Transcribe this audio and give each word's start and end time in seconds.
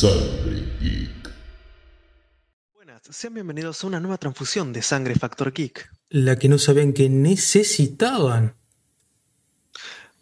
Sangre 0.00 0.64
Geek. 0.80 1.30
Buenas, 2.74 3.02
sean 3.10 3.34
bienvenidos 3.34 3.84
a 3.84 3.86
una 3.86 4.00
nueva 4.00 4.16
transfusión 4.16 4.72
de 4.72 4.80
Sangre 4.80 5.14
Factor 5.14 5.52
Geek, 5.52 5.90
La 6.08 6.36
que 6.36 6.48
no 6.48 6.56
sabían 6.56 6.94
que 6.94 7.10
necesitaban. 7.10 8.54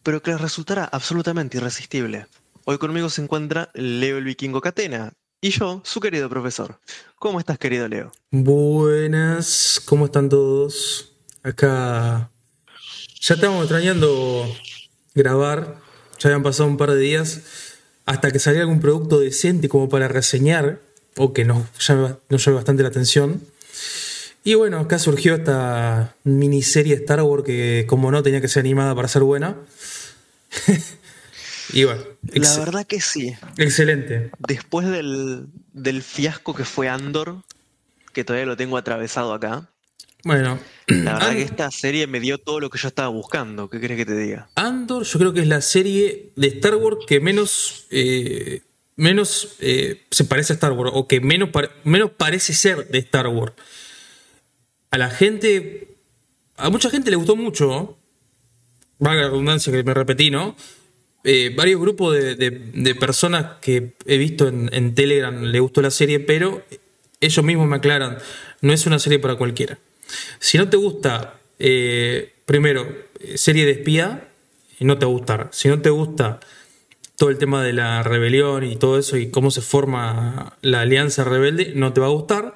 pero 0.03 0.21
que 0.21 0.33
les 0.33 0.41
resultará 0.41 0.85
absolutamente 0.85 1.59
irresistible. 1.59 2.27
Hoy 2.65 2.79
conmigo 2.79 3.09
se 3.09 3.23
encuentra 3.23 3.71
Leo 3.73 4.19
el 4.19 4.25
Vikingo 4.25 4.61
Catena 4.61 5.13
y 5.41 5.51
yo, 5.51 5.81
su 5.85 6.01
querido 6.01 6.29
profesor. 6.29 6.81
¿Cómo 7.15 7.39
estás, 7.39 7.57
querido 7.61 7.87
Leo? 7.87 8.11
Buenas, 8.33 9.81
¿cómo 9.85 10.07
están 10.07 10.29
todos? 10.29 11.13
Acá 11.45 12.33
ya 13.21 13.35
estamos 13.35 13.61
extrañando 13.61 14.45
grabar, 15.15 15.79
ya 16.19 16.31
habían 16.31 16.43
pasado 16.43 16.69
un 16.69 16.77
par 16.77 16.91
de 16.91 16.99
días 16.99 17.68
hasta 18.09 18.31
que 18.31 18.39
saliera 18.39 18.63
algún 18.65 18.81
producto 18.81 19.21
decente 19.21 19.69
como 19.69 19.91
para 19.91 20.09
reseñar 20.09 20.81
o 21.19 21.35
que 21.35 21.45
nos 21.45 21.65
llame, 21.87 22.15
nos 22.31 22.43
llame 22.43 22.57
bastante 22.57 22.83
la 22.83 22.89
atención. 22.89 23.43
Y 24.45 24.55
bueno, 24.55 24.79
acá 24.79 24.99
surgió 24.99 25.35
esta 25.35 26.15
miniserie 26.25 26.95
Star 26.95 27.21
Wars 27.21 27.45
que 27.45 27.85
como 27.87 28.11
no 28.11 28.23
tenía 28.23 28.41
que 28.41 28.49
ser 28.49 28.61
animada 28.61 28.95
para 28.95 29.09
ser 29.09 29.25
buena. 29.25 29.57
y 31.75 31.85
bueno, 31.85 32.01
La 32.33 32.59
verdad 32.59 32.87
que 32.87 33.03
sí. 33.03 33.37
excelente. 33.59 34.31
Después 34.39 34.89
del, 34.89 35.47
del 35.75 36.03
fiasco 36.03 36.55
que 36.55 36.65
fue 36.65 36.89
Andor, 36.89 37.43
que 38.15 38.25
todavía 38.25 38.47
lo 38.47 38.57
tengo 38.57 38.79
atravesado 38.79 39.35
acá, 39.35 39.69
Bueno, 40.25 40.59
la 40.89 41.15
verdad 41.15 41.33
que 41.33 41.43
esta 41.43 41.71
serie 41.71 42.07
me 42.07 42.19
dio 42.21 42.39
todo 42.39 42.61
lo 42.61 42.71
que 42.71 42.79
yo 42.79 42.89
estaba 42.89 43.09
buscando. 43.09 43.71
¿Qué 43.71 43.81
crees 43.81 43.99
que 43.99 44.07
te 44.07 44.17
diga? 44.17 44.49
Andor, 44.57 45.05
yo 45.05 45.19
creo 45.19 45.33
que 45.33 45.41
es 45.41 45.47
la 45.47 45.61
serie 45.61 46.33
de 46.37 46.49
Star 46.49 46.75
Wars 46.75 46.99
que 47.07 47.21
menos, 47.21 47.87
eh, 47.91 48.63
menos 48.97 49.57
eh, 49.61 50.03
se 50.11 50.25
parece 50.25 50.53
a 50.53 50.55
Star 50.55 50.73
Wars, 50.73 50.91
o 50.95 51.07
que 51.07 51.21
menos, 51.21 51.51
menos 51.85 52.11
parece 52.17 52.53
ser 52.53 52.89
de 52.89 52.99
Star 52.99 53.29
Wars. 53.29 53.53
A 54.91 54.99
la 54.99 55.09
gente, 55.11 55.97
a 56.57 56.69
mucha 56.71 56.91
gente 56.91 57.11
le 57.11 57.17
gustó 57.17 57.37
mucho, 57.37 57.67
¿no? 57.67 57.99
valga 59.01 59.23
la 59.23 59.29
redundancia 59.29 59.73
que 59.73 59.85
me 59.85 59.95
repetí, 59.95 60.29
¿no? 60.31 60.57
Eh, 61.23 61.53
varios 61.57 61.81
grupos 61.81 62.15
de, 62.15 62.35
de- 62.35 62.51
de 62.51 62.95
personas 62.97 63.59
que 63.61 63.95
he 64.07 64.17
visto 64.19 64.49
en, 64.49 64.69
en 64.73 64.95
Telegram 64.97 65.41
le 65.45 65.61
gustó 65.61 65.81
la 65.83 65.93
serie, 65.93 66.19
pero 66.19 66.65
ellos 67.21 67.45
mismos 67.45 67.69
me 67.69 67.77
aclaran, 67.77 68.19
no 68.61 68.73
es 68.73 68.87
una 68.87 68.99
serie 68.99 69.21
para 69.21 69.37
cualquiera. 69.37 69.79
Si 70.39 70.59
no 70.59 70.69
te 70.69 70.77
gusta, 70.77 71.41
eh, 71.59 72.35
primero, 72.47 72.87
eh, 73.21 73.39
serie 73.39 73.65
de 73.65 73.73
espía, 73.73 74.29
no 74.81 74.99
te 74.99 75.07
va 75.07 75.13
a 75.13 75.15
gustar. 75.15 75.49
Si 75.53 75.69
no 75.69 75.81
te 75.81 75.91
gusta 75.91 76.41
todo 77.17 77.31
el 77.31 77.39
tema 77.39 77.63
de 77.65 77.73
la 77.73 78.03
rebelión 78.03 78.65
y 78.65 78.77
todo 78.77 78.99
eso 78.99 79.17
y 79.17 79.31
cómo 79.31 79.51
se 79.51 79.61
forma 79.63 80.57
la 80.63 80.83
alianza 80.83 81.25
rebelde, 81.25 81.73
no 81.75 81.93
te 81.93 82.01
va 82.01 82.07
a 82.07 82.11
gustar. 82.11 82.55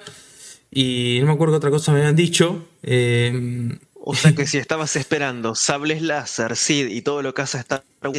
Y 0.71 1.19
no 1.21 1.27
me 1.27 1.33
acuerdo 1.33 1.55
qué 1.55 1.59
otra 1.59 1.71
cosa 1.71 1.93
me 1.93 1.99
habían 2.01 2.17
dicho. 2.17 2.67
eh, 2.83 3.79
O 3.95 4.15
sea 4.15 4.35
que 4.35 4.47
si 4.47 4.59
estabas 4.59 4.97
esperando 4.97 5.55
sables 5.55 6.03
láser, 6.03 6.57
Sid 6.57 6.89
y 6.89 7.03
todo 7.03 7.23
lo 7.23 7.35
que 7.35 7.43
hace 7.43 7.59
Star 7.59 7.85
Wars 8.03 8.17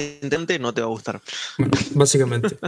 no 0.59 0.73
te 0.73 0.81
va 0.81 0.87
a 0.87 0.89
gustar. 0.89 1.21
Bueno, 1.57 1.73
básicamente. 1.95 2.57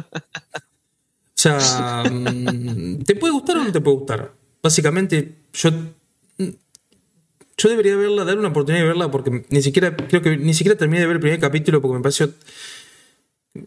O 1.37 1.37
sea, 1.37 2.03
mm, 2.09 3.03
¿te 3.03 3.15
puede 3.15 3.33
gustar 3.33 3.57
o 3.57 3.63
no 3.65 3.71
te 3.71 3.81
puede 3.81 3.97
gustar? 3.97 4.33
Básicamente, 4.63 5.35
yo. 5.53 5.69
Yo 7.57 7.69
debería 7.69 7.95
verla, 7.95 8.25
dar 8.25 8.37
una 8.37 8.49
oportunidad 8.49 8.83
de 8.83 8.87
verla, 8.87 9.11
porque 9.11 9.45
ni 9.49 9.61
siquiera, 9.61 9.95
creo 9.95 10.21
que 10.21 10.37
ni 10.37 10.53
siquiera 10.53 10.77
terminé 10.77 10.99
de 10.99 11.07
ver 11.07 11.15
el 11.15 11.21
primer 11.21 11.39
capítulo 11.39 11.81
porque 11.81 11.97
me 11.97 12.03
pareció. 12.03 12.33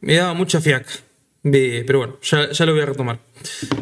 Me 0.01 0.17
daba 0.17 0.35
mucha 0.35 0.61
fiaca. 0.61 0.93
Pero 1.43 1.99
bueno, 1.99 2.19
ya, 2.23 2.51
ya 2.51 2.67
lo 2.67 2.73
voy 2.73 2.83
a 2.83 2.87
retomar. 2.87 3.21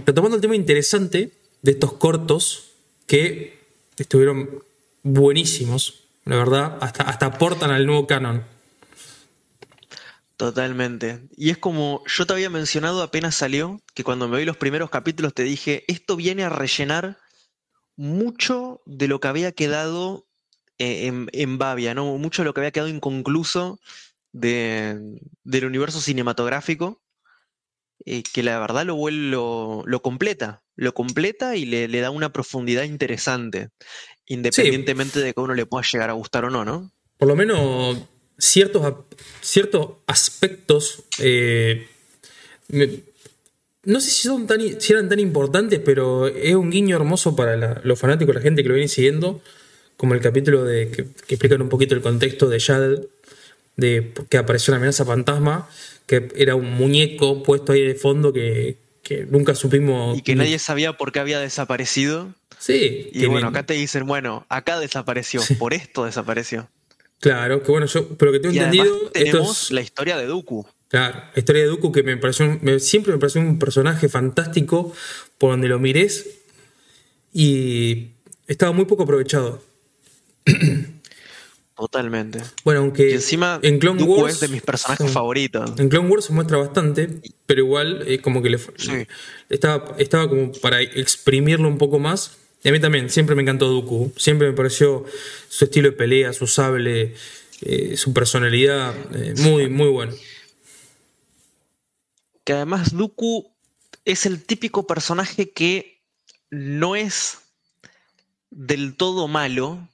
Retomando 0.04 0.36
el 0.36 0.42
tema 0.42 0.54
interesante 0.54 1.32
de 1.62 1.70
estos 1.72 1.94
cortos 1.94 2.70
que 3.06 3.58
estuvieron 3.96 4.62
buenísimos, 5.02 6.04
la 6.24 6.36
verdad, 6.36 6.78
hasta, 6.80 7.04
hasta 7.04 7.26
aportan 7.26 7.70
al 7.70 7.86
nuevo 7.86 8.06
canon. 8.06 8.44
Totalmente. 10.36 11.20
Y 11.36 11.50
es 11.50 11.56
como 11.56 12.02
yo 12.06 12.26
te 12.26 12.34
había 12.34 12.50
mencionado 12.50 13.02
apenas 13.02 13.34
salió, 13.34 13.80
que 13.94 14.04
cuando 14.04 14.28
me 14.28 14.38
vi 14.38 14.44
los 14.44 14.56
primeros 14.56 14.90
capítulos 14.90 15.32
te 15.32 15.44
dije, 15.44 15.84
esto 15.88 16.14
viene 16.14 16.44
a 16.44 16.50
rellenar 16.50 17.18
mucho 17.96 18.80
de 18.86 19.08
lo 19.08 19.20
que 19.20 19.28
había 19.28 19.52
quedado 19.52 20.26
eh, 20.78 21.06
en, 21.06 21.28
en 21.32 21.58
Bavia, 21.58 21.94
¿no? 21.94 22.16
Mucho 22.18 22.42
de 22.42 22.46
lo 22.46 22.54
que 22.54 22.60
había 22.60 22.70
quedado 22.70 22.88
inconcluso 22.90 23.80
de- 24.32 25.18
del 25.44 25.64
universo 25.64 26.00
cinematográfico, 26.00 27.00
eh, 28.04 28.22
que 28.22 28.42
la 28.42 28.58
verdad 28.58 28.84
lo, 28.84 28.96
vuel- 28.96 29.30
lo, 29.30 29.82
lo 29.86 30.02
completa, 30.02 30.62
lo 30.76 30.92
completa 30.94 31.56
y 31.56 31.64
le, 31.64 31.88
le 31.88 32.00
da 32.00 32.10
una 32.10 32.32
profundidad 32.32 32.82
interesante, 32.84 33.70
independientemente 34.26 35.20
de 35.20 35.32
que 35.32 35.40
a 35.40 35.44
uno 35.44 35.54
le 35.54 35.64
pueda 35.66 35.84
llegar 35.90 36.10
a 36.10 36.14
gustar 36.14 36.44
o 36.44 36.50
no, 36.50 36.64
¿no? 36.64 36.92
por 37.16 37.28
lo 37.28 37.34
menos 37.36 37.96
ciertos, 38.38 38.94
ciertos 39.40 39.92
aspectos, 40.06 41.04
eh, 41.18 41.88
me- 42.68 43.00
no 43.86 44.00
sé 44.00 44.10
si, 44.10 44.28
son 44.28 44.46
tan, 44.46 44.60
si 44.80 44.92
eran 44.92 45.08
tan 45.08 45.18
importantes, 45.20 45.80
pero 45.84 46.26
es 46.28 46.54
un 46.54 46.70
guiño 46.70 46.96
hermoso 46.96 47.34
para 47.34 47.56
la- 47.56 47.80
los 47.84 47.98
fanáticos, 47.98 48.34
la 48.34 48.40
gente 48.42 48.62
que 48.62 48.68
lo 48.68 48.74
viene 48.74 48.88
siguiendo, 48.88 49.40
como 49.96 50.14
el 50.14 50.20
capítulo 50.20 50.64
de, 50.64 50.90
que, 50.90 51.04
que 51.26 51.34
explican 51.36 51.62
un 51.62 51.68
poquito 51.70 51.94
el 51.94 52.02
contexto 52.02 52.48
de 52.48 52.58
Yaddle, 52.58 53.08
de 53.76 54.12
que 54.28 54.36
apareció 54.38 54.72
una 54.72 54.78
amenaza 54.78 55.04
fantasma, 55.04 55.68
que 56.06 56.28
era 56.36 56.54
un 56.54 56.70
muñeco 56.72 57.42
puesto 57.42 57.72
ahí 57.72 57.82
de 57.82 57.94
fondo 57.94 58.32
que, 58.32 58.76
que 59.02 59.24
nunca 59.26 59.54
supimos... 59.54 60.18
Y 60.18 60.22
que 60.22 60.34
nadie 60.34 60.58
sabía 60.58 60.92
por 60.94 61.12
qué 61.12 61.20
había 61.20 61.40
desaparecido. 61.40 62.34
Sí, 62.58 63.10
Y 63.12 63.26
bueno, 63.26 63.48
acá 63.48 63.64
te 63.64 63.74
dicen, 63.74 64.06
bueno, 64.06 64.46
acá 64.48 64.78
desapareció, 64.80 65.40
por 65.58 65.74
esto 65.74 66.04
desapareció. 66.04 66.68
Claro, 67.20 67.62
que 67.62 67.70
bueno, 67.70 67.86
yo, 67.86 68.08
pero 68.16 68.32
que 68.32 68.40
tengo 68.40 68.54
Y 68.54 68.58
entendido, 68.58 68.84
esto 68.96 69.10
tenemos 69.12 69.64
es- 69.64 69.70
la 69.72 69.80
historia 69.80 70.16
de 70.16 70.26
Dooku. 70.26 70.66
Claro, 70.88 71.16
la 71.34 71.38
historia 71.38 71.62
de 71.62 71.68
Dooku 71.68 71.90
que 71.92 72.02
me 72.02 72.16
pareció, 72.16 72.58
me- 72.62 72.78
siempre 72.80 73.12
me 73.12 73.18
pareció 73.18 73.40
un 73.40 73.58
personaje 73.58 74.08
fantástico 74.08 74.92
por 75.38 75.50
donde 75.50 75.68
lo 75.68 75.78
mires 75.78 76.26
y 77.32 78.08
estaba 78.46 78.72
muy 78.72 78.84
poco 78.84 79.02
aprovechado. 79.02 79.62
Totalmente. 81.76 82.40
Bueno, 82.64 82.80
aunque 82.80 83.10
Y 83.10 83.12
encima, 83.14 83.58
en 83.62 83.78
Clone 83.78 84.00
Dooku 84.00 84.22
Wars 84.22 84.34
es 84.34 84.40
de 84.40 84.48
mis 84.48 84.62
personajes 84.62 85.10
favoritos. 85.10 85.78
En 85.78 85.90
Clone 85.90 86.08
Wars 86.08 86.24
se 86.24 86.32
muestra 86.32 86.56
bastante, 86.56 87.20
pero 87.44 87.60
igual 87.60 88.02
eh, 88.06 88.20
como 88.20 88.42
que 88.42 88.48
le 88.48 88.58
Sí. 88.58 89.06
estaba, 89.50 89.94
estaba 89.98 90.26
como 90.28 90.52
para 90.52 90.80
exprimirlo 90.80 91.68
un 91.68 91.76
poco 91.76 91.98
más. 91.98 92.38
Y 92.64 92.70
a 92.70 92.72
mí 92.72 92.80
también, 92.80 93.10
siempre 93.10 93.36
me 93.36 93.42
encantó 93.42 93.68
Dooku. 93.68 94.12
Siempre 94.16 94.48
me 94.48 94.54
pareció 94.54 95.04
su 95.50 95.64
estilo 95.66 95.90
de 95.90 95.96
pelea, 95.96 96.32
su 96.32 96.46
sable, 96.46 97.14
eh, 97.60 97.96
su 97.98 98.14
personalidad, 98.14 98.94
eh, 99.14 99.34
muy, 99.42 99.68
muy 99.68 99.88
bueno. 99.88 100.14
Que 102.46 102.52
además 102.52 102.96
Dooku 102.96 103.52
es 104.04 104.24
el 104.24 104.44
típico 104.44 104.86
personaje 104.86 105.50
que 105.50 106.00
no 106.50 106.94
es 106.94 107.38
del 108.50 108.94
todo 108.96 109.26
malo, 109.26 109.86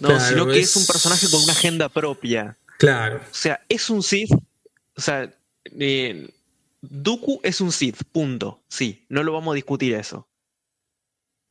¿no? 0.00 0.08
Claro, 0.08 0.24
sino 0.26 0.46
que 0.46 0.58
es... 0.60 0.70
es- 0.70 0.76
un 0.76 0.86
personaje 0.86 1.28
con 1.30 1.42
una 1.42 1.52
agenda 1.52 1.90
propia. 1.90 2.56
Claro, 2.78 3.18
O 3.30 3.34
sea, 3.34 3.60
es 3.68 3.88
un 3.90 4.02
Sith. 4.02 4.32
O 4.96 5.00
sea, 5.00 5.32
eh, 5.78 6.30
Dooku 6.80 7.40
es 7.42 7.60
un 7.60 7.70
Sith, 7.72 8.02
punto. 8.10 8.62
Sí, 8.68 9.04
no 9.10 9.22
lo 9.22 9.32
vamos 9.32 9.52
a 9.52 9.56
discutir 9.56 9.94
eso. 9.94 10.26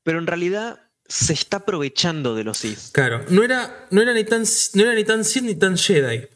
Pero 0.03 0.17
en 0.19 0.25
realidad 0.27 0.79
se 1.07 1.33
está 1.33 1.57
aprovechando 1.57 2.33
de 2.33 2.43
los 2.43 2.57
Sith. 2.57 2.79
Claro, 2.93 3.23
no 3.29 3.43
era, 3.43 3.87
no 3.91 4.01
era, 4.01 4.11
ni, 4.13 4.23
tan, 4.23 4.43
no 4.73 4.81
era 4.83 4.95
ni 4.95 5.03
tan 5.03 5.23
Sith 5.23 5.43
ni 5.43 5.53
tan 5.55 5.77
Jedi. 5.77 6.27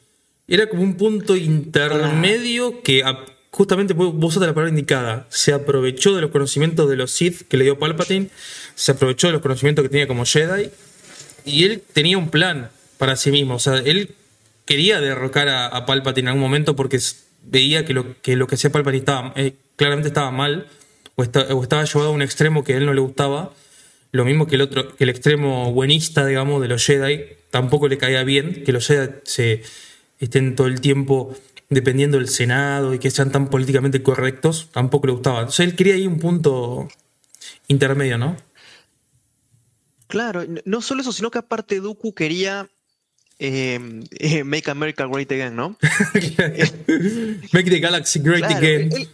Era 0.48 0.68
como 0.70 0.82
un 0.84 0.96
punto 0.96 1.36
intermedio 1.36 2.82
que 2.84 3.04
a- 3.04 3.26
justamente 3.52 3.94
vos 3.94 4.14
usaste 4.16 4.48
la 4.48 4.54
palabra 4.54 4.70
indicada. 4.70 5.28
Se 5.30 5.54
aprovechó 5.54 6.16
de 6.16 6.22
los 6.22 6.32
conocimientos 6.32 6.90
de 6.90 6.96
los 6.96 7.12
Sith 7.12 7.48
que 7.48 7.58
le 7.58 7.64
dio 7.64 7.80
Palpatine, 7.80 8.30
se 8.76 8.92
aprovechó 8.92 9.28
de 9.28 9.34
los 9.34 9.42
conocimientos 9.42 9.84
que 9.84 9.90
tenía 9.90 10.08
como 10.08 10.26
Jedi 10.26 10.70
y 11.46 11.64
él 11.64 11.84
tenía 11.94 12.18
un 12.18 12.30
plan 12.30 12.70
para 12.98 13.16
sí 13.16 13.32
mismo. 13.32 13.56
O 13.56 13.60
sea, 13.60 13.78
él 13.78 14.16
quería 14.66 15.00
derrocar 15.00 15.50
a, 15.50 15.86
Palpatine 15.86 16.26
en 16.26 16.28
algún 16.30 16.44
momento 16.44 16.76
porque 16.76 17.00
veía 17.44 17.86
que 17.86 17.94
lo 17.94 18.22
que, 18.22 18.36
lo 18.36 18.48
que 18.48 18.56
hacía 18.56 18.72
Palpatine 18.72 19.00
estaba, 19.00 19.34
eh, 19.36 19.54
claramente 19.76 20.10
estaba 20.10 20.32
mal 20.32 20.68
o, 21.16 21.24
o 21.24 21.64
estaba 21.64 21.84
llevado 21.84 22.10
a 22.10 22.12
un 22.12 22.22
extremo 22.22 22.64
que 22.64 22.74
a 22.74 22.78
él 22.78 22.86
no 22.86 22.94
le 22.94 23.02
gustaba. 23.02 23.54
Lo 24.12 24.26
mismo 24.26 24.48
que 24.48 24.56
el 24.56 24.62
otro, 24.62 24.96
que 24.96 25.04
el 25.04 25.10
extremo 25.10 25.72
buenista, 25.72 26.26
digamos, 26.26 26.62
de 26.62 26.68
los 26.68 26.84
Jedi, 26.84 27.26
tampoco 27.52 27.88
le 27.88 27.98
caía 27.98 28.24
bien, 28.24 28.64
que 28.64 28.72
los 28.72 28.88
Jedi 28.88 29.10
se 29.24 29.62
estén 30.20 30.56
todo 30.56 30.68
el 30.68 30.82
tiempo 30.82 31.36
dependiendo 31.70 32.18
del 32.18 32.28
Senado 32.30 32.94
y 32.94 33.00
que 33.00 33.12
sean 33.12 33.32
tan 33.32 33.48
políticamente 33.50 34.02
correctos, 34.02 34.70
tampoco 34.72 35.08
le 35.08 35.14
gustaba. 35.14 35.40
Entonces 35.40 35.68
él 35.68 35.76
quería 35.76 35.96
ahí 35.96 36.08
un 36.08 36.20
punto 36.20 36.88
intermedio, 37.68 38.18
¿no? 38.18 38.36
Claro, 40.08 40.44
no 40.66 40.82
solo 40.82 41.02
eso, 41.02 41.12
sino 41.12 41.30
que 41.30 41.38
aparte 41.38 41.80
Dooku 41.80 42.14
quería 42.16 42.68
eh, 43.38 43.80
eh, 44.20 44.44
Make 44.44 44.72
America 44.72 45.06
Great 45.06 45.32
Again, 45.32 45.56
¿no? 45.56 45.78
Make 47.54 47.70
the 47.70 47.80
galaxy 47.80 48.20
great 48.20 48.40
Claro, 48.44 48.58
again. 48.58 48.90
él- 48.92 49.10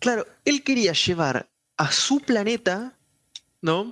Claro, 0.00 0.26
él 0.44 0.62
quería 0.62 0.92
llevar 0.92 1.48
a 1.76 1.90
su 1.90 2.20
planeta, 2.20 2.94
¿no? 3.60 3.90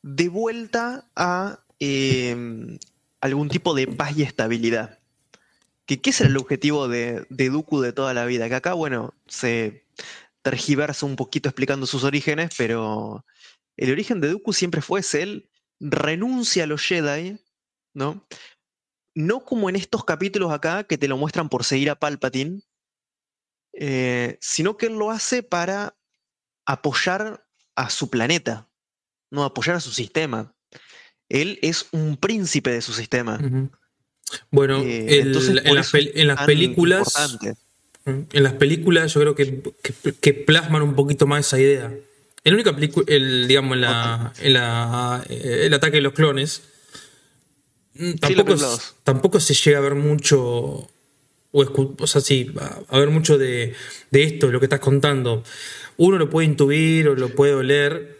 De 0.00 0.28
vuelta 0.28 1.06
a 1.16 1.58
eh, 1.80 2.78
algún 3.20 3.48
tipo 3.48 3.74
de 3.74 3.88
paz 3.88 4.16
y 4.16 4.22
estabilidad. 4.22 4.99
Que, 5.90 6.00
¿Qué 6.00 6.10
es 6.10 6.20
el 6.20 6.36
objetivo 6.36 6.86
de, 6.86 7.26
de 7.30 7.50
Dooku 7.50 7.80
de 7.80 7.92
toda 7.92 8.14
la 8.14 8.24
vida? 8.24 8.48
Que 8.48 8.54
acá, 8.54 8.74
bueno, 8.74 9.12
se 9.26 9.84
tergiversa 10.40 11.04
un 11.04 11.16
poquito 11.16 11.48
explicando 11.48 11.84
sus 11.84 12.04
orígenes, 12.04 12.50
pero 12.56 13.26
el 13.76 13.90
origen 13.90 14.20
de 14.20 14.28
Dooku 14.28 14.52
siempre 14.52 14.82
fue 14.82 15.00
ese, 15.00 15.22
él 15.22 15.50
renuncia 15.80 16.62
a 16.62 16.66
los 16.68 16.80
Jedi, 16.82 17.40
¿no? 17.92 18.24
No 19.16 19.44
como 19.44 19.68
en 19.68 19.74
estos 19.74 20.04
capítulos 20.04 20.52
acá 20.52 20.84
que 20.84 20.96
te 20.96 21.08
lo 21.08 21.16
muestran 21.16 21.48
por 21.48 21.64
seguir 21.64 21.90
a 21.90 21.98
Palpatine, 21.98 22.62
eh, 23.72 24.38
sino 24.40 24.76
que 24.76 24.86
él 24.86 24.92
lo 24.92 25.10
hace 25.10 25.42
para 25.42 25.96
apoyar 26.66 27.44
a 27.74 27.90
su 27.90 28.10
planeta, 28.10 28.68
no 29.28 29.42
apoyar 29.42 29.74
a 29.74 29.80
su 29.80 29.90
sistema. 29.90 30.54
Él 31.28 31.58
es 31.62 31.88
un 31.90 32.16
príncipe 32.16 32.70
de 32.70 32.80
su 32.80 32.92
sistema. 32.92 33.40
Bueno, 34.50 34.80
Eh, 34.82 35.06
el- 35.20 35.26
entonces, 35.28 35.50
en, 35.64 35.74
las 35.76 36.40
en 36.40 36.46
películas. 36.46 37.00
importante. 37.00 37.54
En 38.06 38.42
las 38.42 38.54
películas 38.54 39.12
yo 39.14 39.20
creo 39.20 39.34
que, 39.34 39.62
que- 39.82 40.12
que 40.14 40.32
plasman 40.34 40.82
un 40.82 40.94
poquito 40.94 41.26
más 41.26 41.46
esa 41.46 41.58
idea. 41.60 41.86
En 42.42 42.52
la 42.52 42.54
única 42.54 42.74
película, 42.74 43.04
el, 43.08 43.46
digamos, 43.46 43.74
en 43.74 43.80
la, 43.82 44.32
en 44.40 44.52
la- 44.54 45.24
eh, 45.28 45.62
el 45.66 45.74
ataque 45.74 45.96
de 45.98 46.02
los 46.02 46.14
clones, 46.14 46.62
mm, 47.94 48.12
tampoco, 48.14 48.54
es- 48.54 48.94
tampoco 49.04 49.40
se 49.40 49.54
llega 49.54 49.78
a 49.78 49.82
ver 49.82 49.94
mucho, 49.94 50.40
o, 50.42 50.88
escu- 51.64 51.94
o 52.00 52.06
sea, 52.06 52.20
sí, 52.20 52.52
a, 52.58 52.78
a 52.88 52.98
ver 52.98 53.10
mucho 53.10 53.36
de, 53.36 53.74
de 54.10 54.22
esto, 54.22 54.46
de 54.46 54.52
lo 54.52 54.60
que 54.60 54.66
estás 54.66 54.80
contando. 54.80 55.44
Uno 55.98 56.16
lo 56.18 56.30
puede 56.30 56.46
intuir 56.46 57.08
o 57.08 57.14
lo 57.14 57.28
puede 57.34 57.52
oler, 57.54 58.18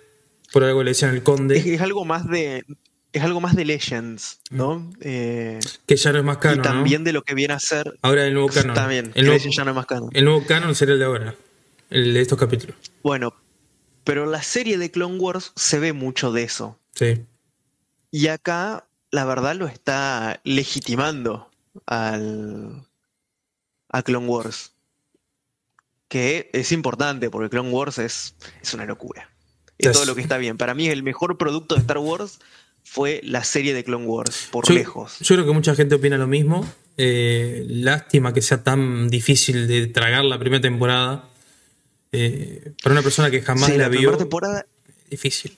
por 0.52 0.64
algo 0.64 0.82
le 0.82 0.90
decían 0.90 1.12
el 1.12 1.18
Es, 1.18 1.22
conde, 1.22 1.74
es 1.74 1.80
algo 1.80 2.04
más 2.04 2.28
de. 2.28 2.64
Es 3.12 3.22
algo 3.24 3.40
más 3.40 3.56
de 3.56 3.64
Legends, 3.64 4.38
¿no? 4.50 4.88
Eh, 5.00 5.58
que 5.86 5.96
ya 5.96 6.12
no 6.12 6.18
es 6.18 6.24
más 6.24 6.36
y 6.36 6.40
canon. 6.40 6.58
¿no? 6.58 6.62
también 6.62 7.02
de 7.02 7.12
lo 7.12 7.22
que 7.22 7.34
viene 7.34 7.54
a 7.54 7.58
ser. 7.58 7.98
Ahora 8.02 8.24
el 8.24 8.34
nuevo 8.34 8.48
canon. 8.48 8.74
También, 8.74 9.10
el, 9.14 9.24
nuevo, 9.24 9.36
Legends 9.36 9.56
ya 9.56 9.64
no 9.64 9.70
es 9.70 9.76
más 9.76 9.86
canon. 9.86 10.10
el 10.12 10.24
nuevo 10.24 10.44
canon 10.46 10.74
sería 10.76 10.92
el 10.94 11.00
de 11.00 11.06
ahora, 11.06 11.34
el 11.90 12.14
de 12.14 12.20
estos 12.20 12.38
capítulos. 12.38 12.76
Bueno, 13.02 13.34
pero 14.04 14.26
la 14.26 14.42
serie 14.42 14.78
de 14.78 14.90
Clone 14.92 15.18
Wars 15.18 15.52
se 15.56 15.80
ve 15.80 15.92
mucho 15.92 16.30
de 16.30 16.44
eso. 16.44 16.78
Sí. 16.94 17.24
Y 18.12 18.28
acá, 18.28 18.86
la 19.10 19.24
verdad, 19.24 19.56
lo 19.56 19.66
está 19.66 20.40
legitimando 20.44 21.50
al, 21.86 22.86
a 23.88 24.02
Clone 24.02 24.26
Wars. 24.26 24.72
Que 26.08 26.50
es 26.52 26.72
importante, 26.72 27.30
porque 27.30 27.50
Clone 27.50 27.70
Wars 27.70 27.98
es, 27.98 28.34
es 28.62 28.74
una 28.74 28.84
locura. 28.84 29.30
Es 29.78 29.88
Es- 29.88 29.92
todo 29.92 30.06
lo 30.06 30.14
que 30.14 30.20
está 30.22 30.38
bien. 30.38 30.56
Para 30.58 30.74
mí, 30.74 30.88
el 30.88 31.02
mejor 31.02 31.38
producto 31.38 31.74
de 31.74 31.80
Star 31.82 31.98
Wars 31.98 32.38
fue 32.84 33.20
la 33.24 33.44
serie 33.44 33.72
de 33.74 33.84
Clone 33.84 34.06
Wars, 34.06 34.48
por 34.50 34.66
Yo, 34.68 34.74
lejos. 34.74 35.18
yo 35.20 35.34
creo 35.36 35.46
que 35.46 35.52
mucha 35.52 35.74
gente 35.74 35.94
opina 35.94 36.16
lo 36.18 36.26
mismo. 36.26 36.68
Eh, 36.96 37.64
lástima 37.68 38.32
que 38.34 38.42
sea 38.42 38.62
tan 38.62 39.08
difícil 39.08 39.66
de 39.68 39.86
tragar 39.86 40.24
la 40.24 40.38
primera 40.38 40.60
temporada. 40.60 41.28
Eh, 42.12 42.72
para 42.82 42.94
una 42.94 43.02
persona 43.02 43.30
que 43.30 43.40
jamás 43.40 43.66
Sí, 43.70 43.72
la, 43.76 43.84
la 43.84 43.88
vio, 43.88 44.00
primera 44.00 44.18
temporada, 44.18 44.66
difícil. 45.08 45.56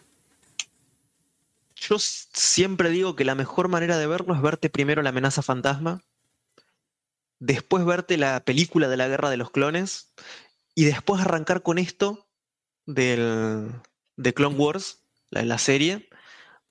yo 1.76 1.96
siempre 1.98 2.90
digo 2.90 3.16
que 3.16 3.24
la 3.24 3.34
mejor 3.34 3.68
manera 3.68 3.96
de 3.96 4.06
verlo 4.06 4.34
es 4.34 4.42
verte 4.42 4.68
primero 4.68 5.00
la 5.02 5.08
amenaza 5.08 5.40
fantasma, 5.42 6.02
después 7.38 7.84
verte 7.86 8.18
la 8.18 8.44
película 8.44 8.88
de 8.88 8.96
la 8.98 9.08
guerra 9.08 9.30
de 9.30 9.38
los 9.38 9.50
clones 9.50 10.12
y 10.74 10.84
después 10.84 11.20
arrancar 11.22 11.62
con 11.62 11.78
esto 11.78 12.26
del, 12.86 13.70
de 14.16 14.34
Clone 14.34 14.56
Wars, 14.56 14.98
la, 15.30 15.42
la 15.44 15.56
serie, 15.58 16.08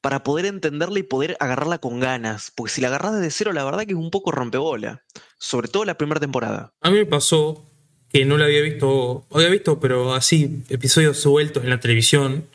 para 0.02 0.24
poder 0.24 0.46
entenderla 0.46 1.00
y 1.00 1.04
poder 1.04 1.38
agarrarla 1.40 1.78
con 1.78 2.00
ganas. 2.00 2.52
Porque 2.56 2.74
si 2.74 2.82
la 2.82 2.88
agarras 2.90 3.14
desde 3.16 3.32
cero, 3.32 3.54
la 3.54 3.64
verdad 3.64 3.86
que 3.86 3.94
es 3.94 3.98
un 4.00 4.12
poco 4.12 4.32
rompebola. 4.32 5.04
Sobre 5.38 5.68
todo 5.68 5.86
la 5.86 5.96
primera 5.98 6.20
temporada. 6.20 6.74
A 6.82 6.90
mí 6.90 6.98
me 6.98 7.06
pasó 7.06 7.66
que 8.12 8.26
no 8.26 8.38
la 8.38 8.46
había 8.46 8.62
visto, 8.62 9.26
había 9.32 9.48
visto, 9.50 9.80
pero 9.80 10.14
así, 10.14 10.64
episodios 10.70 11.18
sueltos 11.18 11.64
en 11.64 11.70
la 11.70 11.80
televisión. 11.80 12.46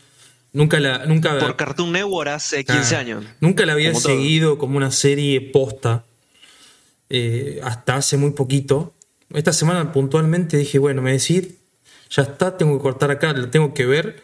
Nunca 0.53 0.81
la, 0.81 1.07
nunca, 1.07 1.39
Por 1.39 1.57
Cartoon 1.57 1.93
Network 1.93 2.29
hace 2.31 2.65
15 2.65 2.97
Ah, 2.97 2.99
años. 2.99 3.25
Nunca 3.41 3.65
la 3.67 3.73
había 3.75 3.91
Como 3.93 4.03
todo. 4.03 4.13
seguido 4.13 4.59
como 4.59 4.77
una 4.77 4.91
serie 4.91 5.41
posta. 5.41 6.05
eh, 7.09 7.61
hasta 7.63 7.97
hace 7.97 8.17
muy 8.17 8.31
poquito. 8.33 8.93
Esta 9.33 9.53
semana 9.53 9.93
puntualmente 9.93 10.57
dije, 10.57 10.79
bueno, 10.79 11.03
me 11.03 11.13
decís, 11.13 11.49
ya 12.11 12.23
está, 12.23 12.57
tengo 12.57 12.77
que 12.77 12.83
cortar 12.83 13.11
acá, 13.11 13.33
la 13.33 13.51
tengo 13.51 13.75
que 13.75 13.87
ver. 13.87 14.23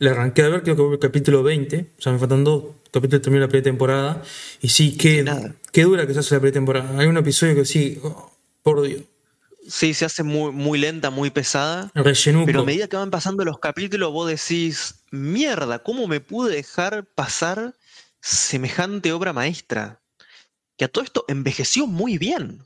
La 0.00 0.10
arranqué 0.12 0.42
a 0.42 0.48
ver, 0.48 0.62
creo 0.62 0.74
que 0.76 0.82
voy 0.82 0.92
al 0.94 0.98
capítulo 0.98 1.42
20. 1.42 1.92
O 1.98 2.02
sea, 2.02 2.12
me 2.12 2.18
faltan 2.18 2.42
dos 2.42 2.64
capítulos 2.90 3.22
termino 3.22 3.42
la 3.42 3.48
primera 3.48 3.64
temporada. 3.64 4.22
Y 4.60 4.68
sí, 4.70 4.96
qué, 4.96 5.24
qué 5.72 5.82
dura 5.84 6.06
que 6.06 6.14
se 6.14 6.20
hace 6.20 6.34
la 6.34 6.40
primera 6.40 6.54
temporada. 6.54 6.98
Hay 6.98 7.06
un 7.06 7.16
episodio 7.18 7.54
que 7.54 7.64
sí, 7.64 7.98
oh, 8.02 8.32
por 8.62 8.82
Dios. 8.82 9.02
Sí, 9.68 9.92
se 9.94 10.06
hace 10.06 10.22
muy, 10.22 10.52
muy 10.52 10.78
lenta, 10.78 11.10
muy 11.10 11.30
pesada. 11.30 11.92
Rellenuco. 11.94 12.46
Pero 12.46 12.60
a 12.62 12.64
medida 12.64 12.88
que 12.88 12.96
van 12.96 13.10
pasando 13.10 13.44
los 13.44 13.58
capítulos, 13.58 14.10
vos 14.10 14.28
decís, 14.28 15.04
mierda, 15.10 15.80
¿cómo 15.80 16.08
me 16.08 16.20
pude 16.20 16.56
dejar 16.56 17.04
pasar 17.04 17.74
semejante 18.22 19.12
obra 19.12 19.32
maestra? 19.34 20.00
Que 20.78 20.86
a 20.86 20.88
todo 20.88 21.04
esto 21.04 21.26
envejeció 21.28 21.86
muy 21.86 22.16
bien. 22.16 22.62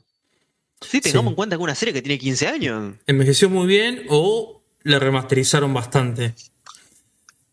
Sí, 0.81 1.01
tengamos 1.01 1.25
Sí. 1.25 1.29
en 1.31 1.35
cuenta 1.35 1.57
que 1.57 1.63
una 1.63 1.75
serie 1.75 1.93
que 1.93 2.01
tiene 2.01 2.17
15 2.17 2.47
años. 2.47 2.95
Envejeció 3.07 3.49
muy 3.49 3.67
bien 3.67 4.05
o 4.09 4.61
la 4.83 4.99
remasterizaron 4.99 5.73
bastante. 5.73 6.33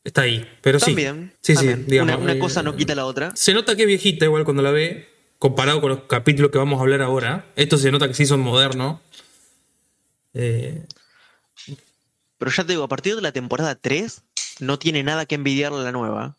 Está 0.05 0.23
ahí, 0.23 0.49
pero 0.63 0.79
sí. 0.81 0.87
También. 0.87 1.33
Sí, 1.41 1.55
también. 1.55 1.85
sí, 1.85 1.91
digamos. 1.93 2.15
una, 2.15 2.23
una 2.25 2.33
eh, 2.35 2.39
cosa 2.39 2.63
no 2.63 2.75
quita 2.77 2.95
la 2.95 3.07
otra. 3.07 3.33
Se 3.37 3.55
nota 3.55 3.77
que 3.77 3.83
es 3.83 3.87
viejita 3.89 4.25
igual 4.25 4.45
cuando 4.45 4.63
la 4.63 4.71
ve, 4.73 5.09
comparado 5.39 5.81
con 5.81 5.91
los 5.91 6.01
capítulos 6.05 6.51
que 6.51 6.59
vamos 6.59 6.79
a 6.79 6.83
hablar 6.83 7.03
ahora. 7.03 7.47
Esto 7.57 7.79
se 7.79 7.93
nota 7.93 8.09
que 8.09 8.15
sí 8.15 8.27
son 8.27 8.41
modernos. 8.41 9.01
Eh, 10.35 10.85
Pero 12.39 12.51
ya 12.51 12.65
te 12.65 12.73
digo, 12.73 12.83
a 12.85 12.89
partir 12.89 13.15
de 13.15 13.23
la 13.23 13.33
temporada 13.33 13.75
3, 13.77 14.23
no 14.61 14.79
tiene 14.79 15.03
nada 15.03 15.27
que 15.27 15.35
envidiarle 15.37 15.79
a 15.81 15.83
la 15.85 15.93
nueva. 15.93 16.37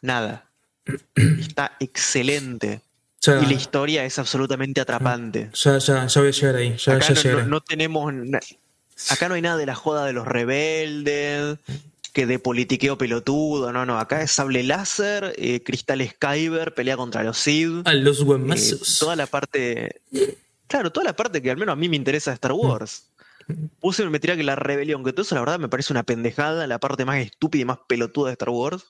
Nada. 0.00 0.50
Está 1.14 1.76
excelente. 1.78 2.80
ya, 3.20 3.40
Y 3.40 3.46
la 3.46 3.52
historia 3.52 4.04
es 4.04 4.18
absolutamente 4.18 4.80
atrapante. 4.80 5.50
ya, 5.54 5.78
ya, 5.78 6.06
ya 6.06 6.20
voy 6.20 6.28
a 6.28 6.32
llegar 6.32 6.56
ahí. 6.56 6.76
Ya, 6.78 6.94
Acá 6.94 7.08
ya 7.08 7.14
no, 7.14 7.22
llegaré. 7.22 7.42
no- 7.44 7.48
no 7.48 7.60
tenemos. 7.60 8.12
Acá 9.10 9.28
no 9.28 9.34
hay 9.34 9.42
nada 9.42 9.56
de 9.56 9.66
la 9.66 9.74
joda 9.76 10.04
de 10.04 10.12
los 10.12 10.26
rebeldes, 10.26 11.58
que 12.12 12.26
de 12.26 12.38
politiqueo 12.38 12.98
pelotudo. 12.98 13.72
No, 13.72 13.86
no. 13.86 13.98
Acá 13.98 14.22
es 14.22 14.32
sable 14.32 14.62
láser, 14.62 15.34
eh, 15.36 15.62
Cristal 15.62 16.06
Skyber, 16.06 16.74
pelea 16.74 16.96
contra 16.96 17.22
los 17.22 17.38
Sith. 17.38 17.86
A 17.86 17.94
los 17.94 18.20
eh, 18.20 18.24
guamazos. 18.24 18.98
toda 18.98 19.16
la 19.16 19.26
parte. 19.26 20.00
Claro, 20.66 20.90
toda 20.92 21.04
la 21.04 21.16
parte 21.16 21.42
que 21.42 21.50
al 21.50 21.56
menos 21.56 21.72
a 21.72 21.76
mí 21.76 21.88
me 21.88 21.96
interesa 21.96 22.30
de 22.30 22.34
Star 22.36 22.52
Wars. 22.52 23.08
Puse 23.80 24.08
me 24.08 24.20
tira 24.20 24.36
que 24.36 24.44
la 24.44 24.54
rebelión, 24.56 25.02
que 25.04 25.12
todo 25.12 25.22
eso 25.22 25.34
la 25.34 25.40
verdad 25.40 25.58
me 25.58 25.68
parece 25.68 25.92
una 25.92 26.04
pendejada, 26.04 26.66
la 26.66 26.78
parte 26.78 27.04
más 27.04 27.18
estúpida 27.18 27.62
y 27.62 27.64
más 27.64 27.78
pelotuda 27.86 28.28
de 28.28 28.32
Star 28.34 28.50
Wars. 28.50 28.84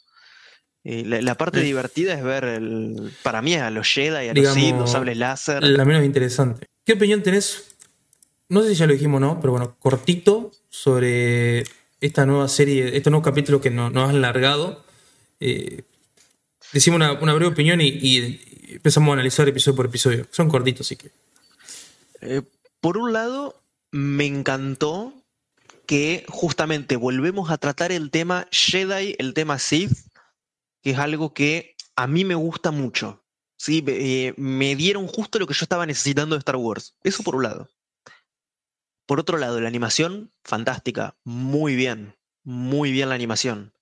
Eh, 0.85 1.05
la, 1.07 1.23
la 1.23 1.37
parte 1.37 1.61
divertida 1.61 2.13
es 2.15 2.23
ver 2.23 2.45
el, 2.45 3.13
para 3.23 3.41
mí 3.41 3.55
a 3.55 3.71
los 3.71 3.89
Jedi, 3.89 4.29
a 4.29 4.35
los 4.35 4.55
Sith, 4.55 4.75
los 4.77 4.91
sables 4.91 5.17
láser. 5.17 5.63
La 5.63 5.85
menos 5.85 6.05
interesante. 6.05 6.67
¿Qué 6.85 6.95
opinión 6.95 7.23
tenés? 7.23 7.77
No 8.49 8.63
sé 8.63 8.71
si 8.71 8.75
ya 8.75 8.87
lo 8.87 8.93
dijimos 8.93 9.19
o 9.19 9.21
no, 9.21 9.41
pero 9.41 9.53
bueno, 9.53 9.77
cortito 9.79 10.51
sobre 10.69 11.65
esta 12.03 12.27
nueva 12.27 12.49
serie, 12.49 12.97
estos 12.97 13.11
nuevos 13.11 13.25
capítulos 13.25 13.61
que 13.63 13.71
no- 13.71 13.91
nos 13.91 14.11
han 14.11 14.21
largado. 14.21 14.85
Eh, 15.41 15.83
decimos 16.73 16.97
una, 16.97 17.13
breve 17.15 17.47
opinión 17.47 17.81
y, 17.81 17.89
y 17.89 18.75
empezamos 18.75 19.11
a 19.11 19.13
analizar 19.15 19.49
episodio 19.49 19.77
por 19.77 19.87
episodio. 19.87 20.27
Son 20.31 20.49
cortitos, 20.49 20.87
así 20.87 20.97
que. 20.97 21.11
Eh, 22.21 22.43
por 22.81 22.99
un 22.99 23.13
lado, 23.13 23.63
me 23.91 24.27
encantó 24.27 25.15
que 25.87 26.25
justamente 26.29 26.97
volvemos 26.97 27.51
a 27.51 27.59
tratar 27.59 27.93
el 27.93 28.11
tema 28.11 28.47
Jedi, 28.51 29.17
el 29.19 29.35
tema 29.35 29.59
Sith, 29.59 29.93
que 30.83 30.91
es 30.91 30.99
algo 30.99 31.33
que 31.35 31.75
a 31.97 32.07
mí 32.07 32.25
me 32.25 32.35
gusta 32.35 32.71
mucho. 32.71 33.23
¿sí? 33.57 33.85
Eh, 33.87 34.35
me 34.37 34.75
dieron 34.75 35.07
justo 35.07 35.39
lo 35.39 35.47
que 35.47 35.55
yo 35.55 35.65
estaba 35.65 35.87
necesitando 35.87 36.35
de 36.35 36.41
Star 36.41 36.57
Wars. 36.57 36.95
Eso 37.05 37.23
por 37.23 37.37
un 37.37 37.45
lado. 37.45 37.69
Por 39.07 39.21
otro 39.21 39.39
lado, 39.39 39.61
la 39.61 39.69
animación, 39.69 40.33
fantástica. 40.45 41.17
Muy 41.25 41.77
bien. 41.77 42.17
Muy 42.45 42.93
bien 42.93 43.09
la 43.09 43.15
animación. 43.15 43.73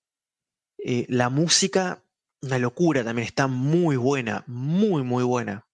Eh, 0.78 1.06
la 1.08 1.28
música, 1.28 2.04
una 2.42 2.58
locura 2.58 3.04
también. 3.04 3.26
Está 3.26 3.46
muy 3.46 3.96
buena. 3.96 4.44
Muy, 4.46 5.02
muy 5.02 5.24
buena. 5.24 5.66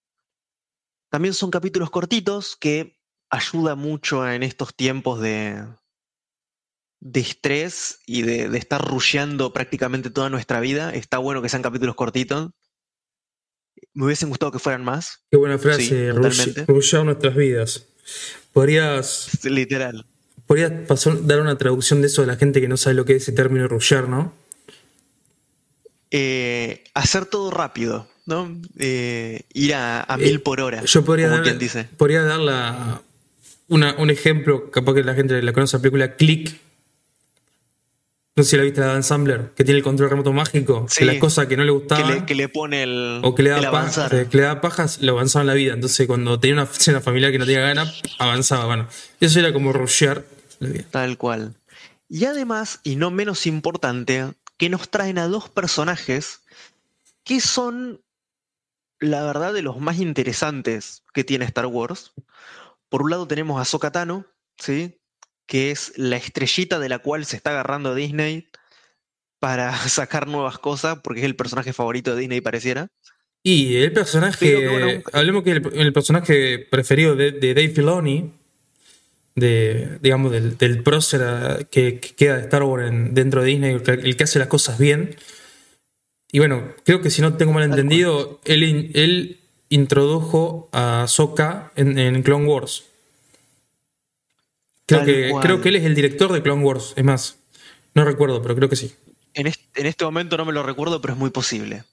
También 1.10 1.34
son 1.34 1.50
capítulos 1.50 1.90
cortitos 1.90 2.56
que 2.56 2.98
ayuda 3.30 3.74
mucho 3.74 4.28
en 4.28 4.42
estos 4.42 4.74
tiempos 4.74 5.20
de, 5.20 5.64
de 7.00 7.20
estrés 7.20 8.00
y 8.06 8.22
de, 8.22 8.48
de 8.48 8.58
estar 8.58 8.84
rusheando 8.84 9.52
prácticamente 9.52 10.10
toda 10.10 10.30
nuestra 10.30 10.60
vida. 10.60 10.92
Está 10.92 11.18
bueno 11.18 11.42
que 11.42 11.48
sean 11.48 11.62
capítulos 11.62 11.94
cortitos. 11.94 12.50
Me 13.92 14.06
hubiesen 14.06 14.28
gustado 14.28 14.52
que 14.52 14.58
fueran 14.58 14.84
más, 14.84 15.24
Qué 15.30 15.36
buena 15.36 15.58
frase, 15.58 15.82
Sí, 15.82 16.10
rushear 16.66 17.04
nuestras 17.04 17.34
vidas. 17.34 17.86
Podrías, 18.56 19.28
literal. 19.44 20.06
podrías 20.46 20.72
pasar- 20.88 21.26
dar 21.26 21.42
una 21.42 21.58
traducción 21.58 22.00
de 22.00 22.06
eso 22.06 22.22
a 22.22 22.26
la 22.26 22.36
gente 22.36 22.62
que 22.62 22.68
no 22.68 22.78
sabe 22.78 22.94
lo 22.94 23.04
que 23.04 23.14
es 23.14 23.22
ese 23.24 23.32
término 23.32 23.68
rusher, 23.68 24.08
¿no? 24.08 24.32
Eh, 26.10 26.82
hacer 26.94 27.26
todo 27.26 27.50
rápido, 27.50 28.08
¿no? 28.24 28.58
Eh, 28.78 29.42
ir 29.52 29.74
a, 29.74 30.00
a 30.10 30.14
Eh, 30.14 30.24
mil 30.24 30.40
por 30.40 30.62
hora. 30.62 30.82
Yo 30.86 31.04
podría 31.04 31.26
como 31.26 31.36
dar, 31.36 31.44
quien 31.44 31.58
dice. 31.58 31.86
podría 31.98 32.22
dar 32.22 32.38
la- 32.40 33.02
una- 33.68 33.94
un 33.98 34.08
ejemplo, 34.08 34.70
capaz 34.70 34.94
que 34.94 35.04
la 35.04 35.14
gente 35.14 35.42
la 35.42 35.52
conoce, 35.52 35.76
la 35.76 35.82
película 35.82 36.16
Click. 36.16 36.58
No 38.36 38.42
sé 38.44 38.50
si 38.50 38.56
la 38.58 38.64
viste 38.64 38.80
la 38.80 38.88
de 38.88 38.92
Dan 38.92 39.02
Sandler, 39.02 39.52
que 39.56 39.64
tiene 39.64 39.78
el 39.78 39.82
control 39.84 40.10
remoto 40.10 40.30
mágico, 40.32 40.86
Sí. 40.90 40.98
que 40.98 41.04
las 41.06 41.16
cosas 41.16 41.46
que 41.46 41.56
no 41.56 41.62
le 41.64 41.68
Que 41.72 41.78
gustaban 41.78 42.14
le, 42.14 42.26
que 42.26 42.34
le 42.34 42.48
pone 42.50 42.82
el, 42.82 43.20
o 43.24 43.34
que 43.34 43.42
le 43.42 43.48
da, 43.50 43.62
pa- 43.62 43.68
avanzar. 43.68 44.14
eh, 44.14 44.28
que 44.30 44.36
le 44.36 44.42
da 44.42 44.60
pajas, 44.60 45.00
lo 45.00 45.12
avanzaba 45.12 45.42
en 45.42 45.46
la 45.46 45.54
vida. 45.54 45.72
Entonces, 45.72 46.06
cuando 46.06 46.38
tenía 46.38 46.54
una 46.54 46.64
escena 46.70 47.00
familiar 47.00 47.32
que 47.32 47.38
no 47.38 47.46
tenía 47.46 47.60
ganas, 47.62 48.02
avanzaba. 48.18 48.66
Bueno, 48.66 48.88
eso 49.20 49.38
era 49.40 49.52
como 49.54 49.72
rushear 49.72 50.24
la 50.58 50.68
vida. 50.68 50.84
Tal 50.90 51.16
cual. 51.16 51.54
Y 52.10 52.26
además, 52.26 52.80
y 52.84 52.96
no 52.96 53.10
menos 53.10 53.46
importante, 53.46 54.26
que 54.58 54.68
nos 54.68 54.90
traen 54.90 55.16
a 55.18 55.28
dos 55.28 55.48
personajes 55.48 56.42
que 57.24 57.40
son, 57.40 58.02
la 59.00 59.24
verdad, 59.24 59.54
de 59.54 59.62
los 59.62 59.80
más 59.80 59.98
interesantes 59.98 61.02
que 61.14 61.24
tiene 61.24 61.46
Star 61.46 61.66
Wars. 61.66 62.12
Por 62.90 63.02
un 63.02 63.10
lado 63.10 63.26
tenemos 63.26 63.58
a 63.58 63.62
Ahsoka 63.62 63.90
Tano, 63.92 64.26
¿sí? 64.58 64.98
Que 65.46 65.70
es 65.70 65.92
la 65.96 66.16
estrellita 66.16 66.78
de 66.78 66.88
la 66.88 66.98
cual 66.98 67.24
se 67.24 67.36
está 67.36 67.50
agarrando 67.50 67.94
Disney 67.94 68.48
para 69.38 69.76
sacar 69.88 70.26
nuevas 70.26 70.58
cosas, 70.58 70.98
porque 71.02 71.20
es 71.20 71.26
el 71.26 71.36
personaje 71.36 71.72
favorito 71.72 72.14
de 72.14 72.20
Disney, 72.20 72.40
pareciera. 72.40 72.88
Y 73.42 73.76
el 73.76 73.92
personaje, 73.92 74.44
Pero 74.44 74.58
que 74.60 74.68
bueno, 74.68 75.02
hablemos 75.12 75.44
que 75.44 75.52
el, 75.52 75.70
el 75.74 75.92
personaje 75.92 76.58
preferido 76.58 77.14
de, 77.14 77.30
de 77.30 77.54
Dave 77.54 77.68
Filoni, 77.68 78.32
de, 79.36 79.98
digamos, 80.00 80.32
del, 80.32 80.56
del 80.58 80.82
prócer 80.82 81.22
a- 81.22 81.58
que, 81.70 82.00
que 82.00 82.14
queda 82.14 82.36
de 82.36 82.42
Star 82.42 82.62
Wars 82.64 82.88
en- 82.88 83.14
dentro 83.14 83.42
de 83.42 83.48
Disney, 83.48 83.74
el 83.74 83.82
que, 83.82 83.92
el 83.92 84.16
que 84.16 84.24
hace 84.24 84.38
las 84.38 84.48
cosas 84.48 84.78
bien. 84.78 85.14
Y 86.32 86.38
bueno, 86.38 86.74
creo 86.84 87.00
que 87.02 87.10
si 87.10 87.22
no 87.22 87.36
tengo 87.36 87.52
mal 87.52 87.62
entendido, 87.64 88.40
él, 88.44 88.90
él 88.94 89.38
introdujo 89.68 90.68
a 90.72 91.02
Ahsoka 91.02 91.70
en, 91.76 91.98
en 91.98 92.22
Clone 92.22 92.46
Wars. 92.46 92.84
Creo 94.86 95.04
que, 95.04 95.30
cual. 95.30 95.42
creo 95.42 95.60
que 95.60 95.68
él 95.70 95.76
es 95.76 95.84
el 95.84 95.94
director 95.94 96.32
de 96.32 96.42
Clone 96.42 96.62
Wars, 96.62 96.94
es 96.96 97.04
más. 97.04 97.38
No 97.94 98.04
recuerdo, 98.04 98.40
pero 98.42 98.54
creo 98.54 98.68
que 98.68 98.76
sí. 98.76 98.94
En 99.34 99.46
este, 99.46 99.80
en 99.80 99.86
este 99.86 100.04
momento 100.04 100.36
no 100.36 100.44
me 100.44 100.52
lo 100.52 100.62
recuerdo, 100.62 101.00
pero 101.00 101.14
es 101.14 101.18
muy 101.18 101.30
posible. 101.30 101.84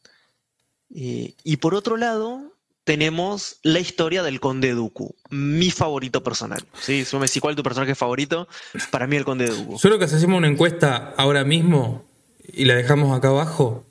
Y, 0.90 1.36
y 1.44 1.58
por 1.58 1.74
otro 1.74 1.98
lado, 1.98 2.54
tenemos 2.84 3.58
la 3.64 3.80
historia 3.80 4.24
del 4.24 4.40
Conde 4.40 4.74
Dooku, 4.74 5.16
mi 5.30 5.72
favorito 5.72 6.24
personal. 6.24 6.64
¿sí? 6.80 7.06
Si 7.06 7.16
me 7.16 7.26
decís 7.26 7.42
cuál 7.42 7.54
es 7.54 7.58
tu 7.58 7.64
personaje 7.64 7.96
favorito, 7.96 8.48
para 8.92 9.08
mí 9.08 9.16
el 9.16 9.26
Conde 9.26 9.48
Dooku. 9.48 9.80
Solo 9.80 9.98
que 10.00 10.08
si 10.08 10.16
hacemos 10.16 10.38
una 10.38 10.48
encuesta 10.48 11.14
ahora 11.18 11.44
mismo 11.44 12.06
y 12.52 12.66
la 12.66 12.76
dejamos 12.76 13.18
acá 13.18 13.30
abajo, 13.30 13.86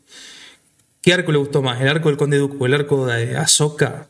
¿qué 1.00 1.14
arco 1.14 1.32
le 1.32 1.38
gustó 1.38 1.62
más? 1.62 1.80
¿El 1.80 1.88
arco 1.88 2.08
del 2.08 2.18
Conde 2.18 2.38
Dooku 2.38 2.62
o 2.62 2.66
el 2.66 2.74
arco 2.74 3.06
de 3.06 3.36
Ahsoka? 3.36 4.08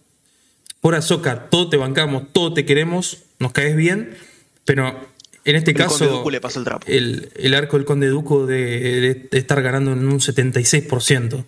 Por 0.81 0.97
Ahsoka, 0.97 1.49
todo 1.49 1.69
te 1.69 1.77
bancamos, 1.77 2.25
todo 2.33 2.53
te 2.53 2.65
queremos, 2.67 3.23
nos 3.39 3.53
caes 3.53 3.77
bien, 3.77 4.17
pero 4.65 5.09
en 5.45 5.57
este 5.57 5.73
El 5.73 5.77
caso, 5.77 6.31
le 6.31 6.41
pasó 6.41 6.59
el 6.61 6.65
trapo. 6.65 6.87
el, 6.89 7.31
el 7.37 7.55
arco 7.55 7.77
del 7.77 7.85
Conde 7.85 8.09
Dooku 8.09 8.47
de, 8.47 9.29
estar 9.33 9.61
ganando 9.63 9.93
en 9.93 10.07
un 10.07 10.21
76%. 10.21 11.45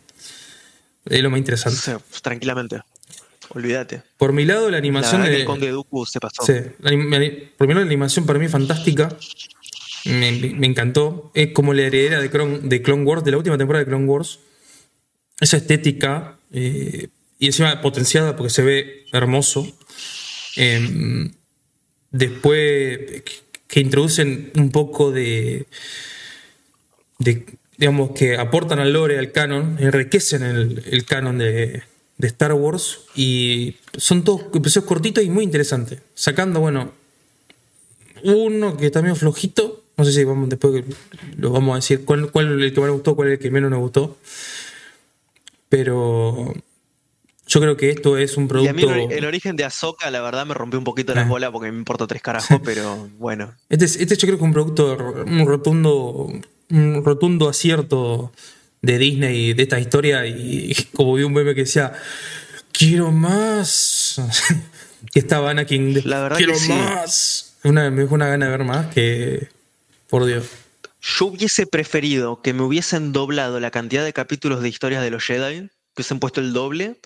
Es 1.07 1.23
lo 1.23 1.31
más 1.31 1.39
interesante. 1.39 1.79
pues, 2.09 2.23
tranquilamente. 2.23 2.81
Olvídate. 3.51 4.03
Por 4.17 4.33
mi 4.33 4.45
lado, 4.45 4.65
la 4.67 4.73
La 4.73 4.79
animación 4.79 5.23
que 5.23 5.31
de- 5.31 5.37
el 5.41 5.45
Conde 5.45 5.69
Dooku 5.71 6.07
se 6.07 6.19
pasó. 6.19 6.45
Sí, 6.45 6.55
la 6.81 6.91
la 6.91 7.31
por 7.57 7.67
mi 7.69 7.75
lado, 7.75 7.85
la 7.85 7.91
animación 7.91 8.27
para 8.27 8.39
mí 8.39 8.47
es 8.47 8.51
fantástica. 8.53 9.17
Me, 10.07 10.33
me 10.33 10.67
encantó. 10.67 11.31
Es 11.35 11.53
como 11.53 11.73
la 11.73 11.83
heredera 11.83 12.21
de 12.21 12.31
Clone, 12.31 12.61
de 12.63 12.83
Clone 12.83 13.05
Wars, 13.05 13.23
de 13.25 13.31
la 13.31 13.37
última 13.39 13.57
temporada 13.59 13.85
de 13.85 13.91
Clone 13.91 14.07
Wars. 14.07 14.39
Esa 15.41 15.57
estética 15.59 16.39
eh, 16.53 17.09
y 17.39 17.47
encima 17.47 17.81
potenciada 17.81 18.35
porque 18.35 18.51
se 18.51 18.63
ve 18.63 19.05
hermoso. 19.13 19.67
Eh, 20.57 21.31
después 22.15 23.23
que, 23.67 23.81
introducen 23.81 24.53
un 24.55 24.71
poco 24.71 25.11
de, 25.11 25.67
de, 27.19 27.45
digamos, 27.77 28.13
que 28.13 28.37
aportan 28.37 28.79
al 28.79 28.93
lore, 28.93 29.19
al 29.19 29.33
canon, 29.33 29.77
enriquecen 29.81 30.45
el, 30.45 31.05
canon 31.05 31.39
de, 31.39 31.83
de 32.17 32.27
Star 32.29 32.53
Wars 32.53 33.01
y 33.17 33.77
son 33.97 34.23
todos 34.23 34.43
episodios 34.55 34.89
cortitos 34.89 35.25
y 35.25 35.29
muy 35.29 35.43
interesantes. 35.43 35.99
Sacando, 36.15 36.61
bueno, 36.61 36.93
uno 38.23 38.77
que 38.77 38.91
también 38.91 39.17
flojito, 39.17 39.83
no 39.97 40.05
sé 40.05 40.13
si 40.13 40.23
vamos 40.23 40.49
después 40.49 40.85
lo 41.37 41.51
vamos 41.51 41.73
a 41.73 41.77
decir 41.77 42.05
cuál, 42.05 42.31
cuál 42.31 42.63
el 42.63 42.73
que 42.73 42.81
más 42.81 42.89
nos 42.91 42.97
gustó, 42.99 43.17
cuál 43.17 43.29
es 43.29 43.35
el 43.35 43.39
que 43.41 43.51
menos 43.51 43.71
nos 43.73 43.81
gustó. 43.81 44.17
Pero 45.69 46.55
yo 47.55 47.61
creo 47.61 47.77
que 47.77 47.91
esto 47.91 48.19
es 48.19 48.37
un 48.37 48.45
Y 48.63 48.67
a 48.69 48.73
mí 48.73 48.83
producto. 48.83 49.13
el, 49.13 49.19
el 49.19 49.25
origen 49.25 49.55
de 49.57 49.65
Ahsoka, 49.65 50.11
la 50.11 50.21
verdad, 50.21 50.45
me 50.45 50.55
rompió 50.55 50.79
un 50.79 50.85
poquito 50.85 51.15
las 51.15 51.27
Ah. 51.27 51.29
bolas 51.29 51.51
porque 51.53 51.71
me 51.71 51.79
importa 51.79 52.07
tres 52.07 52.21
carajos, 52.23 52.61
pero 52.65 53.09
bueno. 53.19 53.55
Este, 53.69 53.85
es- 53.85 53.97
este 53.97 54.17
yo 54.17 54.27
creo 54.27 54.39
que 54.39 54.43
es 54.45 54.47
un 54.47 54.53
producto, 54.53 54.97
un 55.27 55.47
rotundo, 55.47 56.33
un 56.71 57.05
rotundo 57.05 57.49
acierto 57.49 58.33
de 58.83 58.99
Disney 58.99 59.55
de 59.55 59.63
esta 59.63 59.79
historia 59.81 60.27
y 60.27 60.75
como 60.95 61.15
vi 61.15 61.23
un 61.23 61.33
meme 61.33 61.55
que 61.55 61.61
decía, 61.63 61.93
quiero 62.73 63.13
más. 63.13 64.21
que 65.13 65.19
estaba 65.21 65.51
Anakin, 65.51 65.95
de, 65.95 66.03
La 66.03 66.23
verdad 66.23 66.37
quiero 66.39 66.55
que 66.55 66.59
sí. 66.59 66.73
más. 66.73 67.57
Una, 67.63 67.91
me 67.91 68.03
dejó 68.03 68.15
una 68.15 68.27
gana 68.29 68.47
de 68.47 68.51
ver 68.51 68.65
más 68.65 68.87
que, 68.93 69.49
por 70.09 70.25
Dios. 70.27 70.45
Yo 71.01 71.27
hubiese 71.27 71.67
preferido 71.67 72.41
que 72.43 72.53
me 72.55 72.63
hubiesen 72.63 73.13
doblado 73.13 73.61
la 73.61 73.71
cantidad 73.71 74.05
de 74.05 74.13
capítulos 74.13 74.63
de 74.63 74.69
historias 74.71 75.03
de 75.03 75.11
los 75.11 75.23
Jedi, 75.25 75.61
que 75.69 75.71
hubiesen 76.01 76.19
puesto 76.19 76.41
el 76.41 76.53
doble, 76.55 76.97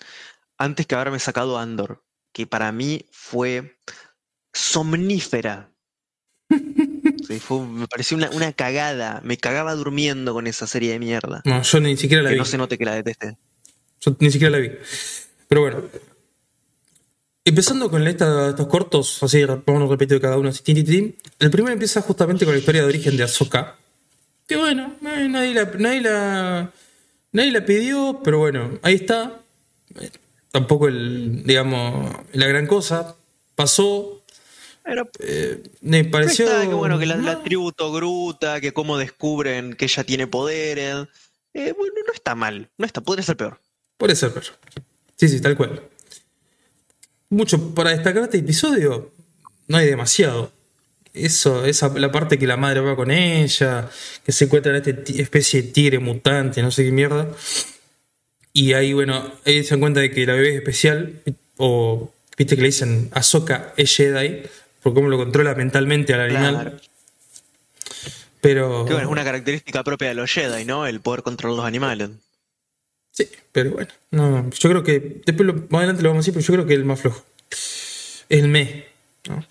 antes 0.59 0.85
que 0.85 0.93
haberme 0.95 1.17
sacado 1.19 1.57
Andor, 1.57 2.03
que 2.33 2.45
para 2.45 2.71
mí 2.71 3.05
fue 3.11 3.77
somnífera. 4.53 5.71
Sí, 7.27 7.39
fue- 7.39 7.65
me 7.65 7.87
pareció 7.87 8.17
una, 8.17 8.29
una 8.31 8.53
cagada. 8.53 9.21
Me 9.23 9.37
cagaba 9.37 9.75
durmiendo 9.75 10.33
con 10.33 10.47
esa 10.47 10.67
serie 10.67 10.91
de 10.93 10.99
mierda. 10.99 11.41
No, 11.45 11.61
yo 11.61 11.79
ni 11.79 11.95
siquiera 11.97 12.23
la 12.23 12.29
Que 12.29 12.35
vi. 12.35 12.39
no 12.39 12.45
se 12.45 12.57
note 12.57 12.77
que 12.77 12.85
la 12.85 12.95
detesté. 12.95 13.37
Yo 14.01 14.15
ni 14.19 14.31
siquiera 14.31 14.51
la 14.51 14.57
vi. 14.59 14.71
Pero 15.47 15.61
bueno. 15.61 15.83
Empezando 17.45 17.89
con 17.89 18.05
esta- 18.07 18.49
estos 18.49 18.67
cortos, 18.67 19.23
así 19.23 19.43
vamos 19.43 19.87
a 19.87 19.91
repetir 19.91 20.19
cada 20.21 20.37
uno. 20.37 20.49
así, 20.49 20.61
tin, 20.63 20.75
tin, 20.75 20.85
tin. 20.85 21.15
El 21.39 21.49
primero 21.49 21.73
empieza 21.73 22.01
justamente 22.01 22.45
con 22.45 22.53
la 22.53 22.59
historia 22.59 22.81
de 22.81 22.87
origen 22.87 23.15
de 23.17 23.23
Ahsoka. 23.23 23.75
Que 24.47 24.55
bueno, 24.55 24.95
nadie 25.01 25.53
la, 25.53 25.65
nadie 25.77 26.01
la, 26.01 26.71
nadie 27.31 27.51
la 27.51 27.65
pidió, 27.65 28.19
pero 28.23 28.39
bueno, 28.39 28.79
ahí 28.81 28.95
está. 28.95 29.39
Tampoco 30.51 30.87
el, 30.87 31.43
digamos, 31.43 32.15
la 32.33 32.47
gran 32.47 32.67
cosa. 32.67 33.15
Pasó. 33.55 34.23
Pero 34.83 35.09
eh, 35.19 35.61
me 35.81 36.03
pareció. 36.05 36.47
que 36.61 36.67
bueno, 36.67 36.97
que 36.97 37.05
la, 37.05 37.17
la 37.17 37.33
no, 37.33 37.41
tribu 37.41 37.71
Togruta, 37.71 38.59
que 38.59 38.73
cómo 38.73 38.97
descubren 38.97 39.73
que 39.73 39.85
ella 39.85 40.03
tiene 40.03 40.27
poderes. 40.27 41.07
Eh, 41.53 41.73
bueno, 41.77 41.93
no 42.07 42.13
está 42.13 42.35
mal. 42.35 42.69
No 42.77 42.85
está, 42.85 43.01
podría 43.01 43.23
ser 43.23 43.37
peor. 43.37 43.59
Puede 43.97 44.15
ser, 44.15 44.33
pero. 44.33 44.47
Sí, 45.15 45.27
sí, 45.27 45.41
tal 45.41 45.57
cual. 45.57 45.83
Mucho 47.29 47.75
para 47.75 47.91
destacar 47.91 48.23
este 48.23 48.39
episodio, 48.39 49.11
no 49.67 49.77
hay 49.77 49.85
demasiado. 49.87 50.51
Eso, 51.13 51.65
esa 51.65 51.89
la 51.89 52.11
parte 52.11 52.39
que 52.39 52.47
la 52.47 52.57
madre 52.57 52.79
va 52.79 52.95
con 52.95 53.11
ella, 53.11 53.89
que 54.23 54.31
se 54.31 54.45
encuentra 54.45 54.75
en 54.75 54.77
esta 54.77 55.11
especie 55.13 55.61
de 55.61 55.67
tigre 55.69 55.99
mutante, 55.99 56.61
no 56.61 56.71
sé 56.71 56.83
qué 56.85 56.91
mierda. 56.91 57.27
Y 58.53 58.73
ahí, 58.73 58.93
bueno, 58.93 59.31
ahí 59.45 59.63
se 59.63 59.71
dan 59.71 59.79
cuenta 59.79 59.99
de 59.99 60.11
que 60.11 60.25
la 60.25 60.33
bebé 60.33 60.49
es 60.49 60.55
especial, 60.55 61.21
o 61.57 62.11
viste 62.37 62.55
que 62.55 62.61
le 62.61 62.67
dicen 62.69 63.09
Ahsoka 63.13 63.73
es 63.77 63.95
Jedi, 63.95 64.41
por 64.81 64.93
cómo 64.93 65.07
lo 65.09 65.17
controla 65.17 65.53
mentalmente 65.55 66.13
al 66.13 66.21
animal. 66.21 66.53
Claro. 66.55 66.77
Pero. 68.41 68.85
Que 68.85 68.93
bueno, 68.93 69.07
es 69.07 69.11
una 69.11 69.23
característica 69.23 69.83
propia 69.83 70.09
de 70.09 70.13
los 70.15 70.31
Jedi, 70.31 70.65
¿no? 70.65 70.87
El 70.87 71.01
poder 71.01 71.23
controlar 71.23 71.57
los 71.57 71.65
animales. 71.65 72.09
Sí, 73.11 73.27
pero 73.51 73.71
bueno, 73.71 73.89
no, 74.11 74.49
yo 74.51 74.69
creo 74.69 74.83
que 74.83 75.21
después 75.25 75.45
lo- 75.45 75.53
más 75.69 75.79
adelante 75.79 76.03
lo 76.03 76.09
vamos 76.09 76.23
a 76.23 76.31
decir, 76.31 76.33
pero 76.33 76.45
yo 76.45 76.53
creo 76.53 76.65
que 76.67 76.73
el 76.73 76.85
más 76.85 77.01
flojo. 77.01 77.23
El 78.29 78.47
me. 78.47 78.85
¿no? 79.27 79.43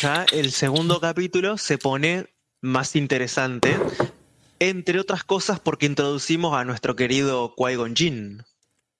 Ya 0.00 0.26
el 0.32 0.50
segundo 0.50 1.00
capítulo 1.00 1.56
se 1.56 1.78
pone 1.78 2.26
más 2.60 2.96
interesante, 2.96 3.76
entre 4.68 4.98
otras 5.00 5.24
cosas 5.24 5.60
porque 5.60 5.86
introducimos 5.86 6.54
a 6.54 6.64
nuestro 6.64 6.94
querido 6.96 7.54
Qui-Gon 7.56 7.94
Jinn. 7.96 8.42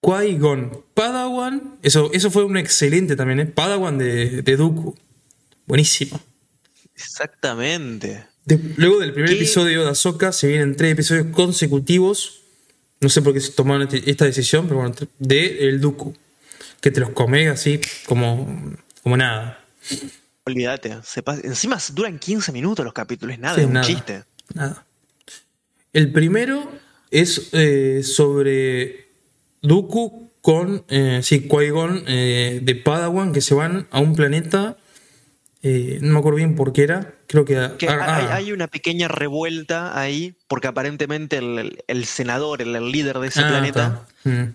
Qui-Gon 0.02 0.84
Padawan, 0.94 1.78
eso, 1.82 2.10
eso 2.12 2.30
fue 2.30 2.44
un 2.44 2.56
excelente 2.56 3.14
también, 3.16 3.40
¿eh? 3.40 3.46
Padawan 3.46 3.98
de, 3.98 4.42
de 4.42 4.56
Dooku. 4.56 4.96
Buenísimo. 5.66 6.20
Exactamente. 6.94 8.26
De- 8.44 8.58
luego 8.76 8.98
del 9.00 9.12
primer 9.12 9.30
¿Qué? 9.30 9.36
episodio 9.36 9.84
de 9.84 9.90
Ahsoka 9.90 10.32
se 10.32 10.48
vienen 10.48 10.76
tres 10.76 10.92
episodios 10.92 11.26
consecutivos. 11.28 12.40
No 13.00 13.08
sé 13.08 13.22
por 13.22 13.32
qué 13.32 13.40
se 13.40 13.52
tomaron 13.52 13.82
este- 13.82 14.08
esta 14.10 14.24
decisión, 14.24 14.66
pero 14.66 14.80
bueno, 14.80 14.94
de 15.18 15.68
el 15.68 15.80
Dooku. 15.80 16.14
Que 16.80 16.90
te 16.90 16.98
los 17.00 17.10
come 17.10 17.48
así 17.48 17.80
como, 18.06 18.74
como 19.02 19.16
nada. 19.16 19.64
Olvídate. 20.44 20.98
se 21.04 21.22
pasa- 21.22 21.42
Encima 21.44 21.78
duran 21.92 22.18
15 22.18 22.50
minutos 22.50 22.84
los 22.84 22.92
capítulos, 22.94 23.38
nada, 23.38 23.54
Sí, 23.54 23.60
es 23.60 23.66
un 23.68 23.72
nada. 23.74 23.86
chiste. 23.86 24.24
Nada. 24.54 24.84
El 25.92 26.12
primero 26.12 26.70
es 27.10 27.50
eh, 27.52 28.02
sobre 28.02 29.08
Dooku 29.60 30.30
con 30.42 30.84
eh, 30.88 31.20
sí, 31.22 31.48
Qui-Gon 31.48 32.04
eh, 32.06 32.60
de 32.62 32.74
Padawan 32.74 33.32
que 33.32 33.40
se 33.40 33.54
van 33.54 33.86
a 33.90 34.00
un 34.00 34.14
planeta. 34.16 34.76
eh, 35.62 35.98
no 36.02 36.14
me 36.14 36.18
acuerdo 36.18 36.36
bien 36.38 36.56
por 36.56 36.72
qué 36.72 36.82
era. 36.82 37.14
Creo 37.28 37.44
que. 37.44 37.54
Que 37.78 37.88
ah, 37.88 38.16
hay, 38.16 38.24
ah, 38.28 38.34
hay 38.34 38.52
una 38.52 38.66
pequeña 38.66 39.06
revuelta 39.08 39.98
ahí, 39.98 40.34
porque 40.48 40.66
aparentemente 40.66 41.38
el, 41.38 41.78
el 41.86 42.04
senador, 42.04 42.60
el, 42.60 42.74
el 42.74 42.90
líder 42.90 43.20
de 43.20 43.28
ese 43.28 43.40
ah, 43.40 43.48
planeta, 43.48 44.06
está. 44.18 44.30
Mm. 44.30 44.54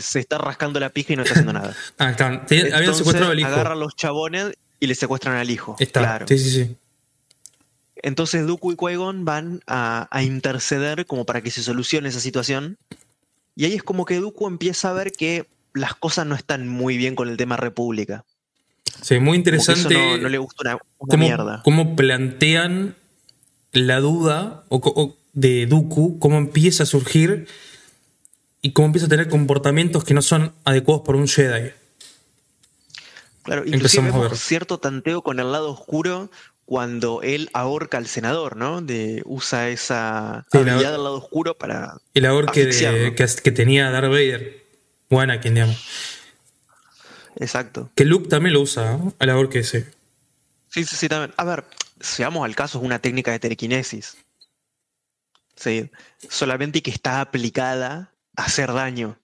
se 0.00 0.20
está 0.20 0.38
rascando 0.38 0.78
la 0.78 0.90
pija 0.90 1.14
y 1.14 1.16
no 1.16 1.22
está 1.22 1.34
haciendo 1.34 1.54
nada. 1.54 1.74
Ah, 1.98 2.10
está. 2.10 2.26
Habían 2.74 2.94
secuestrado 2.94 3.32
al 3.32 3.40
hijo. 3.40 3.48
agarran 3.48 3.72
a 3.72 3.80
los 3.80 3.96
chabones 3.96 4.52
y 4.78 4.86
le 4.86 4.94
secuestran 4.94 5.36
al 5.36 5.50
hijo. 5.50 5.76
Está. 5.78 6.00
Claro. 6.00 6.26
Sí, 6.28 6.38
sí, 6.38 6.50
sí. 6.50 6.76
Entonces 8.02 8.46
Dooku 8.46 8.72
y 8.72 8.76
Qui-Gon 8.76 9.24
van 9.24 9.60
a, 9.66 10.08
a 10.10 10.22
interceder 10.22 11.06
como 11.06 11.24
para 11.24 11.42
que 11.42 11.50
se 11.50 11.62
solucione 11.62 12.08
esa 12.08 12.20
situación. 12.20 12.78
Y 13.56 13.64
ahí 13.64 13.74
es 13.74 13.82
como 13.82 14.04
que 14.04 14.20
Dooku 14.20 14.46
empieza 14.46 14.90
a 14.90 14.92
ver 14.92 15.12
que 15.12 15.46
las 15.74 15.94
cosas 15.94 16.26
no 16.26 16.34
están 16.34 16.68
muy 16.68 16.96
bien 16.96 17.14
con 17.14 17.28
el 17.28 17.36
tema 17.36 17.56
República. 17.56 18.24
Sí, 19.02 19.18
muy 19.18 19.42
que 19.42 19.50
eso 19.56 19.72
interesante. 19.72 19.94
no, 19.94 20.16
no 20.18 20.28
le 20.28 20.38
gusta 20.38 20.62
una, 20.62 20.74
una 20.74 21.10
cómo, 21.10 21.24
mierda. 21.24 21.62
cómo 21.64 21.96
plantean 21.96 22.96
la 23.72 24.00
duda 24.00 24.64
o, 24.68 25.16
de 25.32 25.66
Dooku, 25.66 26.18
cómo 26.18 26.38
empieza 26.38 26.82
a 26.82 26.86
surgir 26.86 27.46
y 28.60 28.72
cómo 28.72 28.86
empieza 28.86 29.06
a 29.06 29.10
tener 29.10 29.28
comportamientos 29.28 30.04
que 30.04 30.14
no 30.14 30.22
son 30.22 30.52
adecuados 30.64 31.04
por 31.04 31.16
un 31.16 31.28
Jedi. 31.28 31.70
Claro, 33.42 33.62
inclusive 33.64 33.76
empezamos 33.76 34.14
a 34.14 34.16
vemos 34.16 34.30
ver. 34.30 34.38
cierto 34.38 34.78
tanteo 34.78 35.22
con 35.22 35.38
el 35.40 35.52
lado 35.52 35.70
oscuro 35.70 36.30
cuando 36.68 37.22
él 37.22 37.48
ahorca 37.54 37.96
al 37.96 38.06
senador, 38.06 38.54
¿no? 38.56 38.82
De, 38.82 39.22
usa 39.24 39.70
esa 39.70 40.44
Sí, 40.52 40.58
la- 40.58 40.72
habilidad 40.72 40.92
del 40.92 41.02
lado 41.02 41.14
oscuro 41.16 41.56
para... 41.56 41.96
El 42.12 42.26
Asfixiarlo. 42.26 43.14
que, 43.14 43.26
que 43.42 43.50
tenía 43.52 43.90
Darth 43.90 44.10
Vader. 44.10 44.66
O 45.08 45.18
Anakin, 45.18 45.54
digamos. 45.54 45.82
Exacto. 47.36 47.90
Que 47.94 48.04
Luke 48.04 48.28
también 48.28 48.52
lo 48.52 48.60
usa, 48.60 48.98
¿no? 48.98 49.14
El 49.18 49.30
ahorque 49.30 49.60
ese. 49.60 49.90
Sí, 50.68 50.84
sí, 50.84 50.94
sí, 50.96 51.08
también. 51.08 51.32
A 51.38 51.44
ver, 51.44 51.64
si 52.00 52.22
vamos 52.22 52.44
al 52.44 52.54
caso, 52.54 52.78
es 52.78 52.84
una 52.84 52.98
técnica 52.98 53.30
de 53.30 53.38
telequinesis. 53.38 54.18
Sí, 55.56 55.90
solamente 56.28 56.82
que 56.82 56.90
está 56.90 57.22
aplicada 57.22 58.12
a 58.36 58.44
hacer 58.44 58.72
daño. 58.74 59.18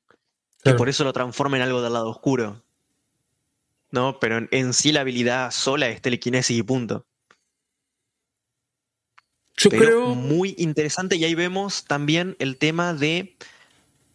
Que 0.58 0.70
Claro. 0.70 0.78
por 0.78 0.88
eso 0.88 1.04
lo 1.04 1.12
transforma 1.12 1.58
en 1.58 1.62
algo 1.64 1.82
del 1.82 1.92
lado 1.92 2.08
oscuro. 2.08 2.62
¿No? 3.90 4.18
Pero 4.18 4.38
en, 4.38 4.48
en 4.50 4.72
sí 4.72 4.92
la 4.92 5.02
habilidad 5.02 5.50
sola 5.50 5.88
es 5.88 6.00
telequinesis 6.00 6.56
y 6.56 6.62
punto. 6.62 7.04
Yo 9.56 9.70
Pero 9.70 9.80
creo. 9.82 10.14
muy 10.14 10.54
interesante. 10.58 11.16
Y 11.16 11.24
ahí 11.24 11.34
vemos 11.34 11.84
también 11.84 12.34
el 12.38 12.56
tema 12.56 12.92
de 12.94 13.36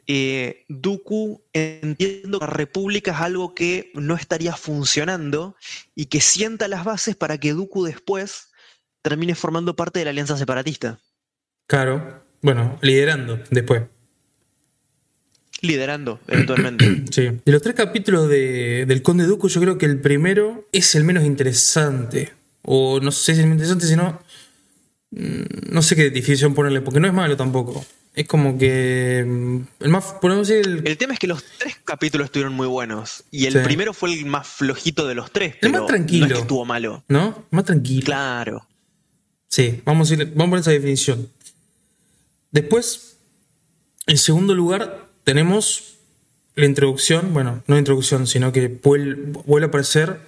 eh, 0.07 0.65
Dooku. 0.67 1.41
Entiendo 1.53 2.39
que 2.39 2.45
la 2.45 2.51
República 2.51 3.11
es 3.11 3.17
algo 3.19 3.53
que 3.55 3.91
no 3.93 4.15
estaría 4.15 4.53
funcionando 4.55 5.55
y 5.95 6.05
que 6.07 6.19
sienta 6.21 6.67
las 6.67 6.83
bases 6.83 7.15
para 7.15 7.37
que 7.37 7.53
Dooku 7.53 7.83
después 7.85 8.49
termine 9.01 9.33
formando 9.35 9.75
parte 9.75 9.99
de 9.99 10.05
la 10.05 10.11
alianza 10.11 10.37
separatista, 10.37 10.99
Claro. 11.67 12.21
Bueno, 12.41 12.77
liderando 12.81 13.39
después. 13.49 13.83
liderando 15.61 16.19
eventualmente. 16.27 17.03
Sí. 17.11 17.29
De 17.45 17.51
los 17.51 17.61
tres 17.61 17.75
capítulos 17.75 18.29
de- 18.29 18.85
del 18.87 19.01
Conde 19.01 19.25
Dooku, 19.25 19.47
yo 19.49 19.59
creo 19.61 19.77
que 19.77 19.85
el 19.85 19.99
primero 19.99 20.67
es 20.71 20.95
el 20.95 21.03
menos 21.03 21.23
interesante. 21.23 22.31
O 22.61 22.99
no 22.99 23.11
sé 23.11 23.33
si 23.35 23.39
es 23.41 23.45
el 23.45 23.51
interesante, 23.51 23.85
sino. 23.87 24.19
Mm, 25.11 25.71
No 25.73 25.81
sé 25.81 25.95
qué 25.95 26.09
definición 26.09 26.53
ponerle, 26.53 26.81
porque 26.81 26.99
no 26.99 27.07
es 27.07 27.13
malo 27.13 27.35
tampoco. 27.37 27.85
Es 28.15 28.27
como 28.27 28.57
que. 28.57 29.23
mm, 29.27 29.57
El 29.83 29.89
más. 29.89 30.15
El, 30.23 30.81
El 30.85 30.97
tema 30.97 31.13
es 31.13 31.19
que 31.19 31.27
los 31.27 31.43
tres 31.57 31.77
capítulos 31.85 32.25
estuvieron 32.25 32.53
muy 32.53 32.67
buenos 32.67 33.23
y 33.31 33.45
el 33.45 33.53
Sí. 33.53 33.59
primero 33.63 33.93
fue 33.93 34.13
el 34.13 34.25
más 34.25 34.47
flojito 34.47 35.07
de 35.07 35.15
los 35.15 35.31
tres. 35.31 35.55
El 35.61 35.69
más 35.71 35.81
pero 35.81 35.85
tranquilo. 35.87 36.25
No 36.25 36.27
es 36.27 36.33
que 36.33 36.41
estuvo 36.41 36.65
malo. 36.65 37.03
¿No? 37.07 37.45
Más 37.51 37.65
tranquilo. 37.65 38.05
Claro. 38.05 38.65
Sí, 39.47 39.81
vamos 39.85 40.11
a, 40.11 40.13
ir, 40.15 40.25
vamos 40.35 40.47
a 40.47 40.49
poner 40.49 40.61
esa 40.61 40.71
definición. 40.71 41.29
Después, 42.51 43.17
en 44.07 44.17
segundo 44.17 44.53
lugar, 44.55 45.07
tenemos 45.23 45.95
la 46.55 46.65
introducción, 46.65 47.33
bueno, 47.33 47.63
no 47.67 47.77
introducción, 47.77 48.27
sino 48.27 48.51
que 48.51 48.69
vuel- 48.81 49.31
vuelve 49.45 49.65
a 49.65 49.69
aparecer 49.69 50.19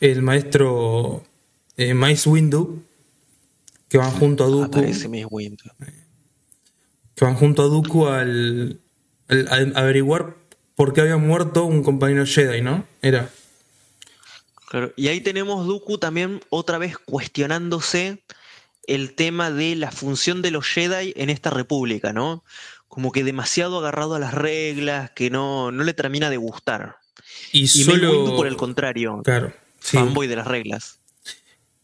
el 0.00 0.22
maestro 0.22 1.24
eh, 1.76 1.94
Mace 1.94 2.28
Windu, 2.28 2.82
que 3.90 3.98
van 3.98 4.10
junto 4.12 4.44
a 4.44 4.46
Dooku, 4.46 4.64
Aparece 4.78 5.08
Miss 5.08 5.26
Windu. 5.28 5.64
que 7.14 7.24
van 7.24 7.34
junto 7.34 7.62
a 7.62 7.66
Dooku 7.66 8.06
al, 8.06 8.80
averiguar 9.74 10.36
por 10.76 10.94
qué 10.94 11.02
había 11.02 11.18
muerto 11.18 11.64
un 11.64 11.82
compañero 11.82 12.24
Jedi, 12.24 12.62
¿no? 12.62 12.86
Era. 13.02 13.28
Claro, 14.68 14.92
Y 14.96 15.08
ahí 15.08 15.20
tenemos 15.20 15.66
Dooku 15.66 15.98
también 15.98 16.40
otra 16.48 16.78
vez 16.78 16.96
cuestionándose 16.96 18.22
el 18.86 19.14
tema 19.14 19.50
de 19.50 19.74
la 19.76 19.90
función 19.90 20.40
de 20.40 20.52
los 20.52 20.66
Jedi 20.66 21.12
en 21.16 21.28
esta 21.28 21.50
república, 21.50 22.12
¿no? 22.12 22.44
Como 22.88 23.12
que 23.12 23.24
demasiado 23.24 23.78
agarrado 23.78 24.14
a 24.14 24.18
las 24.20 24.32
reglas, 24.34 25.10
que 25.10 25.30
no, 25.30 25.70
no 25.72 25.82
le 25.84 25.92
termina 25.94 26.30
de 26.30 26.36
gustar. 26.36 26.96
Y, 27.52 27.62
Y 27.62 27.68
solo. 27.68 28.36
Por 28.36 28.46
el 28.46 28.56
contrario, 28.56 29.20
Claro. 29.24 29.52
sí. 29.80 29.96
fanboy 29.96 30.28
de 30.28 30.36
las 30.36 30.46
reglas. 30.46 30.99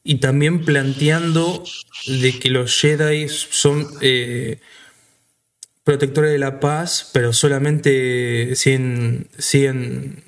Y 0.09 0.17
también 0.21 0.65
planteando 0.65 1.65
de 2.07 2.39
que 2.39 2.49
los 2.49 2.81
Jedi 2.81 3.29
son 3.29 3.89
eh, 4.01 4.61
protectores 5.83 6.31
de 6.31 6.39
la 6.39 6.61
paz, 6.61 7.11
pero 7.13 7.33
solamente 7.33 8.55
siguen, 8.55 9.27
siguen 9.37 10.23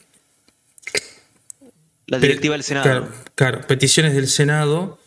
La 2.06 2.18
directiva 2.18 2.54
del 2.54 2.64
Senado. 2.64 2.82
Claro, 2.84 3.08
claro, 3.36 3.60
peticiones 3.68 4.14
del 4.14 4.26
Senado. 4.26 4.98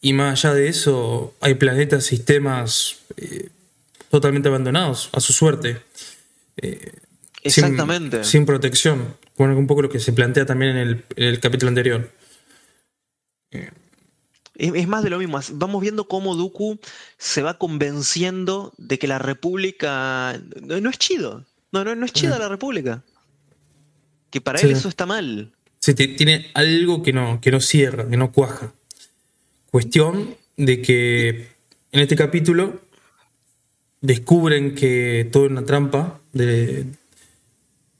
Y 0.00 0.12
más 0.12 0.44
allá 0.44 0.54
de 0.54 0.68
eso, 0.68 1.34
hay 1.40 1.54
planetas, 1.54 2.04
sistemas 2.04 2.98
eh, 3.16 3.48
totalmente 4.10 4.48
abandonados 4.48 5.10
a 5.12 5.18
su 5.20 5.32
suerte. 5.32 5.80
Eh, 6.56 6.78
sin- 7.44 7.64
Exactamente. 7.64 8.22
Sin, 8.22 8.46
protección. 8.46 9.16
Bueno, 9.36 9.58
un 9.58 9.66
poco 9.66 9.82
lo 9.82 9.88
que 9.88 9.98
se 9.98 10.12
plantea 10.12 10.46
también 10.46 10.76
en 10.76 10.76
el, 10.76 11.04
en 11.16 11.24
el 11.24 11.40
capítulo 11.40 11.68
anterior. 11.68 12.10
Es, 13.52 14.72
es 14.74 14.88
más 14.88 15.02
de 15.02 15.10
lo 15.10 15.18
mismo. 15.18 15.38
Vamos 15.52 15.80
viendo 15.80 16.08
cómo 16.08 16.34
Dooku 16.34 16.78
se 17.18 17.42
va 17.42 17.58
convenciendo 17.58 18.72
de 18.78 18.98
que 18.98 19.06
la 19.06 19.18
República 19.18 20.40
no, 20.60 20.80
no 20.80 20.90
es 20.90 20.98
chido. 20.98 21.44
No, 21.72 21.84
no, 21.84 21.94
no 21.94 22.04
es 22.04 22.12
chida 22.12 22.38
la 22.38 22.48
República. 22.48 23.02
Que 24.30 24.40
para 24.40 24.58
Sí. 24.58 24.66
él 24.66 24.72
eso 24.72 24.88
está 24.88 25.06
mal. 25.06 25.52
Sí, 25.80 25.94
tiene 25.94 26.50
algo 26.54 27.02
que 27.02 27.12
no, 27.12 27.40
que 27.40 27.50
no 27.50 27.60
cierra, 27.60 28.08
que 28.08 28.16
no 28.16 28.30
cuaja. 28.30 28.72
Cuestión 29.70 30.36
de 30.56 30.82
que 30.82 31.48
en 31.92 32.00
este 32.00 32.14
capítulo 32.14 32.82
descubren 34.00 34.74
que 34.74 35.28
todo 35.32 35.46
es 35.46 35.50
una 35.50 35.64
trampa 35.64 36.20
de, 36.32 36.86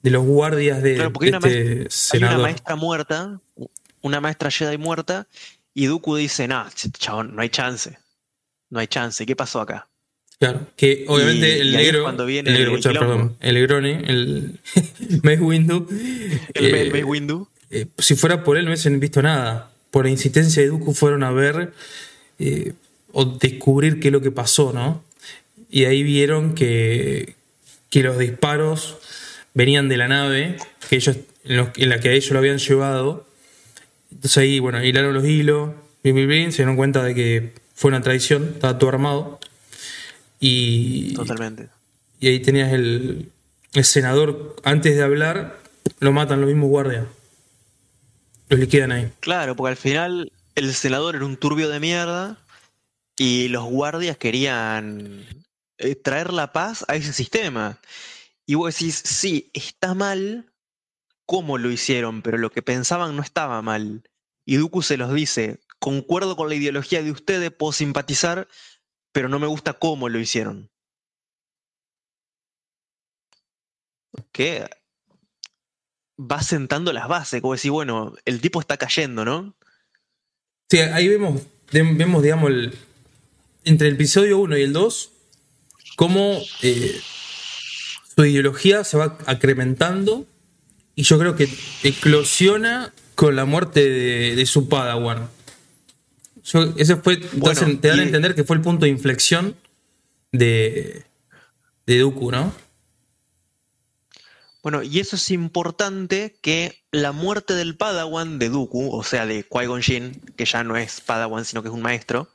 de 0.03 0.11
los 0.11 0.25
guardias 0.25 0.83
de, 0.83 0.95
Claro, 0.97 1.13
porque 1.13 1.31
de 1.31 1.37
hay 1.37 1.39
una, 1.39 1.49
este 1.49 1.59
maestra, 1.59 1.73
hay 1.73 1.81
una 1.81 1.91
senador. 1.91 2.41
maestra 2.43 2.77
muerta, 2.77 3.41
una 4.03 4.21
maestra 4.21 4.51
Jedi 4.51 4.77
muerta, 4.79 5.27
y 5.75 5.87
Dooku 5.87 6.17
dice, 6.17 6.47
nah, 6.49 6.69
ch- 6.69 6.93
chabón, 6.99 7.35
no 7.35 7.43
hay 7.43 7.49
chance. 7.49 7.97
No 8.71 8.79
hay 8.81 8.87
chance. 8.87 9.25
¿Qué 9.27 9.35
pasó 9.37 9.61
acá? 9.61 9.89
Claro, 10.39 10.67
que 10.77 11.05
obviamente 11.09 11.57
Y- 11.57 11.61
el 11.61 11.69
y 11.73 11.77
negro, 11.77 12.03
cuando 12.03 12.27
viene 12.27 12.51
el 12.51 12.57
negro, 12.59 12.75
el 12.77 12.83
perdón, 12.83 13.37
el 13.41 13.55
Negroni, 13.55 13.91
el 13.91 14.61
Mace 15.23 15.41
Windu, 15.41 15.87
El, 16.55 16.75
eh, 16.75 16.91
Mace 16.91 17.05
Windu. 17.05 17.49
eh, 17.71 17.87
si 17.99 18.17
fuera 18.17 18.43
por 18.43 18.57
él 18.59 18.65
no 18.65 18.71
hubiesen 18.71 18.99
visto 19.01 19.23
nada. 19.23 19.71
Por 19.91 20.05
la 20.07 20.11
insistencia 20.11 20.63
de 20.63 20.69
Dooku 20.71 20.95
fueron 20.95 21.23
a 21.23 21.31
ver 21.31 21.73
eh, 22.39 22.73
o 23.13 23.25
descubrir 23.27 24.01
qué 24.01 24.09
es 24.09 24.13
lo 24.13 24.21
que 24.21 24.31
pasó, 24.31 24.73
¿no? 24.73 25.05
Y 25.71 25.85
ahí 25.85 26.03
vieron 26.03 26.55
que, 26.55 27.35
que 27.91 28.03
los 28.03 28.19
disparos 28.19 28.97
venían 29.55 29.89
de 29.89 29.97
la 29.99 30.09
nave 30.09 30.57
que 30.89 30.97
ellos, 30.97 31.17
en, 31.45 31.57
los- 31.57 31.69
en 31.77 31.89
la 31.89 32.01
que 32.01 32.09
a 32.09 32.13
ellos 32.13 32.31
lo 32.31 32.39
habían 32.39 32.59
llevado. 32.59 33.27
Entonces 34.13 34.39
ahí, 34.39 34.59
bueno, 34.59 34.83
hilaron 34.83 35.15
los 35.15 35.25
hilos, 35.25 35.73
se 36.03 36.13
dieron 36.13 36.77
cuenta 36.77 37.03
de 37.03 37.15
que 37.15 37.55
fue 37.75 37.89
una 37.89 38.03
traición, 38.03 38.53
estaba 38.55 38.79
todo 38.79 38.91
armado. 38.91 39.41
Y, 40.41 41.15
Totalmente. 41.15 41.69
y 42.21 42.29
ahí 42.29 42.41
tenías 42.41 42.73
el, 42.73 43.31
el 43.75 43.85
senador, 43.85 44.57
antes 44.65 44.97
de 44.97 45.03
hablar, 45.03 45.59
lo 46.01 46.13
matan 46.13 46.41
los 46.41 46.49
mismos 46.49 46.69
guardias. 46.69 47.07
Los 48.49 48.61
liquidan 48.61 48.93
ahí. 48.93 49.11
Claro, 49.21 49.57
porque 49.57 49.71
al 49.71 49.77
final 49.77 50.33
el 50.55 50.75
senador 50.75 51.17
era 51.17 51.25
un 51.25 51.37
turbio 51.37 51.69
de 51.69 51.81
mierda 51.81 52.39
y 53.17 53.49
los 53.49 53.65
guardias 53.65 54.17
querían 54.17 55.25
eh, 55.79 55.95
traer 55.95 56.33
la 56.33 56.53
paz 56.53 56.85
a 56.89 56.97
ese 56.97 57.13
sistema. 57.13 57.79
Y 58.47 58.57
vos 58.57 58.75
decís, 58.75 59.01
sí, 59.05 59.51
está 59.55 59.95
mal 59.95 60.52
cómo 61.33 61.57
lo 61.57 61.71
hicieron, 61.71 62.21
pero 62.21 62.37
lo 62.37 62.51
que 62.51 62.61
pensaban 62.61 63.17
no 63.17 63.23
estaba 63.23 63.63
mal. 63.63 64.03
Y 64.45 64.57
Dooku 64.57 64.83
se 64.83 64.99
los 64.99 65.15
dice, 65.15 65.61
concuerdo 65.79 66.37
con 66.37 66.51
la 66.51 66.57
ideología 66.57 67.03
de 67.03 67.11
ustedes, 67.11 67.51
puedo 67.51 67.73
simpatizar, 67.73 68.49
pero 69.13 69.31
no 69.31 69.39
me 69.39 69.47
gusta 69.47 69.73
cómo 69.73 70.11
lo 70.11 70.19
hicieron. 70.19 70.71
Que 74.31 74.69
va 76.21 76.43
sentando 76.43 76.93
las 76.93 77.09
bases, 77.09 77.41
como 77.41 77.55
decir, 77.55 77.71
bueno, 77.71 78.13
el 78.27 78.43
tipo 78.43 78.61
está 78.61 78.77
cayendo, 78.77 79.25
¿no? 79.25 79.57
Sí, 80.69 80.81
ahí 80.81 81.09
vemos, 81.09 81.41
vemos 81.73 82.23
digamos, 82.23 82.53
entre 83.65 83.89
el 83.89 83.95
episodio 83.95 84.39
1 84.39 84.59
y 84.59 84.63
el 84.65 84.75
2, 84.75 85.13
cómo 85.97 86.43
eh, 86.61 87.01
su 88.15 88.23
ideología 88.23 88.85
se 88.85 88.99
va 88.99 89.17
acrementando 89.25 90.27
y 90.95 91.03
yo 91.03 91.19
creo 91.19 91.37
que 91.37 91.49
eclosiona 91.83 92.93
con 93.15 93.37
la 93.37 93.45
muerte 93.45 93.89
de, 93.89 94.47
su 94.47 94.69
Padawan. 94.69 95.29
ese 96.77 96.97
fue, 96.97 97.17
te, 97.19 97.89
dan 97.89 98.01
a 98.01 98.03
entender 98.03 98.35
que 98.35 98.45
fue 98.45 98.57
el 98.57 98.63
punto 98.63 98.85
de 98.85 98.91
inflexión 98.91 99.57
de, 100.33 101.05
de 101.87 101.99
Dooku, 101.99 102.31
¿no? 102.31 102.53
Bueno, 104.63 104.83
y 104.83 105.01
eso 105.01 105.17
es 105.17 105.31
importante 105.31 106.37
que 106.41 106.85
la 106.93 107.11
muerte 107.11 107.55
del 107.55 107.77
Padawan 107.77 108.39
de 108.39 108.49
Dooku, 108.49 108.95
o 108.95 109.03
sea, 109.03 109.27
de 109.27 109.49
Qui-Gon 109.49 109.83
Jinn, 109.83 110.21
que 110.37 110.45
ya 110.45 110.63
no 110.63 110.77
es 110.77 111.01
Padawan, 111.01 111.45
sino 111.45 111.63
que 111.63 111.69
es 111.69 111.75
un 111.75 111.83
maestro, 111.83 112.29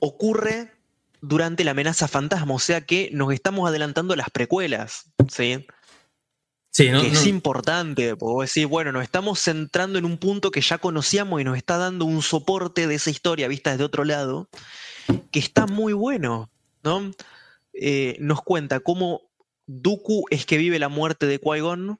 ocurre 0.00 0.72
durante 1.20 1.64
la 1.64 1.72
amenaza 1.72 2.08
fantasma, 2.08 2.54
o 2.54 2.58
sea 2.58 2.82
que 2.82 3.10
nos 3.12 3.32
estamos 3.32 3.68
adelantando 3.68 4.14
a 4.14 4.16
las 4.16 4.30
precuelas, 4.30 5.06
¿sí? 5.28 5.66
Sí, 6.76 6.90
¿no? 6.90 7.00
Que 7.00 7.06
es 7.08 7.26
importante, 7.26 8.16
puedo 8.16 8.42
decir, 8.42 8.66
bueno, 8.66 8.92
nos 8.92 9.02
estamos 9.02 9.40
centrando 9.40 9.98
en 9.98 10.04
un 10.04 10.18
punto 10.18 10.50
que 10.50 10.60
ya 10.60 10.76
conocíamos 10.76 11.40
y 11.40 11.44
nos 11.44 11.56
está 11.56 11.78
dando 11.78 12.04
un 12.04 12.20
soporte 12.20 12.86
de 12.86 12.96
esa 12.96 13.08
historia 13.08 13.48
vista 13.48 13.70
desde 13.70 13.84
otro 13.84 14.04
lado, 14.04 14.50
que 15.32 15.38
está 15.38 15.66
muy 15.66 15.94
bueno, 15.94 16.50
¿no? 16.82 17.12
Eh, 17.72 18.18
nos 18.20 18.42
cuenta 18.42 18.80
cómo 18.80 19.22
Dooku 19.64 20.26
es 20.28 20.44
que 20.44 20.58
vive 20.58 20.78
la 20.78 20.90
muerte 20.90 21.24
de 21.24 21.40
Qui-Gon, 21.40 21.98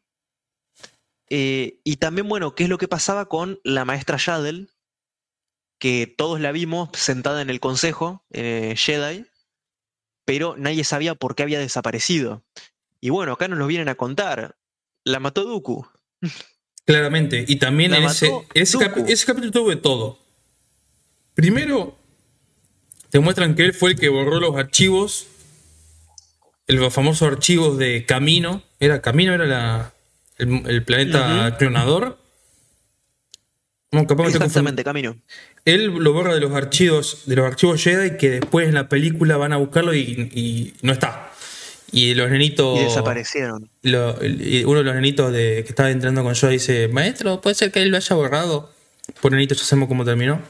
eh, 1.31 1.81
y 1.83 1.97
también, 1.97 2.29
bueno, 2.29 2.55
qué 2.55 2.65
es 2.65 2.69
lo 2.69 2.77
que 2.77 2.87
pasaba 2.87 3.31
con 3.31 3.59
la 3.65 3.87
maestra 3.87 4.19
Yaddle, 4.19 4.69
que 5.79 6.07
todos 6.07 6.39
la 6.39 6.53
vimos 6.53 6.91
sentada 6.93 7.41
en 7.41 7.49
el 7.49 7.61
consejo 7.61 8.27
eh, 8.31 8.75
Jedi, 8.77 9.25
pero 10.27 10.55
nadie 10.59 10.85
sabía 10.85 11.15
por 11.15 11.35
qué 11.35 11.45
había 11.45 11.61
desaparecido. 11.61 12.45
Y 13.01 13.09
bueno, 13.09 13.33
acá 13.33 13.49
nos 13.49 13.59
lo 13.59 13.67
vienen 13.67 13.89
a 13.89 13.95
contar. 13.95 14.55
La 15.07 15.21
mató 15.21 15.45
Dooku. 15.45 15.87
Claramente. 16.85 17.45
Y 17.47 17.57
también 17.57 17.95
en 17.95 18.03
ese, 18.03 18.29
ese, 18.55 18.77
capítulo 19.25 19.53
tuvo 19.53 19.71
de 19.71 19.77
todo. 19.77 20.19
Primero, 21.33 21.97
te 23.11 23.21
muestran 23.21 23.55
que 23.55 23.65
él 23.65 23.73
fue 23.73 23.91
el 23.91 23.99
que 24.01 24.09
borró 24.09 24.41
los 24.41 24.57
archivos, 24.57 25.29
los 26.67 26.93
famosos 26.93 27.31
archivos 27.31 27.79
de 27.79 28.05
Camino. 28.05 28.65
Era 28.81 29.01
Camino, 29.01 29.33
era 29.33 29.95
el, 30.39 30.83
planeta 30.83 31.57
clonador. 31.57 32.19
Exactamente, 33.93 34.83
Camino 34.83 35.17
él 35.67 35.87
lo 35.87 36.13
borra 36.13 36.33
de 36.33 36.41
los 36.41 36.53
archivos, 36.53 37.25
de 37.27 37.37
los 37.37 37.45
archivos 37.45 37.83
Jedi 37.83 38.17
que 38.17 38.31
después 38.31 38.69
en 38.69 38.75
la 38.75 38.89
película 38.89 39.37
van 39.37 39.53
a 39.53 39.57
buscarlo 39.57 39.95
y, 39.95 40.75
no 40.81 40.93
está. 40.93 41.33
Y 41.93 42.15
los 42.15 42.31
nenitos. 42.31 42.81
Y 42.81 42.85
desaparecieron. 42.85 43.69
uno 43.83 44.79
de 44.79 44.85
los 44.85 44.95
nenitos 44.95 45.33
de, 45.33 45.63
que 45.65 45.71
estaba 45.71 45.91
entrando 45.91 46.23
con 46.23 46.35
yo 46.35 46.49
dice: 46.49 46.89
Maestro, 46.89 47.41
puede 47.41 47.55
ser 47.55 47.73
que 47.73 47.83
él 47.83 47.91
lo 47.91 47.97
haya 47.97 48.17
borrado. 48.17 48.73
Por 49.21 49.33
nenito, 49.33 49.55
ya 49.55 49.65
sabemos 49.65 49.89
cómo 49.89 50.05
terminó. 50.05 50.41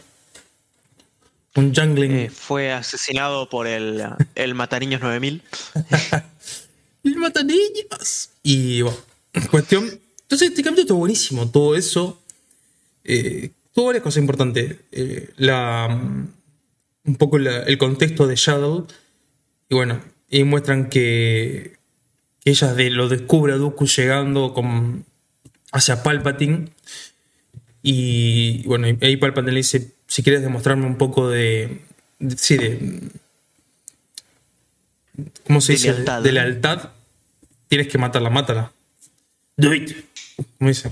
Un 1.54 1.74
jungling. 1.74 2.12
Eh, 2.12 2.30
fue 2.30 2.72
asesinado 2.72 3.48
por 3.48 3.66
el, 3.66 4.02
el 4.34 4.54
Mataniños 4.54 5.00
9000. 5.00 5.42
el 7.04 7.16
Mataniños. 7.16 8.30
Y 8.42 8.82
bueno, 8.82 8.98
cuestión. 9.50 9.84
Entonces, 10.22 10.48
este 10.48 10.62
capítulo 10.62 10.82
estuvo 10.82 10.98
buenísimo. 10.98 11.48
Todo 11.50 11.76
eso. 11.76 12.20
Eh, 13.04 13.50
Tuvo 13.76 13.86
varias 13.86 14.02
cosas 14.02 14.22
importantes. 14.22 14.76
Eh, 14.90 15.28
la, 15.36 15.86
un 17.04 17.16
poco 17.16 17.36
el 17.36 17.76
contexto 17.76 18.26
de 18.26 18.34
Shadow. 18.34 18.86
Y 19.68 19.74
bueno, 19.74 20.00
y 20.28 20.44
muestran 20.44 20.88
que, 20.88 21.76
ella 22.44 22.74
de, 22.74 22.90
lo 22.90 23.08
descubre 23.08 23.52
a 23.52 23.56
Dooku 23.56 23.86
llegando 23.86 24.54
con, 24.54 25.04
hacia 25.72 26.02
Palpatine. 26.02 26.68
Y 27.82 28.62
bueno, 28.66 28.86
ahí 29.00 29.16
Palpatine 29.16 29.52
le 29.52 29.58
dice, 29.58 29.92
si 30.06 30.22
quieres 30.22 30.42
demostrarme 30.42 30.86
un 30.86 30.96
poco 30.96 31.28
de... 31.28 31.82
sí, 32.36 32.56
de... 32.56 33.00
¿Cómo 35.46 35.60
se 35.60 35.72
dice? 35.72 35.92
de 35.94 36.32
lealtad. 36.32 36.90
Tienes 37.68 37.88
que 37.88 37.98
matarla, 37.98 38.30
mátala. 38.30 38.72
Do 39.56 39.74
it. 39.74 40.04
Como 40.58 40.68
dice. 40.68 40.90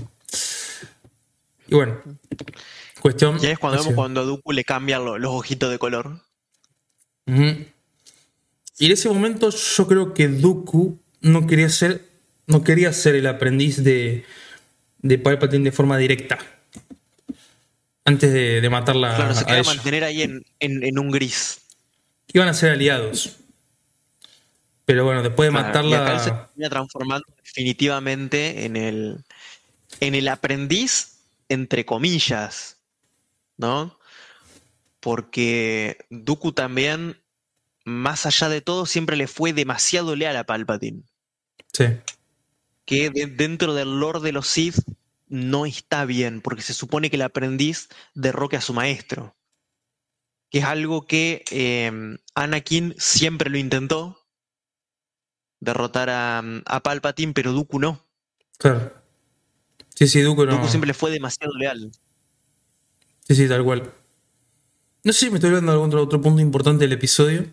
Y 1.67 1.75
bueno, 1.75 2.01
Cuestión. 3.05 3.37
Ya 3.37 3.51
es 3.51 3.59
cuando 3.59 3.81
vemos 3.81 3.93
cuando 3.93 4.21
a 4.21 4.23
Dooku 4.23 4.51
le 4.51 4.63
cambian 4.63 5.05
los, 5.05 5.31
ojitos 5.31 5.69
de 5.69 5.77
color. 5.77 6.21
Y 8.77 8.87
en 8.87 8.91
ese 8.91 9.09
momento 9.09 9.49
yo 9.49 9.87
creo 9.87 10.13
que 10.13 10.27
Dooku 10.27 10.99
no 11.21 11.47
quería 11.47 11.69
ser, 11.69 12.09
no 12.47 12.63
quería 12.63 12.91
ser 12.93 13.15
el 13.15 13.27
aprendiz 13.27 13.83
de, 13.83 14.25
de 14.99 15.17
Palpatine 15.17 15.63
de 15.63 15.71
forma 15.71 15.97
directa. 15.97 16.39
Antes 18.03 18.31
de, 18.33 18.69
matarla. 18.69 19.15
Claro, 19.15 19.33
se 19.33 19.45
quería 19.45 19.63
mantener 19.63 20.03
ahí 20.03 20.21
en, 20.21 20.99
un 20.99 21.09
gris. 21.09 21.61
Iban 22.33 22.47
a 22.47 22.53
ser 22.53 22.71
aliados. 22.71 23.37
Pero 24.85 25.05
bueno, 25.05 25.23
después 25.23 25.47
de 25.47 25.51
matarla. 25.51 25.89
Y 25.89 25.93
acá 25.93 26.19
se 26.19 26.31
termina 26.31 26.69
transformando 26.69 27.25
definitivamente 27.43 28.65
en 28.65 28.75
el, 28.75 29.23
en 29.99 30.13
el 30.13 30.27
aprendiz, 30.27 31.19
entre 31.49 31.85
comillas, 31.85 32.77
¿no? 33.57 33.97
Porque 34.99 35.97
Dooku 36.11 36.51
también, 36.51 37.17
más 37.85 38.25
allá 38.25 38.49
de 38.49 38.61
todo, 38.61 38.85
siempre 38.85 39.15
le 39.15 39.27
fue 39.27 39.53
demasiado 39.53 40.15
leal 40.15 40.35
a 40.35 40.43
Palpatine. 40.43 41.03
Sí. 41.71 41.85
Que 42.85 43.09
dentro 43.09 43.73
del 43.73 43.99
lore 43.99 44.19
de 44.19 44.31
los 44.31 44.47
Sith 44.47 44.79
no 45.27 45.65
está 45.65 46.05
bien, 46.05 46.41
porque 46.41 46.61
se 46.61 46.73
supone 46.73 47.09
que 47.09 47.15
el 47.15 47.21
aprendiz 47.21 47.89
derroque 48.13 48.57
a 48.57 48.61
su 48.61 48.73
maestro. 48.73 49.35
Que 50.49 50.59
es 50.59 50.65
algo 50.65 51.05
que 51.05 51.43
em, 51.51 52.17
Anakin 52.33 52.95
siempre 52.97 53.49
lo 53.49 53.57
intentó, 53.57 54.27
derrotar 55.59 56.09
a, 56.09 56.43
a, 56.65 56.83
Palpatine, 56.83 57.33
pero 57.33 57.53
Dooku 57.53 57.79
no. 57.79 58.05
Claro. 58.57 58.93
Sí, 59.95 60.07
sí, 60.07 60.21
Dooku 60.21 60.45
no. 60.45 60.53
Dooku 60.53 60.67
siempre 60.67 60.87
le 60.87 60.93
fue 60.93 61.11
demasiado 61.11 61.55
leal. 61.55 61.91
Sí, 63.27 63.35
sí, 63.35 63.47
tal 63.47 63.63
cual. 63.63 63.91
No 65.03 65.13
sé 65.13 65.25
si 65.25 65.29
me 65.29 65.37
estoy 65.37 65.49
olvidando 65.49 65.71
de 65.71 65.77
algún 65.77 65.99
otro, 65.99 66.21
punto 66.21 66.41
importante 66.41 66.83
del 66.83 66.93
episodio. 66.93 67.45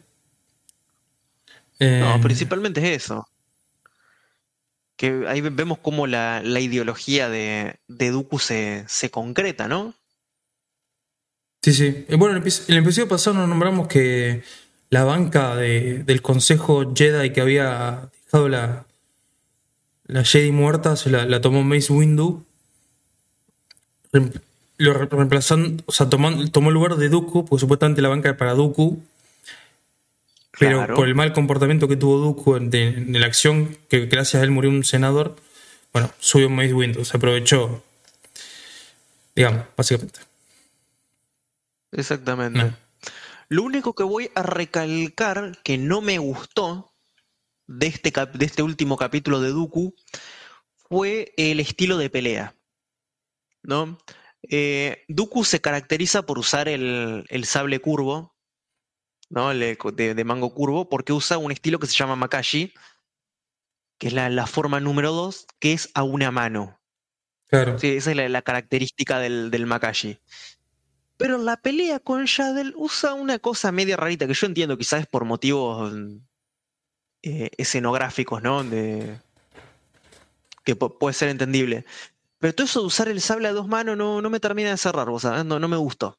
No, 1.80 2.16
eh, 2.16 2.18
principalmente 2.22 2.80
es 2.80 3.04
eso. 3.04 3.26
Que 4.96 5.24
ahí 5.26 5.40
vemos 5.40 5.78
cómo 5.78 6.06
la, 6.06 6.42
ideología 6.44 7.28
de, 7.28 7.76
de 7.88 8.10
Dooku 8.10 8.38
se, 8.38 8.86
concreta, 9.10 9.68
¿no? 9.68 9.94
Sí, 11.62 11.72
sí. 11.72 12.04
Eh, 12.08 12.16
bueno, 12.16 12.36
en 12.36 12.42
el 12.42 12.76
episodio 12.78 13.08
pasado 13.08 13.36
nos 13.36 13.48
nombramos 13.48 13.88
que 13.88 14.42
la 14.90 15.04
banca 15.04 15.56
del 15.56 16.22
Consejo 16.22 16.92
Jedi 16.94 17.32
que 17.32 17.40
había 17.40 18.10
dejado 18.24 18.48
la, 18.48 18.86
la 20.06 20.24
Jedi 20.24 20.52
muerta 20.52 20.96
se 20.96 21.10
la, 21.10 21.24
la 21.24 21.40
tomó 21.40 21.62
Mace 21.64 21.92
Windu 21.92 22.44
lo 24.78 24.94
reemplazando, 24.94 25.82
o 25.86 25.92
sea, 25.92 26.08
tomó, 26.08 26.50
tomó 26.50 26.68
el 26.68 26.74
lugar 26.74 26.96
de 26.96 27.08
Dooku, 27.08 27.44
porque 27.44 27.60
supuestamente 27.60 28.02
la 28.02 28.08
banca 28.08 28.30
era 28.30 28.38
para 28.38 28.54
Dooku. 28.54 29.02
Pero 30.58 30.94
por 30.94 31.08
el 31.08 31.14
mal 31.14 31.32
comportamiento 31.32 31.88
que 31.88 31.96
tuvo 31.96 32.18
Dooku 32.18 32.56
en, 32.56 33.18
la 33.18 33.26
acción, 33.26 33.76
que 33.88 34.06
gracias 34.06 34.42
a 34.42 34.44
él 34.44 34.50
murió 34.50 34.70
un 34.70 34.84
senador, 34.84 35.36
bueno, 35.92 36.10
subió 36.18 36.50
Mace 36.50 36.74
Windu, 36.74 37.04
se 37.04 37.16
aprovechó. 37.16 37.82
Digamos, 39.34 39.64
básicamente. 39.76 40.20
Exactamente. 41.90 42.74
Lo 43.48 43.62
único 43.62 43.94
que 43.94 44.02
voy 44.02 44.30
a 44.34 44.42
recalcar 44.42 45.58
que 45.62 45.78
no 45.78 46.00
me 46.00 46.18
gustó 46.18 46.92
de 47.66 47.86
este, 47.86 48.12
de 48.34 48.44
este 48.44 48.62
último 48.62 48.96
capítulo 48.96 49.40
de 49.40 49.50
Dooku 49.50 49.94
fue 50.88 51.32
el 51.36 51.60
estilo 51.60 51.96
de 51.96 52.10
pelea. 52.10 52.54
¿No? 53.62 53.98
Eh, 54.48 55.04
Dooku 55.08 55.44
se 55.44 55.60
caracteriza 55.60 56.22
por 56.22 56.38
usar 56.38 56.68
el, 56.68 57.44
sable 57.44 57.80
curvo, 57.80 58.31
¿no? 59.32 59.48
de, 59.48 60.24
mango 60.24 60.52
curvo, 60.54 60.88
porque 60.88 61.12
usa 61.12 61.38
un 61.38 61.50
estilo 61.50 61.78
que 61.78 61.86
se 61.86 61.94
llama 61.94 62.16
Makashi, 62.16 62.72
que 63.98 64.08
es 64.08 64.12
la, 64.12 64.46
forma 64.46 64.78
número 64.78 65.12
2, 65.12 65.46
que 65.58 65.72
es 65.72 65.90
a 65.94 66.02
una 66.02 66.30
mano. 66.30 66.78
Claro. 67.48 67.78
Sí, 67.78 67.88
esa 67.96 68.10
es 68.10 68.16
la, 68.16 68.28
la 68.28 68.42
característica 68.42 69.18
del, 69.18 69.50
del 69.50 69.66
Makashi. 69.66 70.18
Pero 71.16 71.38
la 71.38 71.56
pelea 71.56 71.98
con 71.98 72.24
Shadel 72.26 72.74
usa 72.76 73.14
una 73.14 73.38
cosa 73.38 73.72
media 73.72 73.96
rarita 73.96 74.26
que 74.26 74.34
yo 74.34 74.46
entiendo, 74.46 74.76
quizás 74.76 75.00
es 75.00 75.06
por 75.06 75.24
motivos 75.24 75.92
mm, 75.92 76.16
eh, 77.22 77.50
escenográficos, 77.56 78.42
¿no? 78.42 78.64
De, 78.64 79.18
que 80.64 80.78
pu- 80.78 80.98
puede 80.98 81.14
ser 81.14 81.30
entendible. 81.30 81.86
Pero 82.38 82.54
todo 82.54 82.66
eso 82.66 82.80
de 82.80 82.86
usar 82.86 83.08
el 83.08 83.20
sable 83.20 83.48
a 83.48 83.52
dos 83.52 83.68
manos 83.68 83.96
no, 83.96 84.20
no 84.20 84.28
me 84.28 84.40
termina 84.40 84.70
de 84.70 84.76
cerrar, 84.76 85.08
vos 85.08 85.22
sabés, 85.22 85.44
no, 85.44 85.58
no 85.58 85.68
me 85.68 85.76
gustó. 85.76 86.18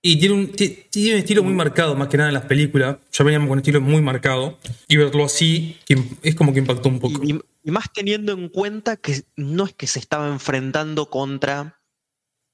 Y 0.00 0.18
tiene 0.18 0.34
un, 0.34 0.52
ti- 0.52 0.86
tiene 0.90 1.14
un 1.14 1.18
estilo 1.18 1.42
muy 1.42 1.54
marcado, 1.54 1.94
más 1.96 2.08
que 2.08 2.16
nada 2.16 2.28
en 2.30 2.34
las 2.34 2.44
películas. 2.44 2.98
Ya 3.12 3.24
veníamos 3.24 3.48
con 3.48 3.54
un 3.54 3.58
estilo 3.58 3.80
muy 3.80 4.00
marcado. 4.00 4.58
Y 4.86 4.96
verlo 4.96 5.24
así 5.24 5.76
es 6.22 6.34
como 6.34 6.52
que 6.52 6.60
impactó 6.60 6.88
un 6.88 7.00
poco. 7.00 7.20
Y, 7.24 7.32
y- 7.32 7.40
y 7.64 7.70
más 7.70 7.92
teniendo 7.92 8.32
en 8.32 8.48
cuenta 8.48 8.96
que 8.96 9.22
no 9.36 9.64
es 9.66 9.74
que 9.74 9.86
se 9.86 9.98
estaba 9.98 10.28
enfrentando 10.28 11.10
contra, 11.10 11.82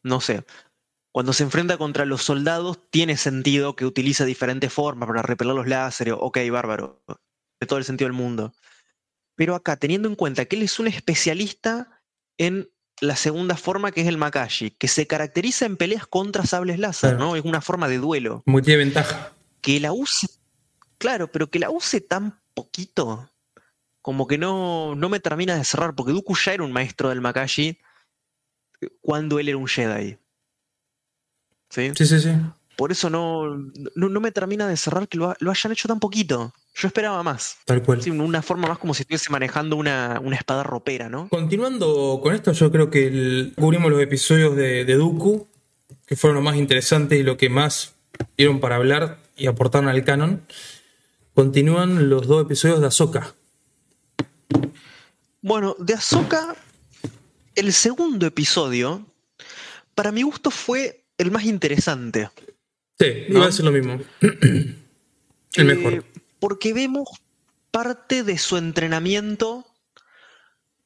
no 0.02 0.20
sé, 0.20 0.44
cuando 1.12 1.32
se 1.32 1.44
enfrenta 1.44 1.76
contra 1.76 2.04
los 2.04 2.22
soldados 2.24 2.78
tiene 2.90 3.16
sentido 3.16 3.76
que 3.76 3.86
utiliza 3.86 4.24
diferentes 4.24 4.72
formas 4.72 5.06
para 5.06 5.22
repeler 5.22 5.54
los 5.54 5.68
láseres, 5.68 6.14
ok, 6.18 6.38
bárbaro, 6.50 7.04
de 7.60 7.66
todo 7.68 7.78
el 7.78 7.84
sentido 7.84 8.08
del 8.08 8.16
mundo. 8.16 8.52
Pero 9.36 9.54
acá, 9.54 9.76
teniendo 9.76 10.08
en 10.08 10.16
cuenta 10.16 10.46
que 10.46 10.56
él 10.56 10.62
es 10.62 10.80
un 10.80 10.88
especialista 10.88 12.02
en 12.38 12.68
la 13.04 13.16
segunda 13.16 13.56
forma 13.56 13.92
que 13.92 14.00
es 14.02 14.06
el 14.08 14.18
Makashi, 14.18 14.70
que 14.70 14.88
se 14.88 15.06
caracteriza 15.06 15.66
en 15.66 15.76
peleas 15.76 16.06
contra 16.06 16.44
sables 16.46 16.78
láser, 16.78 17.10
Claro. 17.16 17.24
¿no? 17.24 17.36
Es 17.36 17.44
una 17.44 17.60
forma 17.60 17.88
de 17.88 17.98
duelo. 17.98 18.42
Que 18.46 18.62
tiene 18.62 18.78
ventaja. 18.84 19.32
Que 19.60 19.80
la 19.80 19.92
use, 19.92 20.28
claro, 20.98 21.30
pero 21.30 21.50
que 21.50 21.58
la 21.58 21.70
use 21.70 22.00
tan 22.00 22.40
poquito, 22.54 23.30
como 24.02 24.26
que 24.26 24.38
no, 24.38 24.94
no 24.94 25.08
me 25.08 25.20
termina 25.20 25.56
de 25.56 25.64
cerrar, 25.64 25.94
porque 25.94 26.12
Dooku 26.12 26.34
ya 26.36 26.52
era 26.54 26.64
un 26.64 26.72
maestro 26.72 27.08
del 27.08 27.20
Makashi 27.20 27.78
cuando 29.00 29.38
él 29.38 29.48
era 29.48 29.56
un 29.58 29.66
Jedi. 29.66 30.18
¿Sí? 31.70 31.92
Sí, 31.96 32.06
sí, 32.06 32.20
sí. 32.20 32.30
Por 32.76 32.92
eso 32.92 33.08
no, 33.08 33.56
no, 33.94 34.08
no 34.08 34.20
me 34.20 34.32
termina 34.32 34.66
de 34.68 34.76
cerrar 34.76 35.08
que 35.08 35.16
lo, 35.18 35.34
lo 35.38 35.50
hayan 35.50 35.72
hecho 35.72 35.88
tan 35.88 36.00
poquito. 36.00 36.52
Yo 36.76 36.88
esperaba 36.88 37.22
más. 37.22 37.56
Tal 37.66 37.82
cual. 37.82 38.02
Sí, 38.02 38.10
una 38.10 38.42
forma 38.42 38.66
más 38.68 38.78
como 38.78 38.94
si 38.94 39.02
estuviese 39.02 39.30
manejando 39.30 39.76
una, 39.76 40.20
una 40.22 40.34
espada 40.36 40.64
ropera, 40.64 41.08
¿no? 41.08 41.28
Continuando 41.28 42.18
con 42.22 42.34
esto, 42.34 42.52
yo 42.52 42.70
creo 42.72 42.90
que 42.90 43.06
el- 43.06 43.52
cubrimos 43.56 43.90
los 43.92 44.00
episodios 44.02 44.56
de, 44.56 44.84
de 44.84 44.94
Dooku, 44.94 45.46
que 46.06 46.16
fueron 46.16 46.34
los 46.36 46.44
más 46.44 46.56
interesantes 46.56 47.18
y 47.18 47.22
lo 47.22 47.36
que 47.36 47.48
más 47.48 47.94
dieron 48.36 48.58
para 48.60 48.76
hablar 48.76 49.18
y 49.36 49.46
aportaron 49.46 49.88
al 49.88 50.04
canon. 50.04 50.42
Continúan 51.34 52.08
los 52.08 52.26
dos 52.26 52.44
episodios 52.44 52.80
de 52.80 52.86
Ahsoka. 52.88 53.34
Bueno, 55.42 55.76
de 55.78 55.94
Ahsoka, 55.94 56.56
el 57.54 57.72
segundo 57.72 58.26
episodio, 58.26 59.06
para 59.94 60.10
mi 60.10 60.22
gusto 60.22 60.50
fue 60.50 61.04
el 61.18 61.30
más 61.30 61.44
interesante. 61.44 62.30
Sí, 62.98 63.06
¿No? 63.28 63.38
iba 63.38 63.46
a 63.46 63.52
ser 63.52 63.64
lo 63.64 63.72
mismo. 63.72 64.00
el 64.20 64.76
Eh, 65.56 65.64
mejor. 65.64 66.04
Porque 66.44 66.74
vemos 66.74 67.08
parte 67.70 68.22
de 68.22 68.36
su 68.36 68.58
entrenamiento 68.58 69.64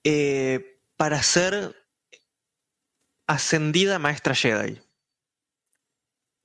eh, 0.04 0.78
para 0.96 1.20
ser 1.20 1.74
ascendida 3.26 3.98
maestra 3.98 4.36
Jedi. 4.36 4.78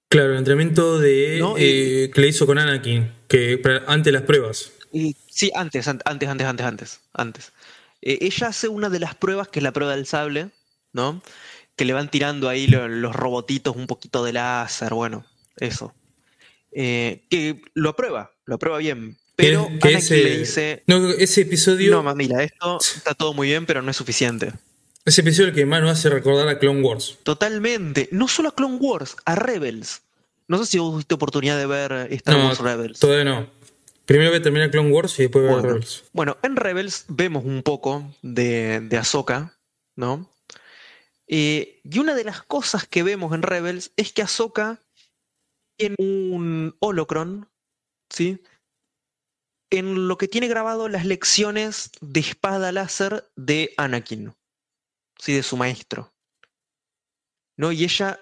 Claro, 0.10 0.32
el 0.32 0.40
entrenamiento 0.40 0.98
de, 0.98 1.38
No, 1.40 1.54
eh, 1.60 2.10
que 2.12 2.22
le 2.22 2.28
hizo 2.28 2.48
con 2.48 2.58
Anakin, 2.58 3.14
que 3.28 3.62
antes 3.86 4.06
de 4.06 4.12
las 4.14 4.24
pruebas. 4.24 4.72
Y- 4.92 5.16
sí, 5.30 5.52
antes, 5.54 5.88
an- 5.88 6.02
antes, 6.06 6.28
antes, 6.28 6.48
antes, 6.48 6.66
antes, 6.66 7.02
antes. 7.14 7.54
Eh, 8.02 8.18
ella 8.22 8.48
hace 8.48 8.68
una 8.68 8.90
de 8.90 9.00
las 9.00 9.14
pruebas, 9.14 9.48
que 9.48 9.60
es 9.60 9.64
la 9.64 9.74
prueba 9.74 9.96
del 9.96 10.08
sable, 10.08 10.50
¿no? 10.92 11.22
Que 11.76 11.86
le 11.86 11.94
van 11.94 12.10
tirando 12.10 12.50
ahí 12.50 12.66
lo- 12.66 12.88
los 12.88 13.16
robotitos 13.16 13.76
un 13.76 13.86
poquito 13.86 14.24
de 14.24 14.34
láser, 14.34 14.96
bueno, 14.96 15.24
eso. 15.58 15.94
Eh, 16.72 17.28
que 17.30 17.62
lo 17.76 17.90
aprueba, 17.90 18.33
lo 18.46 18.56
aprueba 18.56 18.78
bien. 18.80 19.18
Pero 19.36 19.68
Que- 19.68 19.80
que 19.80 19.94
ese- 19.96 20.24
le 20.24 20.38
dice, 20.40 20.84
No, 20.88 21.10
ese 21.10 21.42
episodio. 21.42 21.92
no, 21.92 22.04
mamila, 22.04 22.44
esto 22.44 22.78
está 22.80 23.14
todo 23.16 23.34
muy 23.34 23.48
bien, 23.48 23.66
pero 23.66 23.82
no 23.82 23.90
es 23.92 23.98
suficiente. 23.98 24.54
Ese 25.06 25.22
episodio 25.22 25.50
el 25.50 25.56
que 25.56 25.66
más 25.66 25.82
nos 25.82 25.92
hace 25.92 26.10
recordar 26.10 26.48
a 26.48 26.60
Clone 26.60 26.82
Wars. 26.82 27.18
Totalmente. 27.24 28.08
No 28.12 28.28
solo 28.28 28.50
a 28.50 28.56
Clone 28.56 28.78
Wars, 28.78 29.16
a 29.26 29.36
Rebels. 29.36 30.02
No 30.48 30.58
sé 30.60 30.66
si 30.72 30.78
vos 30.78 30.92
tuviste 30.94 31.16
oportunidad 31.16 31.58
de 31.58 31.66
ver 31.66 31.92
Star 32.14 32.38
No, 32.38 32.46
Wars 32.48 32.60
Rebels. 32.60 33.00
todavía 33.00 33.24
no. 33.26 33.50
Primero 34.06 34.30
voy 34.32 34.40
a 34.40 34.44
terminar 34.44 34.70
Clone 34.70 34.92
Wars 34.92 35.18
y 35.20 35.24
después 35.24 35.46
voy 35.50 35.60
a 35.60 35.62
Rebels. 35.62 36.04
bueno, 36.14 36.38
en 36.44 36.56
Rebels 36.58 37.06
vemos 37.08 37.44
un 37.46 37.64
poco 37.64 38.14
de, 38.22 38.82
de 38.82 38.98
Ahsoka, 38.98 39.58
¿no? 39.96 40.30
Eh, 41.28 41.80
y 41.84 42.00
una 42.00 42.14
de 42.14 42.24
las 42.26 42.44
cosas 42.44 42.86
que 42.86 43.02
vemos 43.04 43.34
en 43.34 43.42
Rebels 43.42 43.92
es 43.98 44.12
que 44.14 44.22
Ahsoka 44.22 44.80
tiene 45.78 45.96
un 45.98 46.76
holocron, 46.80 47.48
¿sí? 48.14 48.42
En 49.70 50.08
lo 50.08 50.18
que 50.18 50.28
tiene 50.28 50.48
grabado 50.48 50.88
las 50.88 51.06
lecciones 51.06 51.92
de 52.00 52.20
espada 52.20 52.72
láser 52.72 53.30
de 53.36 53.74
Anakin, 53.78 54.36
¿sí? 55.20 55.34
De 55.34 55.44
su 55.44 55.58
maestro. 55.58 56.14
¿No? 57.58 57.72
Y 57.72 57.84
ella 57.84 58.20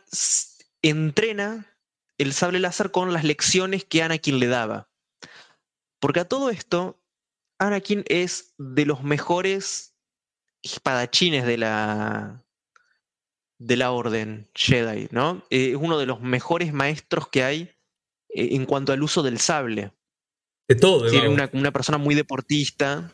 entrena 0.81 1.77
el 2.17 2.33
sable 2.33 2.59
láser 2.59 2.91
con 2.91 3.13
las 3.13 3.23
lecciones 3.23 3.83
que 3.83 4.01
Anakin 4.01 4.39
le 4.39 4.47
daba. 4.47 4.89
Porque 5.99 6.21
a 6.21 6.27
todo 6.27 6.49
esto, 6.49 6.99
Anakin 7.59 8.03
es 8.07 8.53
de 8.57 8.85
los 8.85 9.03
mejores 9.03 9.95
espadachines 10.63 11.45
de 11.45 11.57
la 11.57 12.45
de 13.57 13.77
la 13.77 13.91
orden 13.91 14.49
Jedi, 14.55 15.07
¿no? 15.11 15.43
Eh, 15.51 15.71
es 15.71 15.75
uno 15.75 15.99
de 15.99 16.07
los 16.07 16.19
mejores 16.19 16.73
maestros 16.73 17.27
que 17.27 17.43
hay 17.43 17.75
en 18.33 18.65
cuanto 18.65 18.93
al 18.93 19.03
uso 19.03 19.23
del 19.23 19.39
sable. 19.39 19.91
De 20.67 20.75
todo, 20.75 21.09
Tiene 21.09 21.27
una, 21.27 21.49
una 21.53 21.71
persona 21.71 21.97
muy 21.97 22.15
deportista. 22.15 23.11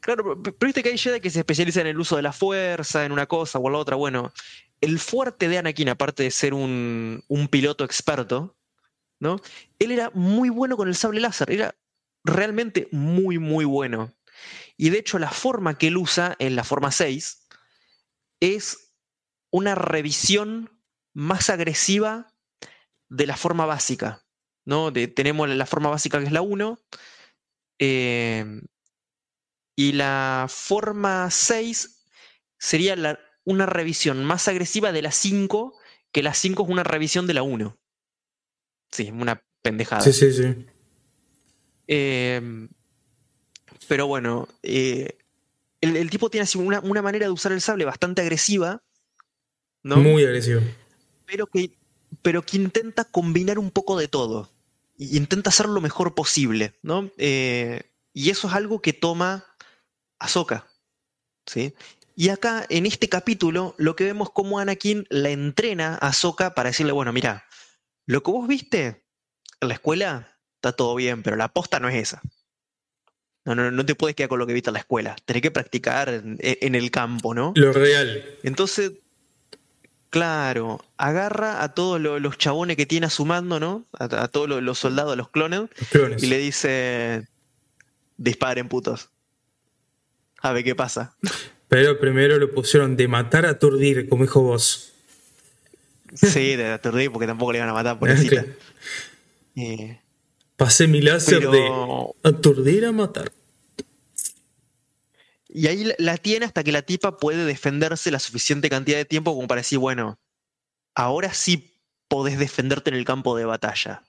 Claro, 0.00 0.24
pero, 0.24 0.42
pero 0.42 0.68
viste 0.68 0.82
que 0.82 0.90
hay 0.90 0.98
Jedi 0.98 1.20
que 1.20 1.30
se 1.30 1.40
especializan 1.40 1.82
en 1.82 1.88
el 1.88 2.00
uso 2.00 2.16
de 2.16 2.22
la 2.22 2.32
fuerza, 2.32 3.04
en 3.04 3.12
una 3.12 3.26
cosa 3.26 3.58
o 3.58 3.66
en 3.66 3.72
la 3.72 3.78
otra. 3.78 3.96
Bueno, 3.96 4.32
el 4.80 4.98
fuerte 4.98 5.48
de 5.48 5.58
Anakin, 5.58 5.88
aparte 5.90 6.22
de 6.22 6.30
ser 6.30 6.54
un, 6.54 7.22
un 7.28 7.48
piloto 7.48 7.84
experto, 7.84 8.56
¿no? 9.20 9.40
Él 9.78 9.90
era 9.92 10.10
muy 10.14 10.48
bueno 10.48 10.76
con 10.76 10.88
el 10.88 10.94
sable 10.94 11.20
láser, 11.20 11.50
era 11.50 11.74
realmente 12.24 12.88
muy, 12.90 13.38
muy 13.38 13.64
bueno. 13.64 14.12
Y 14.76 14.90
de 14.90 14.98
hecho, 14.98 15.18
la 15.18 15.30
forma 15.30 15.76
que 15.76 15.88
él 15.88 15.98
usa 15.98 16.36
en 16.38 16.56
la 16.56 16.64
forma 16.64 16.90
6 16.90 17.46
es 18.40 18.94
una 19.50 19.74
revisión 19.74 20.70
más 21.12 21.50
agresiva 21.50 22.29
de 23.10 23.26
la 23.26 23.36
forma 23.36 23.66
básica. 23.66 24.24
¿no? 24.64 24.90
De- 24.90 25.08
tenemos 25.08 25.48
la 25.48 25.66
forma 25.66 25.90
básica 25.90 26.18
que 26.18 26.24
es 26.26 26.32
la 26.32 26.40
1. 26.42 26.78
eh, 27.78 28.60
y 29.76 29.92
la 29.92 30.46
forma 30.48 31.30
6 31.30 32.04
sería 32.58 32.94
la- 32.96 33.18
una 33.44 33.64
revisión 33.66 34.22
más 34.24 34.46
agresiva 34.48 34.92
de 34.92 35.00
la 35.02 35.10
5, 35.12 35.78
que 36.12 36.22
la 36.22 36.34
5 36.34 36.64
es 36.64 36.68
una 36.68 36.82
revisión 36.84 37.26
de 37.26 37.34
la 37.34 37.42
1. 37.42 37.78
Sí, 38.90 39.10
una 39.10 39.42
pendejada. 39.62 40.02
Sí, 40.02 40.12
sí, 40.12 40.32
sí. 40.32 40.66
Eh, 41.88 42.68
pero 43.88 44.06
bueno, 44.06 44.46
eh, 44.62 45.16
el, 45.80 45.96
el 45.96 46.10
tipo 46.10 46.28
tiene 46.30 46.42
así 46.42 46.58
una, 46.58 46.80
una 46.80 47.00
manera 47.02 47.26
de 47.26 47.32
usar 47.32 47.52
el 47.52 47.60
sable 47.62 47.84
bastante 47.86 48.20
agresiva, 48.22 48.82
¿no? 49.82 49.96
Muy 49.96 50.22
agresivo. 50.24 50.60
pero, 51.24 51.46
que, 51.46 51.70
pero 52.22 52.42
que 52.42 52.56
intenta 52.56 53.04
combinar 53.04 53.58
un 53.58 53.70
poco 53.70 53.98
de 53.98 54.08
todo. 54.08 54.50
Y 54.96 55.16
intenta 55.16 55.50
hacer 55.50 55.68
lo 55.68 55.80
mejor 55.80 56.14
posible, 56.14 56.74
¿no? 56.82 57.10
Eh, 57.16 57.82
y 58.12 58.30
eso 58.30 58.48
es 58.48 58.54
algo 58.54 58.82
que 58.82 58.92
toma 58.92 59.46
Ahsoka, 60.18 60.66
¿sí? 61.46 61.74
Y 62.16 62.28
acá, 62.28 62.66
en 62.68 62.84
este 62.84 63.08
capítulo, 63.08 63.74
lo 63.78 63.96
que 63.96 64.04
vemos 64.04 64.30
como 64.30 64.58
Anakin 64.58 65.06
la 65.08 65.30
entrena 65.30 65.94
a 65.94 66.08
Ahsoka 66.08 66.54
para 66.54 66.68
decirle, 66.68 66.92
bueno, 66.92 67.12
mira, 67.12 67.46
lo 68.06 68.22
que 68.22 68.30
vos 68.30 68.46
viste 68.46 69.06
en 69.60 69.68
la 69.68 69.74
escuela 69.74 70.36
está 70.56 70.72
todo 70.72 70.94
bien, 70.96 71.22
pero 71.22 71.36
la 71.36 71.48
posta 71.48 71.80
no 71.80 71.88
es 71.88 71.94
esa. 71.94 72.20
No, 73.46 73.54
no, 73.54 73.70
no 73.70 73.86
te 73.86 73.94
puedes 73.94 74.14
quedar 74.14 74.28
con 74.28 74.38
lo 74.38 74.46
que 74.46 74.52
viste 74.52 74.68
en 74.68 74.74
la 74.74 74.80
escuela. 74.80 75.16
Tenés 75.24 75.40
que 75.40 75.50
practicar 75.50 76.10
en, 76.10 76.36
en 76.40 76.74
el 76.74 76.90
campo, 76.90 77.32
¿no? 77.32 77.52
Lo 77.56 77.72
real. 77.72 78.22
Entonces, 78.42 78.92
claro, 80.10 80.84
agarra 80.96 81.62
a 81.62 81.72
todos 81.74 82.00
lo- 82.00 82.18
los 82.20 82.36
chabones 82.38 82.76
que 82.76 82.86
tiene 82.86 83.06
a 83.06 83.10
su 83.10 83.24
mando, 83.24 83.58
¿no? 83.60 83.84
A, 83.98 84.04
a 84.04 84.28
todos 84.28 84.48
lo- 84.48 84.60
los 84.60 84.78
soldados, 84.78 85.16
los 85.16 85.28
clones, 85.30 85.60
Los 85.78 85.88
clones. 85.88 86.22
y 86.22 86.26
le 86.26 86.38
dice, 86.38 87.26
disparen 88.16 88.68
putos. 88.68 89.08
A 90.42 90.52
ver 90.52 90.64
qué 90.64 90.74
pasa. 90.74 91.14
Pero 91.68 91.98
primero 92.00 92.38
lo 92.38 92.50
pusieron 92.50 92.96
de 92.96 93.06
matar 93.08 93.46
a 93.46 93.50
aturdir, 93.50 94.08
como 94.08 94.24
dijo 94.24 94.42
vos. 94.42 94.92
Sí, 96.14 96.56
de 96.56 96.72
aturdir 96.72 97.12
porque 97.12 97.26
tampoco 97.28 97.52
le 97.52 97.58
iban 97.58 97.68
a 97.70 97.72
matar, 97.74 97.98
pobrecita. 98.00 98.42
Claro. 98.42 98.56
Eh, 99.56 100.00
Pasé 100.56 100.86
mi 100.88 101.00
láser 101.00 101.38
Pero- 101.38 102.14
de 102.22 102.28
aturdir 102.28 102.84
a 102.84 102.92
matar. 102.92 103.30
Y 105.52 105.66
ahí 105.66 105.92
la- 105.98 106.16
tiene 106.16 106.46
hasta 106.46 106.62
que 106.62 106.72
la 106.72 106.82
tipa 106.82 107.16
puede 107.16 107.44
defenderse 107.44 108.10
la 108.10 108.20
suficiente 108.20 108.70
cantidad 108.70 108.98
de 108.98 109.04
tiempo 109.04 109.34
como 109.34 109.48
para 109.48 109.60
decir, 109.60 109.78
bueno, 109.78 110.20
ahora 110.94 111.34
sí 111.34 111.74
podés 112.08 112.38
defenderte 112.38 112.90
en 112.90 112.96
el 112.96 113.04
campo 113.04 113.36
de 113.36 113.44
batalla. 113.44 114.04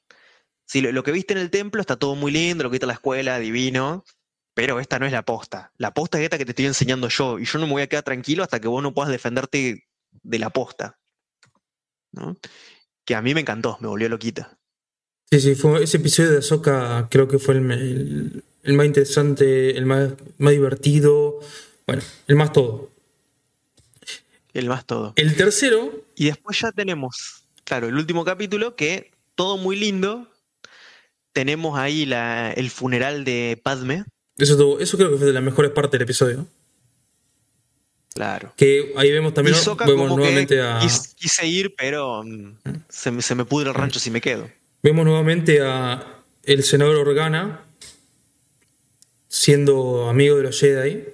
Sí, 0.66 0.82
lo, 0.82 1.04
que 1.04 1.12
viste 1.12 1.34
en 1.34 1.40
el 1.40 1.50
templo 1.50 1.82
está 1.82 1.98
todo 1.98 2.16
muy 2.16 2.32
lindo, 2.32 2.64
lo 2.64 2.70
que 2.70 2.76
viste 2.76 2.86
en 2.86 2.90
la 2.90 2.94
escuela, 2.94 3.40
divino, 3.40 4.06
pero 4.54 4.80
esta 4.80 5.00
no 5.00 5.06
es 5.06 5.12
la 5.12 5.24
posta. 5.24 5.72
La 5.78 5.94
posta 5.94 6.18
es 6.20 6.26
esta 6.26 6.38
que 6.38 6.46
te 6.46 6.52
estoy 6.52 6.66
enseñando 6.66 7.10
yo, 7.10 7.40
y 7.40 7.46
yo 7.46 7.60
no 7.60 7.66
me 7.66 7.74
voy 7.74 7.82
a 7.82 7.88
quedar 7.88 8.04
tranquilo 8.04 8.44
hasta 8.44 8.60
que 8.60 8.68
vos 8.68 8.82
no 8.82 8.94
puedas 8.94 9.12
defenderte 9.12 9.88
de 10.12 10.40
la 10.40 10.50
posta. 10.50 11.00
¿no? 12.14 12.38
Que 13.06 13.16
a 13.16 13.22
mí 13.22 13.34
me 13.34 13.42
encantó, 13.42 13.78
me 13.82 13.88
volvió 13.88 14.10
loquita. 14.10 14.58
Sí, 15.32 15.40
sí, 15.40 15.56
fue, 15.56 15.84
ese 15.84 15.98
episodio 15.98 16.32
de 16.32 16.38
Ahsoka 16.40 17.08
creo 17.10 17.28
que 17.28 17.40
fue 17.40 17.56
el- 17.56 18.44
el 18.64 18.74
más 18.74 18.86
interesante, 18.86 19.78
el 19.78 19.86
más, 19.86 20.12
más 20.38 20.54
divertido, 20.54 21.40
bueno, 21.88 22.02
el 22.28 22.36
más 22.36 22.52
todo. 22.54 22.90
El 24.54 24.68
más 24.68 24.86
todo. 24.86 25.14
El 25.16 25.36
tercero, 25.36 26.04
Y 26.16 26.26
después 26.26 26.60
ya 26.60 26.72
tenemos, 26.72 27.44
claro, 27.64 27.88
el 27.88 27.96
último 27.96 28.26
capítulo 28.26 28.76
que 28.76 29.12
todo 29.36 29.58
muy 29.58 29.76
lindo. 29.78 30.28
Tenemos 31.34 31.80
ahí 31.80 32.06
la- 32.06 32.52
el 32.52 32.70
funeral 32.70 33.24
de 33.24 33.60
Padme. 33.64 34.04
eso, 34.38 34.80
eso 34.80 34.98
creo 34.98 35.12
que 35.12 35.18
fue 35.18 35.28
de 35.28 35.34
las 35.34 35.42
mejores 35.44 35.72
partes 35.72 35.94
del 35.94 36.02
episodio. 36.02 36.46
Claro. 38.14 38.54
Que 38.58 38.92
ahí 38.98 39.10
vemos 39.12 39.34
también, 39.34 39.56
vemos 39.88 40.10
que 40.10 40.16
nuevamente 40.16 40.62
a... 40.62 40.82
quis- 40.82 41.16
quise 41.16 41.48
ir, 41.48 41.74
pero 41.78 42.24
mm, 42.24 42.58
se, 42.90 43.12
me- 43.12 43.22
se 43.22 43.36
me 43.36 43.46
pudre 43.46 43.70
el 43.70 43.76
rancho 43.76 44.00
si 44.02 44.12
me 44.12 44.20
quedo. 44.20 44.50
Vemos 44.84 45.06
nuevamente 45.06 45.62
a 45.62 46.22
el 46.44 46.64
senador 46.64 46.98
Organa 46.98 47.62
siendo 49.32 50.10
amigo 50.10 50.36
de 50.36 50.44
los 50.44 50.60
Jedi 50.60 51.06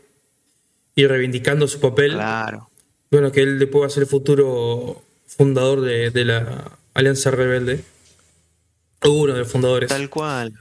y 0.95 1.05
reivindicando 1.05 1.67
su 1.67 1.79
papel. 1.79 2.13
Claro. 2.13 2.67
Bueno, 3.11 3.31
que 3.31 3.41
él 3.41 3.59
después 3.59 3.83
va 3.83 3.87
a 3.87 3.91
ser 3.91 4.03
el 4.03 4.09
futuro 4.09 5.03
fundador 5.27 5.81
de, 5.81 6.09
de 6.09 6.25
la 6.25 6.71
Alianza 6.95 7.29
Rebelde. 7.29 7.83
O 9.03 9.09
Uno 9.11 9.33
de 9.33 9.39
los 9.39 9.51
fundadores. 9.51 9.89
Tal 9.89 10.09
cual. 10.09 10.53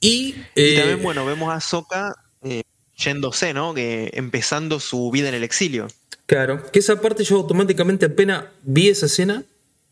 Y, 0.00 0.34
Y 0.34 0.44
eh, 0.56 0.76
también, 0.76 1.02
bueno, 1.02 1.24
vemos 1.24 1.54
a 1.54 1.60
Sokka 1.60 2.16
eh, 2.42 2.62
yéndose, 2.96 3.54
¿no? 3.54 3.72
Que 3.72 4.10
empezando 4.14 4.80
su 4.80 5.08
vida 5.12 5.28
en 5.28 5.34
el 5.36 5.44
exilio. 5.44 5.86
Claro, 6.26 6.68
que 6.72 6.80
esa 6.80 7.00
parte 7.00 7.22
yo 7.22 7.36
automáticamente 7.36 8.06
apenas 8.06 8.46
vi 8.62 8.88
esa 8.88 9.06
escena, 9.06 9.44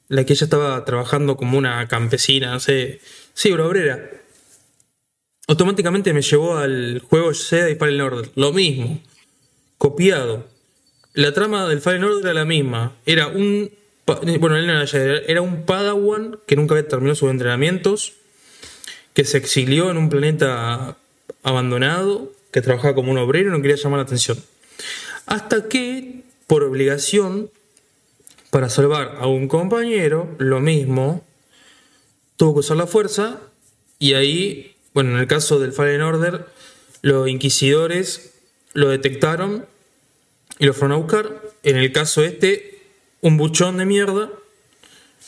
la 0.08 0.24
que 0.24 0.32
ella 0.32 0.44
estaba 0.44 0.84
trabajando 0.84 1.36
como 1.36 1.56
una 1.56 1.86
campesina, 1.86 2.50
no 2.50 2.58
sé, 2.58 3.00
sí, 3.34 3.52
una 3.52 3.64
obrera. 3.64 4.10
Automáticamente 5.48 6.12
me 6.12 6.22
llevó 6.22 6.56
al 6.56 7.00
juego 7.00 7.32
Jedi 7.32 7.74
Fallen 7.74 8.00
Order, 8.00 8.30
lo 8.34 8.52
mismo, 8.52 9.00
copiado. 9.78 10.46
La 11.14 11.32
trama 11.32 11.66
del 11.66 11.80
Fallen 11.80 12.04
Order 12.04 12.24
era 12.24 12.34
la 12.34 12.44
misma, 12.44 12.94
era 13.06 13.26
un, 13.26 13.70
bueno, 14.06 14.56
él 14.56 14.66
no 14.66 14.80
era 14.80 15.18
era 15.26 15.42
un 15.42 15.64
Padawan 15.64 16.38
que 16.46 16.54
nunca 16.54 16.74
había 16.74 16.86
terminado 16.86 17.16
sus 17.16 17.30
entrenamientos, 17.30 18.12
que 19.14 19.24
se 19.24 19.38
exilió 19.38 19.90
en 19.90 19.96
un 19.96 20.10
planeta 20.10 20.96
abandonado, 21.42 22.30
que 22.52 22.60
trabajaba 22.60 22.94
como 22.94 23.10
un 23.10 23.18
obrero 23.18 23.48
y 23.48 23.52
no 23.52 23.62
quería 23.62 23.76
llamar 23.76 23.98
la 23.98 24.04
atención. 24.04 24.38
Hasta 25.26 25.68
que, 25.68 26.24
por 26.46 26.62
obligación, 26.62 27.50
para 28.50 28.68
salvar 28.68 29.16
a 29.18 29.26
un 29.26 29.48
compañero, 29.48 30.34
lo 30.38 30.60
mismo, 30.60 31.24
tuvo 32.36 32.54
que 32.54 32.60
usar 32.60 32.76
la 32.76 32.86
fuerza 32.86 33.40
y 33.98 34.14
ahí, 34.14 34.74
bueno, 34.94 35.10
en 35.12 35.18
el 35.18 35.26
caso 35.26 35.58
del 35.58 35.72
Fallen 35.72 36.00
Order, 36.02 36.46
los 37.02 37.28
inquisidores 37.28 38.32
lo 38.72 38.88
detectaron 38.88 39.66
y 40.58 40.66
lo 40.66 40.74
fueron 40.74 40.92
a 40.96 41.00
buscar. 41.00 41.42
En 41.62 41.76
el 41.76 41.92
caso 41.92 42.22
este, 42.22 42.82
un 43.20 43.36
buchón 43.36 43.76
de 43.78 43.84
mierda, 43.86 44.30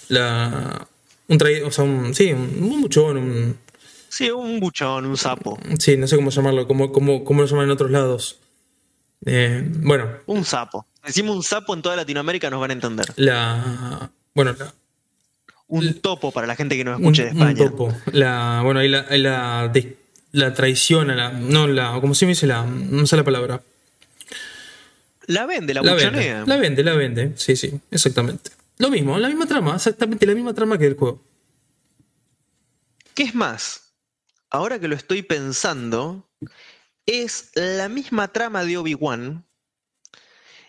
la, 0.09 0.87
un 1.29 1.39
trai- 1.39 1.63
o 1.65 1.71
sea, 1.71 1.85
un, 1.85 2.15
sí, 2.15 2.33
un, 2.33 2.63
un 2.63 2.81
buchón, 2.83 3.17
un, 3.17 3.59
Sí, 4.09 4.29
un 4.31 4.59
buchón, 4.59 5.07
un 5.07 5.17
sapo. 5.17 5.59
sí, 5.79 5.97
no 5.97 6.09
sé 6.09 6.17
cómo 6.17 6.31
llamarlo, 6.31 6.67
cómo, 6.67 6.91
cómo, 6.91 7.23
cómo 7.23 7.43
lo 7.43 7.47
llaman 7.47 7.67
en 7.67 7.71
otros 7.71 7.91
lados. 7.93 8.39
Eh, 9.25 9.63
bueno, 9.65 10.09
Un 10.27 10.45
sapo. 10.45 10.87
Decimos 11.05 11.37
un 11.37 11.43
sapo 11.43 11.75
en 11.75 11.83
toda 11.83 11.95
Latinoamérica 11.97 12.51
nos 12.51 12.61
van 12.61 12.71
a 12.71 12.75
entender. 12.75 13.07
la, 13.17 14.11
bueno, 14.35 14.55
la, 14.59 14.75
Un 15.71 16.01
topo 16.01 16.33
para 16.33 16.47
la 16.47 16.57
gente 16.57 16.77
que 16.77 16.85
nos 16.85 16.97
un, 16.99 17.03
escuche 17.05 17.25
de 17.27 17.31
un 17.31 17.37
España. 17.49 17.71
topo. 17.71 17.95
La, 18.13 18.61
bueno, 18.65 18.81
ahí 18.81 18.89
la, 18.89 19.07
ahí 19.09 19.21
la, 20.33 20.55
traición, 20.55 21.11
a 21.11 21.15
la, 21.15 21.31
no, 21.33 21.67
la, 21.67 21.99
como 22.01 22.15
se 22.15 22.27
me 22.27 22.31
dice 22.31 22.47
la, 22.47 22.65
no 22.65 23.07
sé 23.07 23.17
la 23.17 23.25
palabra. 23.25 23.63
La 25.27 25.47
vende, 25.47 25.75
la, 25.75 25.83
La 25.83 25.93
buchonea. 25.95 26.39
vende, 26.45 26.47
la 26.47 26.57
vende, 26.57 26.83
la 26.85 26.95
vende, 26.95 27.33
sí, 27.37 27.55
sí, 27.57 27.81
exactamente. 27.91 28.51
Lo 28.79 28.91
mismo, 28.91 29.19
la 29.19 29.29
misma 29.29 29.47
trama, 29.47 29.77
exactamente 29.77 30.27
la 30.27 30.35
misma 30.35 30.55
trama 30.55 30.77
que 30.79 30.87
el 30.87 30.97
juego. 30.97 31.23
¿Qué 33.15 33.25
es 33.25 33.35
más? 33.35 33.93
Ahora 34.51 34.79
que 34.81 34.89
lo 34.89 34.97
estoy 34.97 35.23
pensando, 35.23 36.29
es 37.07 37.51
la 37.55 37.89
misma 37.89 38.29
trama 38.29 38.65
de 38.65 38.79
Obi-Wan 38.79 39.45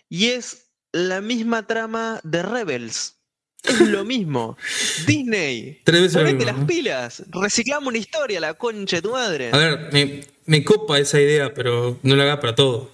y 0.10 0.28
es 0.28 0.68
la 0.92 1.22
misma 1.22 1.66
trama 1.66 2.20
de 2.24 2.44
Rebels. 2.44 3.16
Es 3.64 3.80
lo 3.82 4.04
mismo. 4.04 4.58
Disney, 5.08 5.82
Tres 5.84 6.02
veces 6.02 6.18
ponete 6.18 6.36
mismo, 6.38 6.52
las 6.52 6.60
¿no? 6.62 6.68
pilas. 6.68 7.24
Reciclamos 7.30 7.88
una 7.90 7.98
historia, 7.98 8.40
la 8.40 8.54
concha 8.56 8.98
de 8.98 9.02
tu 9.02 9.12
madre. 9.12 9.52
A 9.54 9.58
ver, 9.58 9.90
me, 9.92 10.22
me 10.46 10.64
copa 10.64 10.98
esa 11.00 11.20
idea, 11.22 11.54
pero 11.54 11.98
no 12.04 12.16
la 12.16 12.24
hagas 12.24 12.40
para 12.40 12.56
todo. 12.56 12.90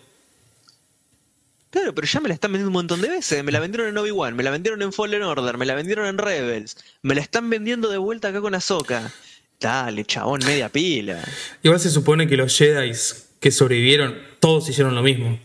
Claro, 1.70 1.94
pero 1.94 2.08
ya 2.08 2.20
me 2.20 2.30
la 2.30 2.34
están 2.34 2.52
vendiendo 2.52 2.70
un 2.70 2.74
montón 2.74 3.02
de 3.02 3.10
veces. 3.10 3.44
Me 3.44 3.52
la 3.52 3.60
vendieron 3.60 3.90
en 3.90 3.98
Obi-Wan, 3.98 4.36
me 4.36 4.44
la 4.44 4.52
vendieron 4.52 4.82
en 4.82 4.94
Fallen 4.94 5.22
Order, 5.24 5.58
me 5.58 5.66
la 5.66 5.76
vendieron 5.76 6.08
en 6.08 6.18
Rebels. 6.18 6.78
Me 7.02 7.14
la 7.14 7.22
están 7.22 7.50
vendiendo 7.50 7.90
de 7.90 7.98
vuelta 7.98 8.30
acá 8.30 8.42
con 8.42 8.56
Ahsoka. 8.56 9.12
Dale, 9.60 10.06
chabón, 10.06 10.42
media 10.46 10.70
pila. 10.70 11.24
Igual 11.64 11.80
se 11.80 11.90
supone 11.90 12.28
que 12.28 12.38
los 12.38 12.58
Jedi 12.58 12.92
que 13.40 13.52
sobrevivieron, 13.52 14.16
todos 14.40 14.68
hicieron 14.70 14.96
lo 14.96 15.04
mismo. 15.04 15.40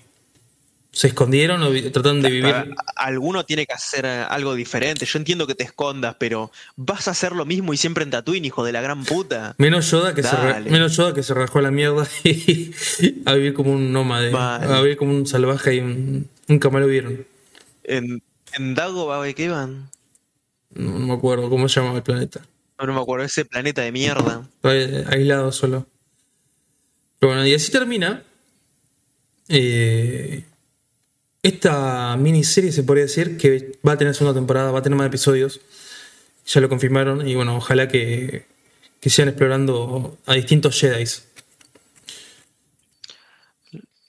Se 0.95 1.07
escondieron 1.09 1.63
o 1.63 1.71
trataron 1.91 2.21
de 2.21 2.31
vivir. 2.31 2.55
Alguno 2.97 3.47
tiene 3.47 3.65
que 3.65 3.73
hacer 3.73 4.05
eh, 4.05 4.27
algo 4.29 4.55
diferente. 4.55 5.07
Yo 5.07 5.19
entiendo 5.19 5.47
que 5.47 5.55
te 5.55 5.65
escondas, 5.65 6.17
pero 6.19 6.53
vas 6.77 7.09
a 7.09 7.13
hacer 7.13 7.33
lo 7.33 7.47
mismo 7.47 7.73
y 7.73 7.79
siempre 7.79 8.05
en 8.05 8.11
Tatooine, 8.11 8.45
hijo 8.45 8.63
de 8.63 8.73
la 8.73 8.83
gran 8.83 9.05
puta. 9.05 9.55
Menos 9.57 9.91
Yoda 9.91 10.15
que 10.15 10.23
se 10.23 10.37
menos 10.69 10.95
Yoda 10.95 11.15
que 11.15 11.23
se 11.23 11.33
rajó 11.33 11.61
a 11.61 11.63
la 11.63 11.71
mierda 11.71 12.07
y 12.25 12.73
a 13.25 13.33
vivir 13.33 13.55
como 13.55 13.73
un 13.73 13.91
nómade, 13.91 14.31
Vale. 14.31 14.67
a 14.67 14.81
vivir 14.83 14.99
como 14.99 15.13
un 15.15 15.27
salvaje 15.27 15.77
y 15.77 15.81
un, 15.81 16.29
un 16.49 16.59
camalo 16.59 16.87
vieron. 16.87 17.27
En, 17.85 18.23
en 18.53 18.75
Dagobah, 18.75 19.33
¿qué 19.33 19.49
van? 19.49 19.89
No, 20.75 20.99
no 20.99 21.07
me 21.07 21.15
acuerdo 21.15 21.49
cómo 21.49 21.71
se 21.71 21.81
llamaba 21.81 21.97
el 21.99 22.03
planeta. 22.03 22.43
No, 22.79 22.87
no 22.87 22.93
me 22.93 23.01
acuerdo, 23.01 23.25
ese 23.25 23.47
planeta 23.47 23.81
de 23.81 23.93
mierda. 23.93 24.47
Aislado 24.63 25.53
solo. 25.53 25.87
Pero 27.19 27.33
bueno, 27.33 27.47
y 27.47 27.55
así 27.55 27.73
termina. 27.73 28.23
eh, 29.49 30.45
esta 31.43 32.17
miniserie 32.17 32.73
se 32.73 32.85
podría 32.85 33.05
decir 33.05 33.37
que 33.37 33.79
va 33.87 33.93
a 33.93 33.99
tener 33.99 34.15
segunda 34.15 34.39
temporada, 34.39 34.71
va 34.71 34.79
a 34.79 34.83
tener 34.83 34.97
más 34.97 35.09
episodios. 35.09 35.61
Ya 36.47 36.61
lo 36.61 36.69
confirmaron 36.69 37.27
y 37.27 37.35
bueno, 37.35 37.57
ojalá 37.57 37.89
que, 37.89 38.47
que 39.01 39.11
sigan 39.11 39.29
explorando 39.29 40.19
a 40.27 40.35
distintos 40.35 40.79
Jedi. 40.79 41.05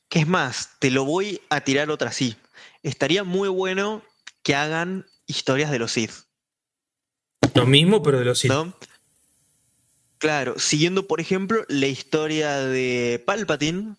¿Qué 0.10 0.20
es 0.20 0.28
más? 0.28 0.70
Te 0.80 0.92
lo 0.92 1.06
voy 1.06 1.42
a 1.50 1.62
tirar 1.62 1.90
otra 1.90 2.10
así. 2.10 2.36
Estaría 2.84 3.24
muy 3.24 3.50
bueno 3.50 4.04
que 4.44 4.56
hagan 4.56 5.06
historias 5.26 5.72
de 5.72 5.80
los 5.80 5.94
Sith. 5.94 6.12
Lo 7.56 7.66
mismo, 7.66 8.04
pero 8.04 8.20
de 8.20 8.26
los 8.26 8.40
Sith. 8.40 8.52
¿no? 8.52 8.76
Claro, 10.20 10.60
siguiendo 10.60 11.08
por 11.08 11.20
ejemplo 11.20 11.66
la 11.68 11.88
historia 11.88 12.58
de 12.60 13.24
Palpatine, 13.26 13.96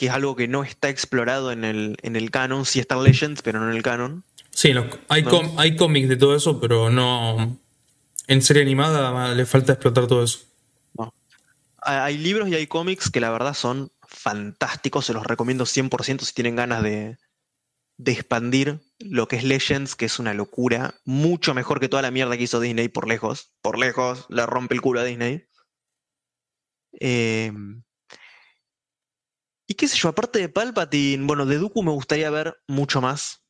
que 0.00 0.06
es 0.06 0.12
algo 0.12 0.34
que 0.34 0.48
no 0.48 0.64
está 0.64 0.88
explorado 0.88 1.52
en 1.52 1.62
el, 1.62 1.98
en 2.00 2.16
el 2.16 2.30
canon, 2.30 2.64
sí 2.64 2.80
está 2.80 2.94
en 2.94 3.02
Legends, 3.04 3.42
pero 3.42 3.60
no 3.60 3.68
en 3.70 3.76
el 3.76 3.82
canon. 3.82 4.24
Sí, 4.48 4.72
los- 4.72 4.86
hay, 5.08 5.22
No. 5.24 5.28
com- 5.30 5.58
hay 5.58 5.76
cómics 5.76 6.08
de 6.08 6.16
todo 6.16 6.34
eso, 6.34 6.58
pero 6.58 6.88
no. 6.88 7.58
En 8.26 8.40
serie 8.40 8.62
animada 8.62 9.34
le 9.34 9.44
falta 9.44 9.74
explotar 9.74 10.06
todo 10.06 10.24
eso. 10.24 10.38
No. 10.96 11.12
Ha- 11.82 12.04
Hay 12.06 12.16
libros 12.16 12.48
y 12.48 12.54
hay 12.54 12.66
cómics 12.66 13.10
que 13.10 13.20
la 13.20 13.28
verdad 13.30 13.52
son 13.52 13.92
fantásticos, 14.08 15.04
se 15.04 15.12
los 15.12 15.26
recomiendo 15.26 15.66
100% 15.66 16.24
si 16.24 16.32
tienen 16.32 16.56
ganas 16.56 16.82
de, 16.82 17.18
de 17.98 18.12
expandir 18.12 18.80
lo 19.00 19.28
que 19.28 19.36
es 19.36 19.44
Legends, 19.44 19.96
que 19.96 20.06
es 20.06 20.18
una 20.18 20.32
locura, 20.32 20.94
mucho 21.04 21.52
mejor 21.52 21.78
que 21.78 21.90
toda 21.90 22.00
la 22.00 22.10
mierda 22.10 22.38
que 22.38 22.44
hizo 22.44 22.58
Disney 22.58 22.88
por 22.88 23.06
lejos, 23.06 23.52
por 23.60 23.78
lejos, 23.78 24.24
le 24.30 24.46
rompe 24.46 24.74
el 24.74 24.80
culo 24.80 25.00
a 25.00 25.04
Disney. 25.04 25.44
Eh, 27.00 27.52
y 29.70 29.74
qué 29.74 29.86
sé 29.86 29.96
yo, 29.98 30.08
aparte 30.08 30.40
de 30.40 30.48
Palpatine, 30.48 31.24
bueno, 31.26 31.46
de 31.46 31.56
Dooku 31.56 31.84
me 31.84 31.92
gustaría 31.92 32.28
ver 32.28 32.60
mucho 32.66 33.00
más. 33.00 33.44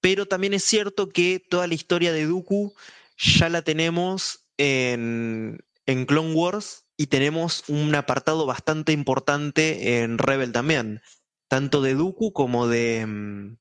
Pero 0.00 0.26
también 0.26 0.54
es 0.54 0.62
cierto 0.62 1.08
que 1.08 1.40
toda 1.40 1.66
la 1.66 1.74
historia 1.74 2.12
de 2.12 2.24
Dooku 2.24 2.72
ya 3.16 3.48
la 3.48 3.62
tenemos 3.62 4.46
en, 4.58 5.58
en 5.86 6.06
Clone 6.06 6.34
Wars 6.34 6.86
y 6.96 7.08
tenemos 7.08 7.68
un 7.68 7.92
apartado 7.96 8.46
bastante 8.46 8.92
importante 8.92 9.98
en 9.98 10.18
Rebel 10.18 10.52
también, 10.52 11.02
tanto 11.48 11.82
de 11.82 11.94
Dooku 11.94 12.32
como 12.32 12.68
de, 12.68 13.04
mm, 13.04 13.56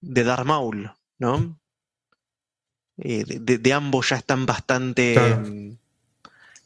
de 0.00 0.24
Darth 0.24 0.44
Maul, 0.44 0.90
¿no? 1.20 1.60
Eh, 2.96 3.22
de, 3.24 3.58
de 3.58 3.72
ambos 3.72 4.08
ya 4.08 4.16
están 4.16 4.44
bastante, 4.44 5.12
Claro. 5.14 5.44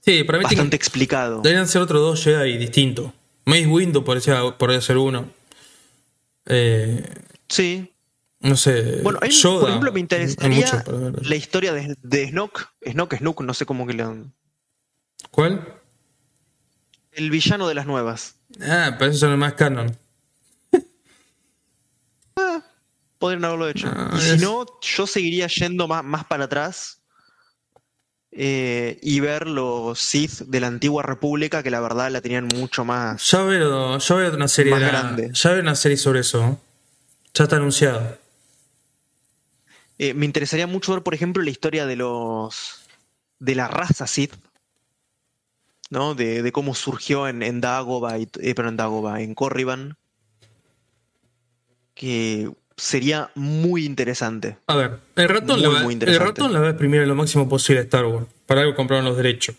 Sí, 0.04 0.22
para 0.24 0.38
mí 0.38 0.44
tiene- 0.44 0.60
bastante 0.60 0.76
explicado. 0.76 1.40
deberían 1.40 1.66
ser 1.68 1.80
otros 1.82 2.00
dos 2.00 2.22
Jedi 2.22 2.56
distintos. 2.58 3.10
Mace 3.46 3.66
Windu 3.66 4.04
podría, 4.04 4.42
podría 4.58 4.80
ser 4.80 4.96
uno. 4.98 5.28
Eh, 6.46 7.02
Sí. 7.48 7.90
no 8.40 8.56
sé. 8.56 9.00
Bueno, 9.02 9.20
Yoda, 9.20 9.60
por 9.60 9.68
ejemplo, 9.70 9.92
me 9.92 10.00
interesaría 10.00 10.84
la 11.22 11.36
historia 11.36 11.72
de, 11.72 11.96
de 12.02 12.28
Snoke, 12.28 12.66
Snoke, 12.90 13.16
Snook, 13.18 13.40
no 13.42 13.54
sé 13.54 13.64
cómo 13.66 13.86
que 13.86 13.94
le... 13.94 14.04
¿Cuál? 15.30 15.66
El 17.12 17.30
villano 17.30 17.66
de 17.68 17.74
las 17.74 17.86
nuevas. 17.86 18.36
Ah, 18.60 18.96
pero 18.98 19.10
eso 19.10 19.26
no 19.26 19.32
es 19.34 19.38
más 19.38 19.54
canon. 19.54 19.96
Podrían 23.18 23.44
haberlo 23.44 23.68
hecho. 23.68 23.88
Ah, 23.94 24.12
y 24.16 24.20
si 24.20 24.30
es- 24.32 24.42
no, 24.42 24.66
yo 24.82 25.06
seguiría 25.06 25.46
yendo 25.46 25.88
más, 25.88 26.04
más 26.04 26.24
para 26.24 26.44
atrás 26.44 27.00
eh, 28.36 28.98
y 29.02 29.20
ver 29.20 29.46
los 29.46 29.98
Sith 30.00 30.40
de 30.46 30.60
la 30.60 30.66
antigua 30.66 31.02
república, 31.02 31.62
que 31.62 31.70
la 31.70 31.80
verdad 31.80 32.10
la 32.10 32.20
tenían 32.20 32.46
mucho 32.48 32.84
más. 32.84 33.30
Ya 33.30 33.42
veo, 33.42 33.98
ya 33.98 34.14
veo 34.16 34.34
una 34.34 34.48
serie. 34.48 34.72
Más 34.72 34.80
la- 34.80 34.88
grande. 34.88 35.30
ya 35.32 35.50
veo 35.52 35.60
una 35.60 35.74
serie 35.76 35.96
sobre 35.96 36.20
eso. 36.20 36.60
Ya 37.32 37.44
está 37.44 37.56
anunciado. 37.56 38.18
Eh, 39.98 40.14
me 40.14 40.26
interesaría 40.26 40.66
mucho 40.66 40.92
ver, 40.92 41.02
por 41.02 41.14
ejemplo, 41.14 41.42
la 41.42 41.50
historia 41.50 41.86
de 41.86 41.96
los. 41.96 42.80
de 43.38 43.54
la 43.54 43.68
raza 43.68 44.06
Sith. 44.06 44.34
¿No? 45.90 46.14
De, 46.16 46.42
de 46.42 46.50
cómo 46.50 46.74
surgió 46.74 47.28
en, 47.28 47.42
en 47.42 47.60
y, 48.18 48.28
eh, 48.40 48.54
pero 48.56 48.68
en 48.68 48.76
Dagobah, 48.76 49.20
en 49.20 49.34
Corriban. 49.34 49.96
Que 51.94 52.50
sería 52.76 53.30
muy 53.34 53.84
interesante. 53.84 54.56
A 54.66 54.76
ver, 54.76 54.98
el 55.16 55.28
ratón, 55.28 55.60
Muy, 55.60 55.72
la, 55.74 55.82
muy 55.82 55.94
el 56.00 56.18
ratón 56.18 56.52
la 56.52 56.60
va 56.60 56.66
a 56.68 56.70
exprimir 56.70 57.06
lo 57.06 57.14
máximo 57.14 57.48
posible 57.48 57.80
a 57.80 57.84
Star 57.84 58.04
Wars. 58.06 58.26
Para 58.46 58.62
algo 58.62 58.74
compraron 58.74 59.04
los 59.04 59.16
derechos. 59.16 59.56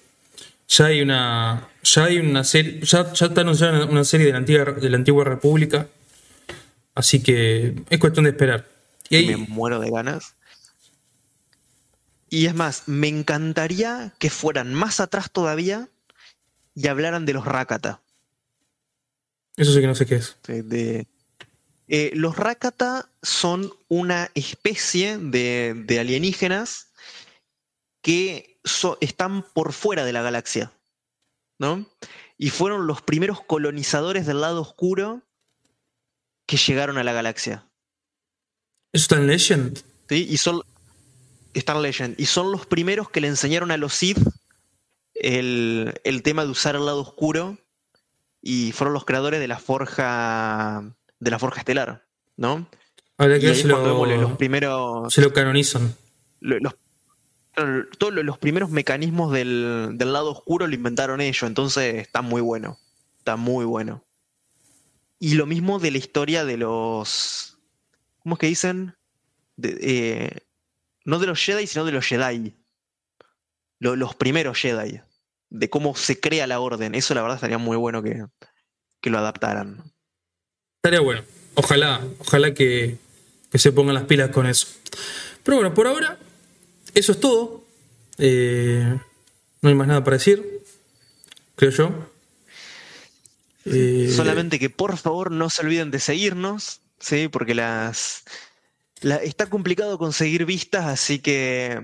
Ya 0.68 0.86
hay 0.86 1.02
una. 1.02 1.68
Ya 1.84 2.06
hay 2.06 2.18
una 2.18 2.44
serie. 2.44 2.80
Ya, 2.82 3.14
ya 3.14 3.26
está 3.28 3.42
anunciada 3.42 3.86
una 3.86 4.04
serie 4.04 4.26
de 4.28 4.32
la 4.34 4.40
antigua, 4.40 4.66
de 4.66 4.90
la 4.90 4.98
antigua 4.98 5.24
República. 5.24 5.88
Así 6.96 7.22
que 7.22 7.76
es 7.90 8.00
cuestión 8.00 8.24
de 8.26 8.32
esperar. 8.32 8.68
Y 9.10 9.26
Me 9.28 9.38
muero 9.38 9.80
de 9.80 9.92
ganas. 9.92 10.36
Y 12.30 12.48
es 12.48 12.56
más, 12.56 12.88
me 12.88 13.08
encantaría 13.08 14.14
que 14.18 14.30
fueran 14.30 14.74
más 14.74 15.00
atrás 15.00 15.30
todavía 15.32 15.88
y 16.74 16.88
hablaran 16.88 17.26
de 17.26 17.34
los 17.34 17.46
Rakata. 17.46 18.02
eso 19.56 19.72
sí 19.72 19.80
que 19.80 19.88
no 19.88 19.96
sé 19.96 20.06
qué 20.06 20.16
es. 20.16 20.36
de- 20.48 20.64
de- 20.64 21.08
eh, 21.88 22.12
los 22.14 22.36
Rakata 22.36 23.10
son 23.22 23.72
una 23.88 24.32
especie 24.34 25.18
de, 25.18 25.74
de 25.86 26.00
alienígenas 26.00 26.92
que 28.02 28.60
so- 28.64 28.98
están 29.02 29.44
por 29.54 29.74
fuera 29.74 30.06
de 30.06 30.14
la 30.14 30.22
galaxia, 30.22 30.72
¿no? 31.60 31.86
Y 32.38 32.50
fueron 32.50 32.88
los 32.88 33.02
primeros 33.02 33.42
colonizadores 33.42 34.26
del 34.26 34.42
lado 34.42 34.62
oscuro 34.62 35.22
que 36.46 36.58
llegaron 36.58 36.98
a 36.98 37.04
la 37.04 37.14
galaxia. 37.14 37.68
¿Eso 38.92 39.04
está 39.04 39.16
en 39.16 39.28
Legend? 39.28 39.84
¿sí? 40.10 40.28
Y 40.30 40.38
son 40.38 40.62
Star 41.54 41.78
Legend. 41.78 42.20
Y 42.20 42.26
son 42.26 42.52
los 42.52 42.66
primeros 42.66 43.10
que 43.10 43.22
le 43.22 43.28
enseñaron 43.28 43.72
a 43.72 43.78
los 43.78 43.94
Sith 43.94 44.20
el, 45.14 46.00
el 46.04 46.24
tema 46.24 46.44
de 46.44 46.52
usar 46.52 46.76
el 46.76 46.86
lado 46.86 47.02
oscuro. 47.02 47.58
Y 48.42 48.74
fueron 48.74 48.94
los 48.94 49.06
creadores 49.06 49.40
de 49.40 49.48
la 49.48 49.58
forja. 49.58 50.84
De 51.26 51.32
la 51.32 51.40
forja 51.40 51.60
estelar. 51.60 52.06
¿no? 52.38 52.68
Y 53.38 53.40
que 53.42 53.48
ahí 53.48 53.64
vemos 53.64 54.08
lo, 54.08 54.18
los 54.22 54.38
primeros. 54.38 55.14
si 55.14 55.22
lo 55.22 55.34
canonizan. 55.34 55.94
los, 56.40 56.76
todos 57.98 58.14
los- 58.14 58.26
los 58.26 58.38
primeros 58.38 58.70
mecanismos 58.70 59.32
del, 59.32 59.92
del 59.96 60.14
lado 60.14 60.32
oscuro 60.32 60.68
lo 60.68 60.76
inventaron 60.76 61.22
ellos. 61.22 61.44
Entonces 61.44 61.96
está 61.96 62.22
muy 62.22 62.42
bueno. 62.42 62.78
Está 63.20 63.36
muy 63.38 63.66
bueno. 63.66 64.04
Y 65.20 65.36
lo 65.36 65.46
mismo 65.46 65.80
de 65.80 65.92
la 65.92 65.98
historia 65.98 66.44
de 66.46 66.58
los. 66.58 67.58
¿Cómo 68.20 68.36
es 68.36 68.40
que 68.40 68.48
dicen? 68.48 68.96
De- 69.56 69.78
eh, 69.82 70.38
no 71.06 71.18
de 71.20 71.28
los 71.28 71.40
Jedi, 71.44 71.68
sino 71.68 71.86
de 71.86 71.94
los 71.94 72.06
Jedi. 72.06 72.56
Lo- 73.80 73.96
los 73.96 74.14
primeros 74.16 74.60
Jedi. 74.60 75.00
De 75.50 75.70
cómo 75.70 75.96
se 75.96 76.20
crea 76.20 76.48
la 76.48 76.60
orden. 76.60 76.94
Eso 76.96 77.14
la 77.14 77.22
verdad 77.22 77.38
estaría 77.38 77.58
muy 77.58 77.78
bueno 77.78 78.04
que, 78.04 78.26
que 79.00 79.10
lo 79.10 79.18
adaptaran. 79.20 79.94
Estaría 80.86 81.00
bueno. 81.02 81.24
Ojalá, 81.56 82.00
ojalá 82.20 82.54
que, 82.54 83.00
que 83.50 83.58
se 83.58 83.72
pongan 83.72 83.96
las 83.96 84.04
pilas 84.04 84.30
con 84.30 84.46
eso. 84.46 84.68
Pero 85.42 85.58
bueno, 85.58 85.74
por 85.74 85.88
ahora, 85.88 86.20
eso 86.94 87.12
es 87.14 87.20
todo. 87.20 87.64
Eh, 88.20 88.96
no 89.64 89.70
hay 89.70 89.74
más 89.74 89.88
nada 89.88 90.04
para 90.04 90.18
decir, 90.18 90.62
creo 91.56 91.72
yo. 91.72 92.12
Eh, 93.66 94.14
Solamente 94.16 94.60
que 94.60 94.70
por 94.70 94.96
favor 94.98 95.32
no 95.32 95.50
se 95.50 95.64
olviden 95.64 95.90
de 95.90 96.00
seguirnos, 96.00 96.82
¿sí? 97.00 97.30
Porque 97.30 97.56
las, 97.56 98.22
la- 99.02 99.16
está 99.24 99.48
complicado 99.48 99.98
conseguir 99.98 100.46
vistas, 100.46 100.86
así 100.86 101.18
que 101.18 101.82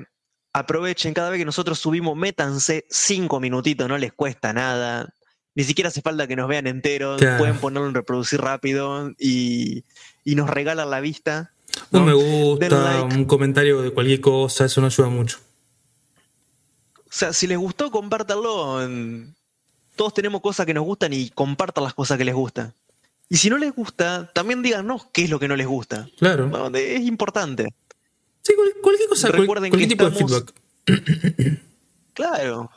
aprovechen 0.53 1.15
cada 1.15 1.31
vez 1.31 1.39
que 1.39 1.45
nosotros 1.45 1.79
subimos, 1.79 2.15
métanse 2.15 2.85
cinco 2.91 3.39
minutitos, 3.39 3.89
no 3.89 3.97
les 3.97 4.13
cuesta 4.13 4.53
nada. 4.53 5.11
Ni 5.55 5.63
siquiera 5.65 5.89
hace 5.89 6.01
falta 6.01 6.27
que 6.27 6.35
nos 6.35 6.47
vean 6.47 6.65
enteros, 6.67 7.19
Claro. 7.19 7.37
pueden 7.39 7.57
ponerlo 7.57 7.87
en 7.87 7.93
reproducir 7.93 8.39
rápido 8.39 9.11
y, 9.19 9.83
y 10.23 10.35
nos 10.35 10.49
regalan 10.49 10.89
la 10.89 10.99
vista. 11.01 11.51
un 11.91 11.99
¿no? 11.99 12.05
me 12.05 12.13
gusta, 12.13 12.69
like. 13.01 13.15
un 13.15 13.25
comentario 13.25 13.81
de 13.81 13.91
cualquier 13.91 14.21
cosa, 14.21 14.65
eso 14.65 14.79
no 14.81 14.87
ayuda 14.87 15.09
mucho. 15.09 15.39
O 16.97 17.13
sea, 17.13 17.33
si 17.33 17.47
les 17.47 17.57
gustó, 17.57 17.91
compártanlo. 17.91 18.79
Todos 19.97 20.13
tenemos 20.13 20.39
cosas 20.41 20.65
que 20.65 20.73
nos 20.73 20.85
gustan 20.85 21.11
y 21.11 21.29
compartan 21.29 21.83
las 21.83 21.93
cosas 21.93 22.17
que 22.17 22.23
les 22.25 22.33
gustan. 22.33 22.73
Y 23.27 23.37
si 23.37 23.49
no 23.49 23.57
les 23.57 23.73
gusta, 23.73 24.31
también 24.33 24.61
díganos 24.61 25.07
qué 25.13 25.25
es 25.25 25.29
lo 25.29 25.39
que 25.39 25.47
no 25.49 25.55
les 25.57 25.67
gusta. 25.67 26.07
Claro. 26.17 26.47
No, 26.47 26.67
es 26.77 27.01
importante. 27.01 27.67
Sí, 28.41 28.53
cual- 28.55 28.73
cualquier 28.81 29.09
cosa, 29.09 29.27
Recuerden 29.29 29.69
cualquier 29.69 29.89
que 29.89 29.95
tipo 29.95 30.07
estamos- 30.07 30.45
de 30.85 30.95
feedback. 30.95 31.61
Claro. 32.13 32.69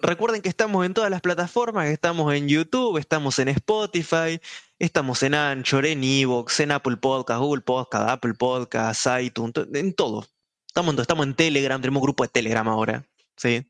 Recuerden 0.00 0.42
que 0.42 0.48
estamos 0.48 0.86
en 0.86 0.94
todas 0.94 1.10
las 1.10 1.20
plataformas, 1.20 1.86
que 1.86 1.92
estamos 1.92 2.32
en 2.32 2.48
YouTube, 2.48 2.98
estamos 2.98 3.38
en 3.40 3.48
Spotify, 3.48 4.40
estamos 4.78 5.24
en 5.24 5.34
Anchor, 5.34 5.86
en 5.86 6.04
Evox, 6.04 6.60
en 6.60 6.70
Apple 6.70 6.98
Podcast, 6.98 7.40
Google 7.40 7.62
Podcast, 7.62 8.08
Apple 8.08 8.34
Podcast, 8.34 9.06
iTunes, 9.20 9.54
en 9.74 9.92
todo. 9.94 10.24
Estamos 10.68 10.90
en, 10.90 10.96
todo. 10.96 11.02
estamos 11.02 11.26
en 11.26 11.34
Telegram, 11.34 11.80
tenemos 11.80 12.00
grupo 12.00 12.22
de 12.22 12.28
Telegram 12.28 12.68
ahora. 12.68 13.04
¿sí? 13.36 13.66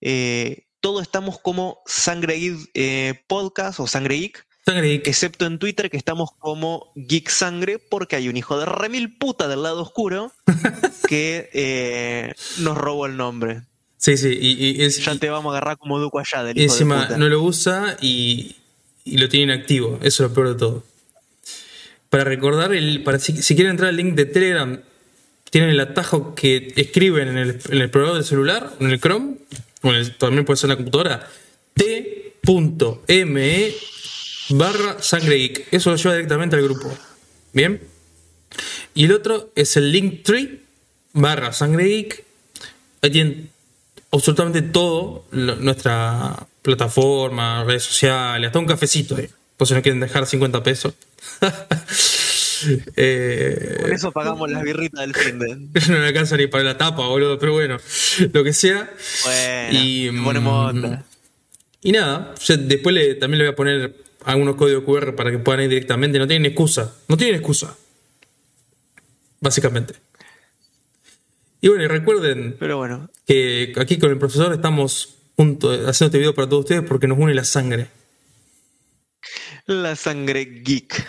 Eh, 0.00 0.68
todo 0.80 1.02
estamos 1.02 1.38
como 1.38 1.82
Sangre 1.84 2.36
Geek 2.36 2.70
eh, 2.72 3.22
Podcast 3.26 3.78
o 3.80 3.86
Sangre 3.86 4.16
Geek, 4.16 4.46
Sangre 4.64 4.88
Geek. 4.88 5.06
excepto 5.06 5.44
en 5.44 5.58
Twitter 5.58 5.90
que 5.90 5.98
estamos 5.98 6.30
como 6.38 6.92
Geek 6.94 7.28
Sangre 7.28 7.78
porque 7.78 8.16
hay 8.16 8.30
un 8.30 8.38
hijo 8.38 8.58
de 8.58 8.64
remil 8.64 9.18
puta 9.18 9.48
del 9.48 9.62
lado 9.64 9.82
oscuro 9.82 10.32
que 11.08 11.50
eh, 11.52 12.34
nos 12.60 12.78
robó 12.78 13.04
el 13.04 13.18
nombre. 13.18 13.64
Sí, 14.04 14.16
sí, 14.16 14.36
y, 14.40 14.80
y 14.80 14.82
es- 14.82 15.04
Ya 15.04 15.14
te 15.16 15.30
vamos 15.30 15.52
a 15.54 15.58
agarrar 15.58 15.78
como 15.78 16.00
Duco 16.00 16.18
allá 16.18 16.42
del 16.42 16.58
hijo 16.58 16.72
encima 16.72 16.96
de 17.02 17.06
puta. 17.06 17.18
no 17.18 17.28
lo 17.28 17.40
usa 17.42 17.96
y, 18.00 18.56
y 19.04 19.18
lo 19.18 19.28
tiene 19.28 19.54
inactivo. 19.54 20.00
Eso 20.02 20.24
es 20.24 20.30
lo 20.30 20.34
peor 20.34 20.48
de 20.48 20.54
todo. 20.56 20.84
Para 22.10 22.24
recordar, 22.24 22.72
el, 22.74 23.04
para 23.04 23.20
si, 23.20 23.40
si 23.42 23.54
quieren 23.54 23.70
entrar 23.70 23.90
al 23.90 23.96
link 23.96 24.14
de 24.16 24.24
Telegram, 24.26 24.80
tienen 25.50 25.70
el 25.70 25.78
atajo 25.78 26.34
que 26.34 26.72
escriben 26.74 27.28
en 27.28 27.38
el, 27.38 27.50
en 27.50 27.72
el 27.74 27.82
explorador 27.82 28.16
del 28.16 28.24
celular, 28.24 28.72
en 28.80 28.90
el 28.90 29.00
Chrome, 29.00 29.36
o 29.82 29.90
en 29.90 29.94
el- 29.94 30.16
también 30.16 30.44
puede 30.44 30.56
ser 30.56 30.66
en 30.66 30.70
la 30.70 30.76
computadora, 30.76 31.28
t.me 31.74 33.72
barra 34.50 35.00
sangre 35.02 35.36
geek. 35.36 35.68
Eso 35.70 35.90
lo 35.90 35.96
lleva 35.96 36.14
directamente 36.14 36.56
al 36.56 36.62
grupo. 36.62 36.92
Bien. 37.52 37.80
Y 38.94 39.04
el 39.04 39.12
otro 39.12 39.50
es 39.54 39.76
el 39.76 39.92
link 39.92 40.22
tree 40.24 40.60
barra 41.12 41.52
sangre 41.52 41.84
geek. 41.84 42.24
Ahí 43.00 43.10
tienen 43.10 43.50
absolutamente 44.12 44.62
todo, 44.62 45.24
lo- 45.32 45.56
nuestra 45.56 46.46
plataforma, 46.62 47.64
redes 47.64 47.82
sociales, 47.84 48.46
hasta 48.48 48.58
un 48.58 48.66
cafecito. 48.66 49.18
eh, 49.18 49.30
Por 49.56 49.66
si 49.66 49.74
no 49.74 49.82
quieren 49.82 50.00
dejar 50.00 50.26
50 50.26 50.62
pesos. 50.62 50.94
Eh, 52.94 53.78
Con 53.80 53.92
eso 53.92 54.12
pagamos 54.12 54.48
las 54.48 54.62
birritas 54.62 55.00
del 55.00 55.14
fin 55.16 55.36
de. 55.40 55.56
no 55.88 55.98
me 55.98 56.06
alcanza 56.06 56.36
ni 56.36 56.46
para 56.46 56.62
la 56.62 56.78
tapa, 56.78 57.08
boludo, 57.08 57.36
pero 57.36 57.54
bueno, 57.54 57.76
lo 58.32 58.44
que 58.44 58.52
sea. 58.52 58.88
Bueno, 59.24 59.78
Y, 59.82 60.10
ponemos 60.22 60.72
mm, 60.72 60.76
onda. 60.76 61.04
Y 61.82 61.90
nada, 61.90 62.34
yo 62.40 62.56
después 62.56 62.94
le- 62.94 63.16
también 63.16 63.38
le 63.38 63.44
voy 63.46 63.52
a 63.52 63.56
poner 63.56 63.96
algunos 64.24 64.54
códigos 64.54 64.84
QR 64.84 65.16
para 65.16 65.32
que 65.32 65.38
puedan 65.40 65.62
ir 65.62 65.70
directamente. 65.70 66.20
No 66.20 66.28
tienen 66.28 66.46
excusa, 66.46 66.94
no 67.08 67.16
tienen 67.16 67.34
excusa. 67.34 67.76
Básicamente. 69.40 69.94
Y 71.62 71.68
bueno, 71.68 71.84
y 71.84 71.86
recuerden 71.86 72.56
Pero 72.58 72.76
bueno, 72.76 73.08
que 73.24 73.72
aquí 73.80 73.96
con 73.96 74.10
el 74.10 74.18
profesor 74.18 74.52
estamos 74.52 75.16
haciendo 75.38 75.86
este 75.88 76.18
video 76.18 76.34
para 76.34 76.48
todos 76.48 76.64
ustedes 76.64 76.82
porque 76.82 77.06
nos 77.06 77.18
une 77.18 77.34
la 77.34 77.44
sangre. 77.44 77.88
La 79.66 79.94
sangre 79.94 80.44
geek. 80.44 81.06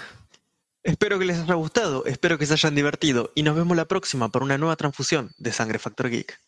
Espero 0.83 1.17
que 1.17 1.25
les 1.25 1.39
haya 1.39 1.55
gustado, 1.55 2.05
espero 2.05 2.37
que 2.37 2.45
se 2.45 2.53
hayan 2.53 2.75
divertido 2.75 3.31
y 3.33 3.41
nos 3.41 3.55
vemos 3.55 3.75
la 3.75 3.85
próxima 3.85 4.29
para 4.29 4.45
una 4.45 4.59
nueva 4.59 4.75
transfusión 4.75 5.31
de 5.39 5.51
Sangre 5.51 5.79
Factor 5.79 6.09
Geek. 6.09 6.39